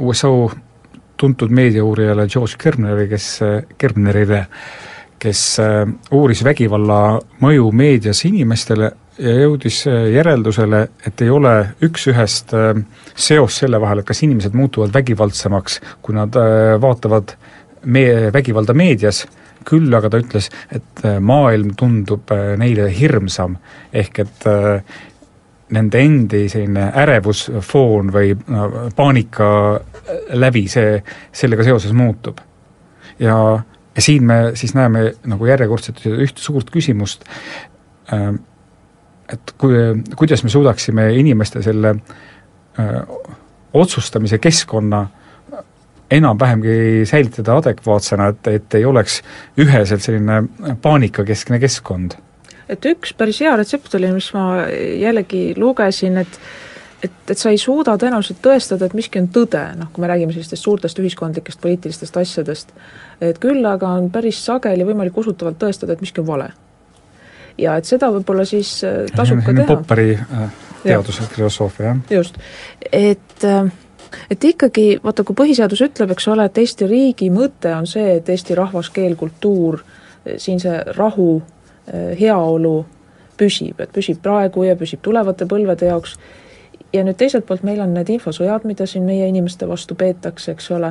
USA 0.00 0.30
tuntud 1.20 1.52
meediauurijale 1.52 2.26
George 2.28 2.56
Kerbneri, 2.58 3.08
kes, 3.10 3.26
Kerbnerile, 3.78 4.44
kes 5.20 5.42
äh, 5.60 5.82
uuris 6.16 6.40
vägivalla 6.44 7.18
mõju 7.42 7.66
meedias 7.76 8.24
inimestele 8.24 8.88
ja 9.20 9.34
jõudis 9.44 9.82
äh, 9.88 10.06
järeldusele, 10.14 10.86
et 11.06 11.22
ei 11.24 11.30
ole 11.32 11.54
üks-ühest 11.86 12.54
äh, 12.56 12.72
seost 13.14 13.62
selle 13.62 13.80
vahel, 13.82 14.00
et 14.00 14.08
kas 14.08 14.22
inimesed 14.24 14.56
muutuvad 14.56 14.94
vägivaldsemaks, 14.94 15.80
kui 16.02 16.16
nad 16.16 16.36
vaatavad 16.80 17.36
me-, 17.84 18.30
vägivalda 18.32 18.76
meedias, 18.76 19.26
küll 19.68 19.92
aga 19.92 20.08
ta 20.08 20.18
ütles, 20.22 20.48
et 20.72 21.02
maailm 21.20 21.74
tundub 21.76 22.32
neile 22.56 22.86
hirmsam, 22.96 23.58
ehk 23.92 24.22
et 24.24 24.46
nende 25.76 26.00
endi 26.00 26.46
selline 26.50 26.86
ärevusfoon 27.02 28.08
või 28.14 28.32
paanika 28.96 29.50
läbi 30.40 30.64
see, 30.70 30.96
sellega 31.32 31.66
seoses 31.66 31.92
muutub. 31.96 32.40
ja, 33.18 33.36
ja 33.94 34.02
siin 34.02 34.24
me 34.26 34.40
siis 34.54 34.74
näeme 34.74 35.12
nagu 35.28 35.46
järjekordselt 35.46 36.00
ühte 36.06 36.42
suurt 36.42 36.70
küsimust, 36.72 37.26
et 39.32 39.54
kui, 39.58 39.76
kuidas 40.16 40.44
me 40.44 40.50
suudaksime 40.50 41.10
inimeste 41.18 41.62
selle 41.62 41.94
öö, 41.94 42.84
äh, 42.84 43.36
otsustamise 43.74 44.38
keskkonna 44.38 45.06
enam-vähemgi 46.10 47.06
säilitada 47.06 47.54
adekvaatsena, 47.60 48.32
et, 48.32 48.48
et 48.50 48.74
ei 48.74 48.84
oleks 48.84 49.20
üheselt 49.62 50.02
selline 50.02 50.42
paanikakeskne 50.82 51.60
keskkond 51.62 52.18
et 52.70 52.86
üks 52.86 53.14
päris 53.18 53.40
hea 53.42 53.52
retsept 53.58 53.94
oli, 53.98 54.10
mis 54.14 54.30
ma 54.34 54.64
jällegi 54.70 55.50
lugesin, 55.58 56.20
et 56.22 56.42
et, 57.00 57.30
et 57.32 57.38
sa 57.38 57.48
ei 57.48 57.58
suuda 57.58 57.94
tõenäoliselt 57.96 58.42
tõestada, 58.44 58.84
et 58.86 58.94
miski 58.96 59.20
on 59.22 59.30
tõde, 59.32 59.62
noh 59.78 59.88
kui 59.92 60.02
me 60.04 60.10
räägime 60.10 60.34
sellistest 60.34 60.66
suurtest 60.66 60.98
ühiskondlikest 61.00 61.60
poliitilistest 61.62 62.18
asjadest, 62.20 62.74
et 63.24 63.40
küll 63.40 63.64
aga 63.66 63.94
on 64.00 64.10
päris 64.12 64.42
sageli 64.44 64.84
võimalik 64.84 65.16
usutavalt 65.16 65.56
tõestada, 65.62 65.96
et 65.96 66.04
miski 66.04 66.20
on 66.20 66.28
vale. 66.28 66.50
Ja 67.58 67.76
et 67.80 67.88
seda 67.88 68.10
võib-olla 68.12 68.44
siis 68.48 68.80
äh, 68.86 69.04
tasub 69.16 69.42
ka 69.44 69.54
teha. 69.54 69.68
Popperi 69.68 70.12
äh, 70.14 70.50
teaduse 70.82 71.26
filosoofia, 71.32 71.86
jah. 71.86 72.02
just, 72.10 72.38
et 72.92 73.44
äh, 73.44 73.70
et 74.30 74.44
ikkagi, 74.44 74.98
vaata 75.04 75.24
kui 75.24 75.36
põhiseadus 75.38 75.84
ütleb, 75.86 76.14
eks 76.16 76.28
ole, 76.32 76.48
et 76.48 76.58
Eesti 76.58 76.86
riigi 76.90 77.30
mõte 77.30 77.70
on 77.76 77.86
see, 77.86 78.16
et 78.18 78.28
eesti 78.28 78.56
rahvas, 78.58 78.90
keel, 78.90 79.14
kultuur, 79.18 79.84
siin 80.36 80.58
see 80.60 80.80
rahu 80.96 81.28
heaolu 82.18 82.74
püsib, 83.38 83.78
et 83.80 83.92
püsib 83.94 84.18
praegu 84.22 84.66
ja 84.66 84.74
püsib 84.78 84.98
tulevate 85.04 85.46
põlvede 85.46 85.92
jaoks, 85.92 86.16
ja 86.92 87.04
nüüd 87.06 87.18
teiselt 87.20 87.46
poolt 87.46 87.62
meil 87.66 87.80
on 87.84 87.94
need 87.94 88.10
infosõjad, 88.16 88.66
mida 88.66 88.86
siin 88.90 89.06
meie 89.06 89.28
inimeste 89.30 89.68
vastu 89.70 89.94
peetakse, 89.98 90.56
eks 90.56 90.70
ole, 90.74 90.90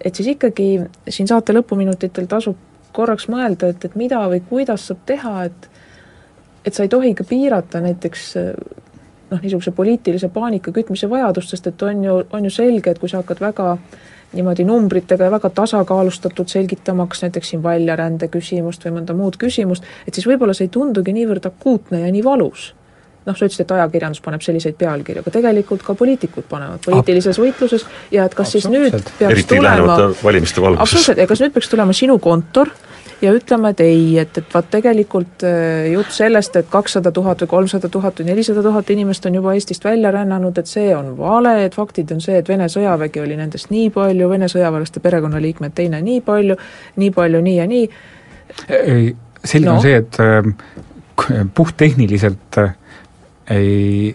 et 0.00 0.14
siis 0.14 0.34
ikkagi 0.34 0.68
siin 1.08 1.30
saate 1.30 1.56
lõpuminutitel 1.56 2.28
tasub 2.30 2.60
korraks 2.94 3.28
mõelda, 3.32 3.72
et, 3.72 3.84
et 3.88 3.96
mida 3.98 4.20
või 4.30 4.42
kuidas 4.48 4.86
saab 4.90 5.02
teha, 5.08 5.34
et 5.48 5.70
et 6.64 6.74
sa 6.74 6.82
ei 6.82 6.88
tohi 6.88 7.14
ka 7.14 7.24
piirata 7.28 7.80
näiteks 7.84 8.24
noh, 9.30 9.40
niisuguse 9.40 9.70
poliitilise 9.76 10.28
paanika 10.32 10.72
kütmise 10.72 11.10
vajadust, 11.10 11.54
sest 11.54 11.66
et 11.70 11.82
on 11.82 12.04
ju, 12.04 12.18
on 12.32 12.44
ju 12.44 12.50
selge, 12.50 12.90
et 12.90 13.00
kui 13.02 13.08
sa 13.08 13.22
hakkad 13.22 13.40
väga 13.44 13.70
äh, 13.72 14.02
niimoodi 14.34 14.64
numbritega 14.64 15.24
ja 15.24 15.30
väga 15.30 15.50
tasakaalustatud 15.50 16.48
selgitamaks 16.48 17.22
näiteks 17.22 17.50
siin 17.50 17.62
väljarände 17.62 18.28
küsimust 18.28 18.84
või 18.86 18.98
mõnda 18.98 19.16
muud 19.16 19.36
küsimust, 19.40 19.84
et 20.08 20.14
siis 20.14 20.26
võib-olla 20.28 20.54
see 20.56 20.68
ei 20.68 20.72
tundugi 20.74 21.14
niivõrd 21.14 21.46
akuutne 21.50 22.02
ja 22.04 22.12
nii 22.12 22.24
valus 22.24 22.72
noh, 23.24 23.36
sa 23.36 23.46
ütlesid, 23.46 23.64
et 23.64 23.74
ajakirjandus 23.78 24.20
paneb 24.24 24.42
selliseid 24.44 24.76
pealkirju, 24.80 25.22
aga 25.24 25.32
tegelikult 25.32 25.84
ka 25.86 25.94
poliitikud 25.96 26.48
panevad 26.50 26.82
poliitilises 26.84 27.38
võitluses 27.40 27.86
ja 28.12 28.26
et 28.28 28.34
kas 28.36 28.52
siis 28.56 28.66
nüüd 28.68 28.92
peaks 28.92 29.30
Eriti 29.30 29.56
tulema 29.56 29.96
valimiste 30.22 30.64
valguses. 30.64 30.82
absoluutselt, 30.82 31.22
ja 31.22 31.30
kas 31.30 31.44
nüüd 31.44 31.54
peaks 31.54 31.72
tulema 31.72 31.96
sinu 31.96 32.18
kontor 32.18 32.72
ja 33.24 33.32
ütleme, 33.34 33.70
et 33.74 33.80
ei, 33.84 34.18
et, 34.20 34.38
et 34.38 34.54
vaat 34.54 34.68
tegelikult 34.72 35.44
äh, 35.46 35.88
jutt 35.92 36.12
sellest, 36.14 36.56
et 36.60 36.68
kakssada 36.70 37.12
tuhat 37.14 37.44
või 37.44 37.50
kolmsada 37.54 37.88
tuhat 37.92 38.20
või 38.20 38.28
nelisada 38.30 38.62
tuhat 38.64 38.90
inimest 38.94 39.26
on 39.28 39.38
juba 39.38 39.54
Eestist 39.56 39.84
välja 39.84 40.12
rännanud, 40.14 40.58
et 40.60 40.70
see 40.70 40.90
on 40.96 41.12
vale, 41.18 41.56
et 41.64 41.76
faktid 41.76 42.12
on 42.14 42.22
see, 42.24 42.36
et 42.40 42.48
Vene 42.48 42.68
sõjavägi 42.70 43.22
oli 43.22 43.38
nendest 43.40 43.72
nii 43.74 43.88
palju, 43.94 44.28
Vene 44.30 44.48
sõjaväelaste 44.52 45.02
perekonnaliikmed 45.04 45.76
teine 45.76 46.02
nii 46.04 46.20
palju, 46.26 46.58
nii 47.00 47.14
palju, 47.14 47.40
nii 47.48 47.56
ja 47.56 47.66
nii. 47.70 47.88
ei, 48.68 49.08
selge 49.44 49.70
no. 49.70 49.78
on 49.78 49.82
see, 49.84 49.96
et 50.02 50.20
äh, 50.22 51.48
puhttehniliselt 51.54 52.62
äh, 52.62 52.76
ei 53.50 54.14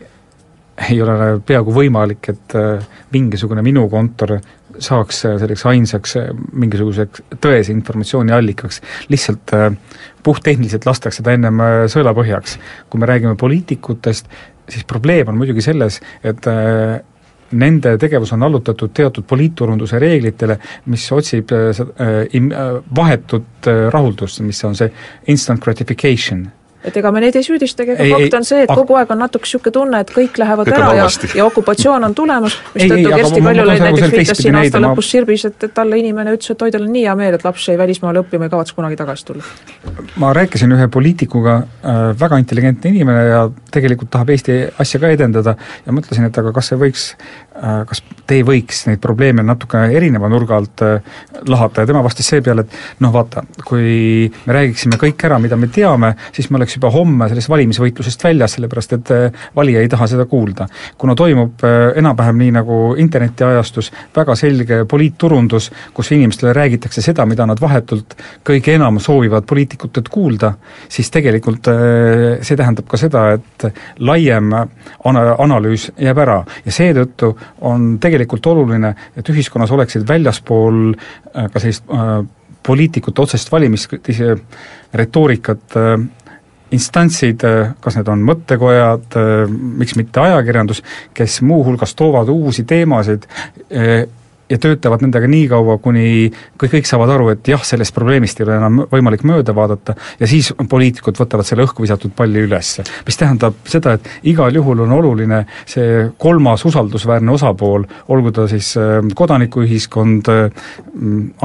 ei 0.79 1.01
ole 1.03 1.41
peaaegu 1.43 1.73
võimalik, 1.75 2.29
et 2.31 2.53
mingisugune 3.11 3.59
minu 3.59 3.81
kontor 3.91 4.37
saaks 4.83 5.23
äh, 5.27 5.37
selleks 5.41 5.65
ainsaks 5.69 6.15
äh, 6.19 6.29
mingisuguseks 6.53 7.23
tõese 7.43 7.73
informatsiooni 7.75 8.33
allikaks, 8.35 8.81
lihtsalt 9.11 9.53
puhttehniliselt 10.23 10.85
lastakse 10.87 11.23
ta 11.23 11.33
ennem 11.35 11.61
sõelapõhjaks. 11.91 12.57
kui 12.89 12.99
me 12.99 13.07
räägime 13.09 13.37
poliitikutest, 13.39 14.27
siis 14.69 14.83
probleem 14.87 15.31
on 15.31 15.37
muidugi 15.39 15.63
selles, 15.63 15.99
et 16.23 16.45
nende 17.51 17.95
tegevus 17.97 18.33
on 18.35 18.43
allutatud 18.45 18.91
teatud 18.93 19.25
poliitturunduse 19.25 19.99
reeglitele, 19.99 20.59
mis 20.85 21.07
otsib 21.11 21.49
vahetut 22.95 23.71
rahuldust, 23.95 24.43
mis 24.45 24.63
on 24.67 24.77
see 24.77 24.91
instant 25.33 25.63
gratification 25.63 26.45
et 26.83 26.97
ega 26.97 27.11
me 27.11 27.21
neid 27.23 27.35
ei 27.35 27.43
süüdistagi, 27.43 27.95
aga 27.95 28.19
fakt 28.19 28.37
on 28.39 28.45
see, 28.47 28.63
et 28.63 28.71
kogu 28.71 28.95
aeg 28.99 29.11
on 29.11 29.19
natuke 29.19 29.47
niisugune 29.47 29.75
tunne, 29.75 29.99
et 30.05 30.13
kõik 30.15 30.37
lähevad 30.39 30.69
kõik 30.69 30.77
ära 30.77 30.91
ja, 30.95 31.07
ja 31.35 31.47
okupatsioon 31.49 32.07
on 32.07 32.15
tulemas, 32.15 32.55
mistõttu 32.75 33.13
Kersti 33.15 33.41
Kaljulaid 33.45 33.83
näiteks 33.83 34.13
viitas 34.15 34.41
siin 34.43 34.59
aasta 34.59 34.81
lõpus 34.83 35.09
ma... 35.09 35.09
Sirbis, 35.09 35.45
et, 35.49 35.67
et 35.67 35.73
talle 35.75 35.99
inimene 35.99 36.35
ütles, 36.37 36.53
et 36.53 36.65
oi, 36.65 36.71
tal 36.75 36.85
on 36.85 36.93
nii 36.93 37.03
hea 37.07 37.15
meel, 37.19 37.35
et 37.35 37.45
laps 37.47 37.67
jäi 37.67 37.77
välismaale 37.79 38.23
õppima, 38.23 38.47
ei 38.47 38.53
kavatse 38.53 38.77
kunagi 38.77 38.99
tagasi 38.99 39.27
tulla. 39.27 39.43
ma 40.21 40.31
rääkisin 40.37 40.75
ühe 40.77 40.87
poliitikuga 40.93 41.57
äh,, 41.59 41.99
väga 42.19 42.39
intelligentne 42.41 42.93
inimene 42.93 43.25
ja 43.27 43.43
tegelikult 43.71 44.11
tahab 44.13 44.31
Eesti 44.35 44.59
asja 44.79 45.01
ka 45.01 45.11
edendada 45.13 45.55
ja 45.85 45.95
mõtlesin, 45.95 46.27
et 46.29 46.39
aga 46.39 46.53
kas 46.55 46.71
see 46.71 46.79
võiks, 46.79 47.05
äh, 47.59 47.81
kas 47.89 48.03
te 48.29 48.39
ei 48.39 48.45
võiks 48.45 48.85
neid 48.87 49.01
probleeme 49.03 49.43
natuke 49.45 49.81
erineva 49.95 50.29
nurga 50.31 50.59
alt 50.59 50.85
äh, 50.85 51.19
lahata 51.49 51.83
ja 51.83 51.89
tema 51.89 52.03
vastas 52.05 52.29
seepeale, 52.31 52.65
et 52.65 53.03
noh 53.03 53.13
vaata, 53.13 53.43
kui 53.65 54.29
me 54.45 54.57
räägiksime 54.59 54.99
kõik 55.01 55.27
ära, 55.27 55.39
mida 55.41 55.57
me 55.59 55.69
teame, 55.73 56.13
siis 56.35 56.49
me 56.49 56.59
oleks 56.59 56.68
juba 56.77 56.91
homme 56.93 57.29
sellest 57.29 57.49
valimisvõitlusest 57.49 58.23
väljas, 58.23 58.57
sellepärast 58.57 58.95
et 58.97 59.11
valija 59.55 59.81
ei 59.81 59.89
taha 59.89 60.07
seda 60.07 60.25
kuulda. 60.29 60.67
kuna 60.97 61.15
toimub 61.15 61.63
enam-vähem 61.95 62.37
nii, 62.37 62.51
nagu 62.59 62.79
internetiajastus, 62.97 63.91
väga 64.15 64.35
selge 64.35 64.83
poliitturundus, 64.89 65.71
kus 65.93 66.11
inimestele 66.11 66.53
räägitakse 66.53 67.01
seda, 67.01 67.25
mida 67.25 67.45
nad 67.45 67.61
vahetult 67.61 68.15
kõige 68.45 68.75
enam 68.75 68.99
soovivad 68.99 69.45
poliitikutelt 69.49 70.09
kuulda, 70.09 70.53
siis 70.89 71.11
tegelikult 71.11 71.67
äh, 71.71 72.39
see 72.41 72.57
tähendab 72.59 72.87
ka 72.89 72.99
seda, 72.99 73.25
et 73.37 73.67
laiem 73.99 74.53
ana-, 74.53 75.35
analüüs 75.37 75.89
jääb 75.97 76.21
ära 76.25 76.39
ja 76.65 76.73
seetõttu 76.73 77.33
on 77.67 77.95
tegelikult 78.01 78.47
oluline, 78.51 78.93
et 79.17 79.29
ühiskonnas 79.29 79.71
oleksid 79.75 80.07
väljaspool 80.07 80.93
äh, 80.93 81.49
ka 81.51 81.61
sellist 81.61 81.89
äh, 81.93 82.19
poliitikute 82.65 83.23
otsest 83.23 83.51
valimist, 83.51 83.93
retoorikat 84.93 85.77
äh, 85.79 85.97
instantsid, 86.75 87.43
kas 87.81 87.97
need 87.97 88.09
on 88.11 88.21
mõttekojad, 88.27 89.17
miks 89.49 89.95
mitte 89.97 90.21
ajakirjandus, 90.21 90.83
kes 91.17 91.39
muuhulgas 91.41 91.95
toovad 91.97 92.29
uusi 92.29 92.63
teemasid 92.69 93.25
ja 94.49 94.57
töötavad 94.57 95.03
nendega 95.05 95.27
nii 95.29 95.47
kaua, 95.51 95.77
kuni 95.83 96.29
kõik, 96.29 96.71
kõik 96.73 96.89
saavad 96.89 97.13
aru, 97.13 97.29
et 97.33 97.47
jah, 97.51 97.61
sellest 97.65 97.93
probleemist 97.95 98.39
ei 98.39 98.47
ole 98.47 98.57
enam 98.57 98.81
võimalik 98.91 99.23
mööda 99.27 99.53
vaadata 99.55 99.95
ja 100.19 100.29
siis 100.29 100.51
poliitikud 100.69 101.19
võtavad 101.19 101.47
selle 101.47 101.65
õhku 101.67 101.85
visatud 101.85 102.13
palli 102.15 102.43
üles. 102.47 102.71
mis 103.05 103.19
tähendab 103.19 103.57
seda, 103.69 103.95
et 103.97 104.09
igal 104.31 104.55
juhul 104.55 104.85
on 104.85 104.95
oluline 104.97 105.43
see 105.69 106.09
kolmas 106.17 106.65
usaldusväärne 106.65 107.31
osapool, 107.31 107.85
olgu 108.07 108.33
ta 108.35 108.47
siis 108.51 108.71
äh, 108.77 108.99
kodanikuühiskond, 109.15 110.29
äh, 110.33 110.69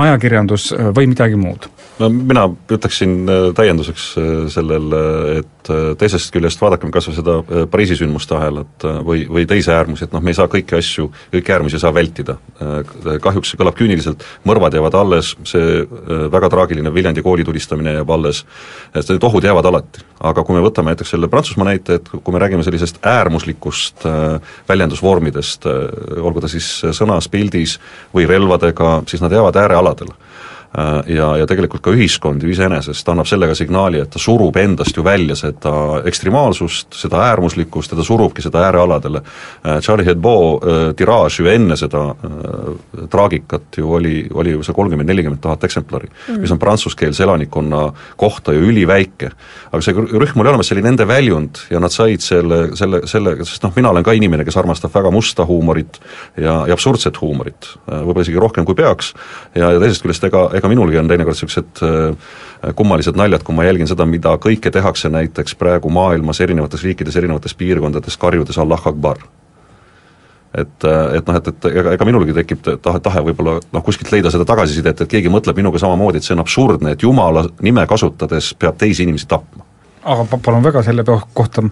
ajakirjandus 0.06 0.72
äh, 0.72 0.90
või 0.96 1.10
midagi 1.12 1.38
muud 1.40 1.68
no 1.98 2.08
mina 2.10 2.48
ütleksin 2.74 3.28
täienduseks 3.54 4.06
sellele, 4.50 5.02
et 5.38 5.70
teisest 5.98 6.32
küljest 6.34 6.60
vaadakem 6.60 6.90
kas 6.92 7.06
või 7.08 7.14
seda 7.16 7.36
Pariisi 7.70 7.96
sündmuste 8.00 8.34
ahelat 8.36 8.86
või, 9.06 9.24
või 9.30 9.46
teisi 9.48 9.70
äärmusi, 9.72 10.08
et 10.08 10.16
noh, 10.16 10.22
me 10.24 10.32
ei 10.32 10.38
saa 10.38 10.50
kõiki 10.50 10.76
asju, 10.78 11.06
kõiki 11.32 11.54
äärmusi 11.54 11.78
ei 11.78 11.84
saa 11.84 11.94
vältida 11.94 12.36
kahjuks 13.22 13.52
see 13.52 13.60
kõlab 13.60 13.76
küüniliselt, 13.78 14.24
mõrvad 14.48 14.74
jäävad 14.76 14.96
alles, 14.98 15.34
see 15.48 15.80
äh, 15.82 16.26
väga 16.32 16.50
traagiline 16.52 16.92
Viljandi 16.94 17.22
kooli 17.24 17.46
tulistamine 17.46 17.96
jääb 17.98 18.10
alles, 18.14 18.44
et 18.94 19.08
need 19.10 19.28
ohud 19.28 19.44
jäävad 19.44 19.70
alati. 19.70 20.04
aga 20.24 20.44
kui 20.44 20.56
me 20.56 20.62
võtame 20.64 20.92
näiteks 20.92 21.10
selle 21.12 21.28
Prantsusmaa 21.28 21.66
näite, 21.68 21.98
et 21.98 22.08
kui 22.08 22.32
me 22.32 22.40
räägime 22.40 22.64
sellisest 22.64 23.00
äärmuslikust 23.06 24.06
äh, 24.08 24.54
väljendusvormidest, 24.68 25.66
äh, 25.66 26.22
olgu 26.22 26.40
ta 26.40 26.48
siis 26.48 26.68
sõnas, 26.96 27.28
pildis 27.30 27.78
või 28.14 28.28
relvadega, 28.30 29.02
siis 29.10 29.22
nad 29.24 29.32
jäävad 29.32 29.62
äärealadele 29.64 30.14
Äh, 30.14 30.33
ja, 31.06 31.28
ja 31.38 31.46
tegelikult 31.46 31.84
ka 31.84 31.92
ühiskond 31.94 32.42
ju 32.42 32.50
iseenesest 32.50 33.08
annab 33.08 33.28
sellega 33.30 33.54
signaali, 33.54 34.00
et 34.02 34.10
ta 34.10 34.18
surub 34.18 34.56
endast 34.58 34.96
ju 34.96 35.04
välja 35.06 35.36
seda 35.38 36.02
ekstremaalsust, 36.08 36.96
seda 36.98 37.22
äärmuslikkust 37.28 37.94
ja 37.94 37.98
ta 37.98 38.06
surubki 38.06 38.42
seda 38.42 38.64
äärealadele. 38.68 39.22
Äh, 39.64 39.78
Charlie 39.84 40.06
Hebdo 40.06 40.34
äh, 40.56 40.82
tiraaž 40.98 41.38
ju 41.40 41.46
enne 41.50 41.76
seda 41.78 42.04
traagikat 43.10 43.78
ju 43.78 43.92
oli, 43.94 44.24
oli 44.34 44.54
ju 44.56 44.62
see 44.66 44.74
kolmkümmend, 44.74 45.08
nelikümmend 45.08 45.42
tuhat 45.42 45.64
eksemplari 45.64 46.08
mm., 46.10 46.40
mis 46.42 46.52
on 46.52 46.58
prantsuskeelse 46.58 47.22
elanikkonna 47.22 47.84
kohta 48.20 48.52
ju 48.52 48.66
üliväike. 48.70 49.30
aga 49.70 49.82
see 49.82 49.94
rühm 49.94 50.40
oli 50.40 50.50
olemas, 50.50 50.68
see 50.68 50.76
oli 50.76 50.84
nende 50.86 51.06
väljund 51.08 51.62
ja 51.70 51.80
nad 51.82 51.92
said 51.92 52.22
selle, 52.22 52.76
selle, 52.78 53.04
selle, 53.10 53.36
sest 53.44 53.62
noh, 53.62 53.72
mina 53.76 53.90
olen 53.90 54.04
ka 54.06 54.14
inimene, 54.16 54.44
kes 54.44 54.56
armastab 54.60 54.94
väga 54.94 55.10
musta 55.14 55.46
huumorit 55.46 56.00
ja, 56.36 56.64
ja 56.68 56.74
absurdset 56.74 57.18
huumorit, 57.20 57.70
võib-olla 57.86 58.26
isegi 58.26 58.42
rohkem 58.42 58.66
kui 58.68 58.78
peaks, 58.78 59.12
ja, 59.54 59.70
ja 59.74 59.82
teisest 59.82 60.04
küljest 60.04 60.28
ega, 60.28 60.46
ega 60.54 60.63
ega 60.64 60.72
minulgi 60.72 60.96
on 60.96 61.08
teinekord 61.10 61.36
niisugused 61.36 61.82
äh, 61.84 62.74
kummalised 62.76 63.18
naljad, 63.20 63.44
kui 63.44 63.56
ma 63.56 63.66
jälgin 63.66 63.90
seda, 63.90 64.06
mida 64.08 64.32
kõike 64.40 64.72
tehakse 64.72 65.10
näiteks 65.12 65.58
praegu 65.60 65.92
maailmas 65.92 66.40
erinevates 66.40 66.84
riikides, 66.86 67.18
erinevates 67.20 67.54
piirkondades, 67.60 68.16
karjudes 68.16 68.58
Allah 68.62 68.80
Akbar. 68.88 69.20
Et, 70.54 70.86
äh, 70.88 71.18
et 71.18 71.28
noh, 71.28 71.36
et, 71.36 71.52
et 71.52 71.68
ega, 71.68 71.92
ega 71.98 72.08
minulgi 72.08 72.36
tekib 72.40 72.64
tahe, 72.64 73.02
tahe 73.04 73.24
võib-olla 73.28 73.58
noh, 73.60 73.84
kuskilt 73.84 74.12
leida 74.14 74.32
seda 74.32 74.48
tagasisidet, 74.48 75.04
et 75.04 75.12
keegi 75.12 75.32
mõtleb 75.32 75.60
minuga 75.60 75.82
samamoodi, 75.82 76.22
et 76.22 76.26
see 76.26 76.36
on 76.36 76.44
absurdne, 76.46 76.94
et 76.94 77.04
Jumala 77.04 77.44
nime 77.60 77.84
kasutades 77.90 78.54
peab 78.56 78.80
teisi 78.80 79.04
inimesi 79.04 79.28
tapma 79.28 79.63
aga 80.04 80.38
palun 80.42 80.64
väga, 80.64 80.82
selle 80.84 81.04
kohta 81.04 81.62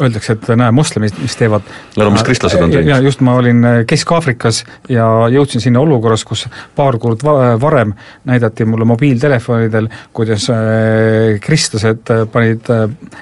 öeldakse, 0.00 0.36
et 0.36 0.48
näe, 0.56 0.72
moslemid, 0.74 1.16
mis 1.20 1.36
teevad 1.36 1.66
no 1.98 2.08
mis 2.14 2.24
kristlased 2.24 2.62
on 2.62 2.72
teinud. 2.72 3.04
just, 3.04 3.22
ma 3.24 3.34
olin 3.40 3.64
äh, 3.66 3.78
Kesk-Aafrikas 3.88 4.62
ja 4.92 5.06
jõudsin 5.32 5.62
sinna 5.62 5.82
olukorras, 5.82 6.24
kus 6.28 6.46
paar 6.76 6.96
kuud 7.02 7.24
va-, 7.26 7.56
varem 7.60 7.92
näidati 8.28 8.64
mulle 8.68 8.86
mobiiltelefonidel, 8.88 9.90
kuidas 10.16 10.48
äh, 10.54 11.36
kristlased 11.42 12.12
äh, 12.14 12.24
panid 12.32 12.70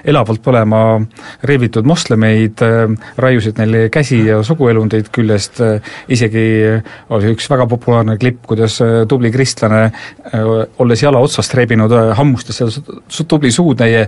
elavalt 0.05 0.43
põlema 0.45 0.83
reevitud 1.49 1.87
moslemeid, 1.89 2.61
raiusid 3.19 3.59
neile 3.61 3.87
käsi 3.93 4.21
ja 4.27 4.39
suguelundeid 4.47 5.09
küljest, 5.15 5.61
isegi 6.13 6.45
oli 7.15 7.33
üks 7.35 7.49
väga 7.51 7.67
populaarne 7.71 8.17
klipp, 8.21 8.45
kuidas 8.49 8.79
tubli 9.09 9.31
kristlane, 9.35 9.83
olles 10.83 11.03
jala 11.03 11.21
otsast 11.25 11.55
reebinud 11.59 11.93
hammustesse 12.19 12.69
tubli 13.29 13.51
suutäie, 13.55 14.07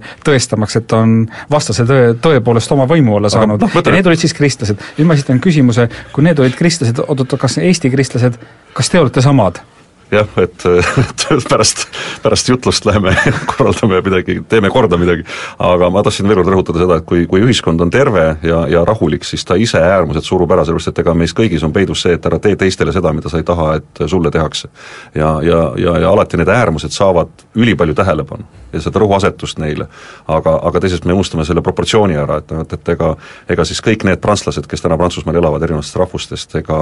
tõestamaks, 0.51 0.77
et 0.81 0.93
on 0.97 1.17
vastase 1.51 1.87
tõe, 1.87 2.15
tõepoolest 2.23 2.73
oma 2.75 2.87
võimu 2.91 3.17
alla 3.19 3.31
saanud 3.31 3.61
no, 3.63 3.71
ja 3.71 3.95
need 3.95 4.07
olid 4.11 4.21
siis 4.21 4.35
kristlased. 4.35 4.81
nüüd 4.99 5.07
ma 5.07 5.15
esitan 5.15 5.41
küsimuse, 5.41 5.89
kui 6.13 6.25
need 6.27 6.39
olid 6.39 6.57
kristlased, 6.59 6.99
oot-oot, 7.07 7.39
kas 7.41 7.59
Eesti 7.59 7.91
kristlased, 7.91 8.39
kas 8.75 8.91
te 8.91 9.01
olete 9.01 9.23
samad? 9.23 9.63
Jah, 10.11 10.29
et, 10.43 10.65
et 10.67 11.47
pärast, 11.49 11.87
pärast 12.23 12.49
jutlust 12.49 12.87
läheme 12.89 13.15
korraldame 13.53 14.01
midagi, 14.05 14.41
teeme 14.49 14.71
korda 14.71 14.99
midagi. 15.01 15.25
aga 15.59 15.91
ma 15.91 16.03
tahtsin 16.07 16.29
veel 16.29 16.41
kord 16.43 16.53
rõhutada 16.55 16.83
seda, 16.85 17.01
et 17.01 17.09
kui, 17.09 17.27
kui 17.31 17.43
ühiskond 17.47 17.81
on 17.81 17.91
terve 17.91 18.25
ja, 18.47 18.63
ja 18.71 18.85
rahulik, 18.89 19.25
siis 19.25 19.45
ta 19.45 19.59
ise 19.61 19.81
äärmused 19.81 20.27
surub 20.27 20.51
ära, 20.53 20.65
sellepärast 20.67 20.93
et 20.93 21.03
ega 21.05 21.15
meis 21.15 21.35
kõigis 21.37 21.65
on 21.67 21.75
peidus 21.75 22.05
see, 22.07 22.17
et 22.19 22.31
ära 22.31 22.41
tee 22.43 22.57
teistele 22.61 22.95
seda, 22.97 23.13
mida 23.17 23.33
sa 23.33 23.41
ei 23.41 23.47
taha, 23.47 23.75
et 23.81 24.05
sulle 24.07 24.31
tehakse. 24.31 24.69
ja, 25.15 25.37
ja, 25.47 25.61
ja, 25.77 25.99
ja 26.07 26.11
alati 26.11 26.41
need 26.41 26.49
äärmused 26.49 26.95
saavad 26.95 27.47
ülipalju 27.55 27.95
tähelepanu 27.95 28.61
ja 28.73 28.81
seda 28.83 29.03
rõhuasetust 29.03 29.59
neile. 29.63 29.87
aga, 30.29 30.57
aga 30.69 30.81
teisest 30.81 31.05
me 31.05 31.15
unustame 31.17 31.45
selle 31.45 31.63
proportsiooni 31.63 32.17
ära, 32.19 32.39
et 32.43 32.53
noh, 32.55 32.63
et, 32.65 32.73
et 32.77 32.93
ega 32.95 33.15
ega 33.51 33.67
siis 33.67 33.81
kõik 33.85 34.05
need 34.07 34.21
prantslased, 34.23 34.67
kes 34.71 34.85
täna 34.85 34.99
Prantsusmaal 35.01 35.39
elavad 35.41 35.65
erinevatest 35.67 35.99
rahvustest, 35.99 36.57
ega 36.61 36.81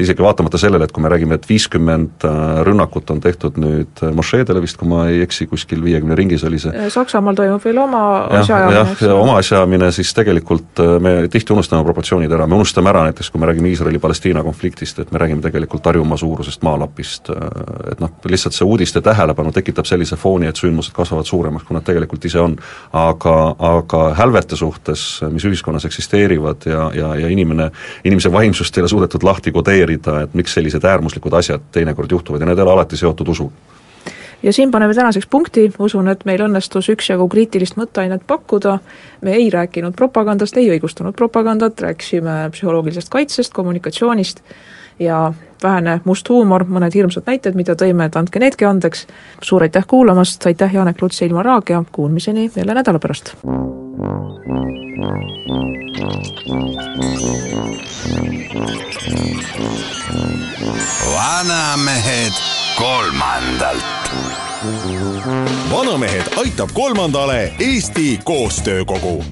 isegi 0.00 0.24
vaatamata 0.24 0.58
sellele, 0.60 0.86
et 0.86 0.94
kui 0.94 1.04
me 1.04 1.12
räägime, 1.12 1.38
et 1.38 1.48
viiskümmend 1.48 2.26
äh, 2.26 2.59
rünnakut 2.66 3.10
on 3.10 3.20
tehtud 3.20 3.58
nüüd 3.60 4.02
mošeedele 4.16 4.62
vist, 4.62 4.78
kui 4.80 4.88
ma 4.88 5.04
ei 5.10 5.20
eksi, 5.24 5.46
kuskil 5.50 5.82
viiekümne 5.84 6.16
ringis 6.18 6.44
oli 6.46 6.60
see. 6.62 6.88
Saksamaal 6.92 7.38
toimub 7.38 7.64
veel 7.64 7.78
oma 7.82 8.02
asjaajamine, 8.40 8.82
eks? 8.94 9.04
oma 9.14 9.36
asjaajamine, 9.40 9.90
siis 9.94 10.12
tegelikult 10.16 10.82
äh, 10.82 10.96
me 11.02 11.14
tihti 11.32 11.54
unustame 11.54 11.84
proportsioonid 11.86 12.32
ära, 12.36 12.46
me 12.50 12.58
unustame 12.58 12.92
ära 12.92 13.04
näiteks, 13.08 13.30
kui 13.32 13.42
me 13.42 13.48
räägime 13.50 13.72
Iisraeli-Palestiina 13.72 14.44
konfliktist, 14.46 14.98
et 15.02 15.12
me 15.12 15.20
räägime 15.22 15.44
tegelikult 15.44 15.86
Harjumaa 15.90 16.18
suurusest 16.20 16.64
maalapist, 16.66 17.30
äh, 17.30 17.48
et 17.92 18.02
noh, 18.02 18.12
lihtsalt 18.30 18.56
see 18.56 18.68
uudiste 18.68 19.02
tähelepanu 19.04 19.52
tekitab 19.56 19.88
sellise 19.88 20.18
fooni, 20.20 20.50
et 20.50 20.60
sündmused 20.60 20.94
kasvavad 20.96 21.28
suuremaks, 21.28 21.66
kui 21.68 21.78
nad 21.78 21.86
tegelikult 21.86 22.24
ise 22.28 22.40
on. 22.40 22.56
aga, 22.92 23.34
aga 23.58 24.00
hälvete 24.18 24.56
suhtes, 24.56 25.20
mis 25.30 25.44
ühiskonnas 25.46 25.84
eksisteerivad 25.86 26.66
ja, 26.66 26.90
ja, 26.94 27.14
ja 27.16 27.28
inimene, 27.28 27.70
inimese 28.04 28.32
vaimsust 28.32 28.76
ei 28.76 28.82
ole 28.82 28.88
suudetud 28.92 29.24
lahti 29.24 29.52
kodeerida, 29.52 30.20
et 30.24 30.34
miks 30.34 30.54
sellised 30.56 30.84
äärmuslikud 30.84 31.34
asjad 31.38 31.70
teinekord 31.72 32.10
juhtuvad 32.10 32.42
ja 32.42 32.49
need 32.50 32.58
ei 32.58 32.66
ole 32.66 32.76
alati 32.76 32.98
seotud 33.00 33.28
usuga. 33.32 33.70
Ja 34.42 34.52
siin 34.52 34.70
paneme 34.70 34.94
tänaseks 34.94 35.26
punkti, 35.26 35.66
usun, 35.78 36.08
et 36.08 36.24
meil 36.24 36.40
õnnestus 36.40 36.88
üksjagu 36.88 37.26
kriitilist 37.28 37.76
mõtteainet 37.76 38.22
pakkuda, 38.26 38.78
me 39.20 39.34
ei 39.36 39.50
rääkinud 39.52 39.92
propagandast, 39.96 40.56
ei 40.56 40.70
õigustanud 40.72 41.16
propagandat, 41.16 41.80
rääkisime 41.84 42.46
psühholoogilisest 42.54 43.12
kaitsest, 43.12 43.52
kommunikatsioonist 43.52 44.40
ja 44.98 45.32
vähene 45.62 46.00
must 46.04 46.28
huumor, 46.28 46.64
mõned 46.64 46.94
hirmsad 46.94 47.26
näited, 47.26 47.54
mida 47.58 47.76
tõime, 47.78 48.08
et 48.08 48.16
andke 48.16 48.40
needki 48.40 48.64
andeks, 48.64 49.06
suur 49.42 49.62
aitäh 49.66 49.86
kuulamast, 49.86 50.46
aitäh 50.46 50.74
Janek 50.74 51.02
Luts 51.02 51.20
ja 51.20 51.28
Ilmar 51.28 51.46
Raag 51.46 51.70
ja 51.70 51.84
kuulmiseni 51.92 52.50
jälle 52.56 52.74
nädala 52.74 52.98
pärast! 52.98 53.34
vanamehed 61.14 62.32
kolmandalt. 62.78 63.84
vanamehed 65.72 66.22
aitab 66.36 66.68
kolmandale 66.72 67.52
Eesti 67.58 68.20
Koostöökogu 68.24 69.24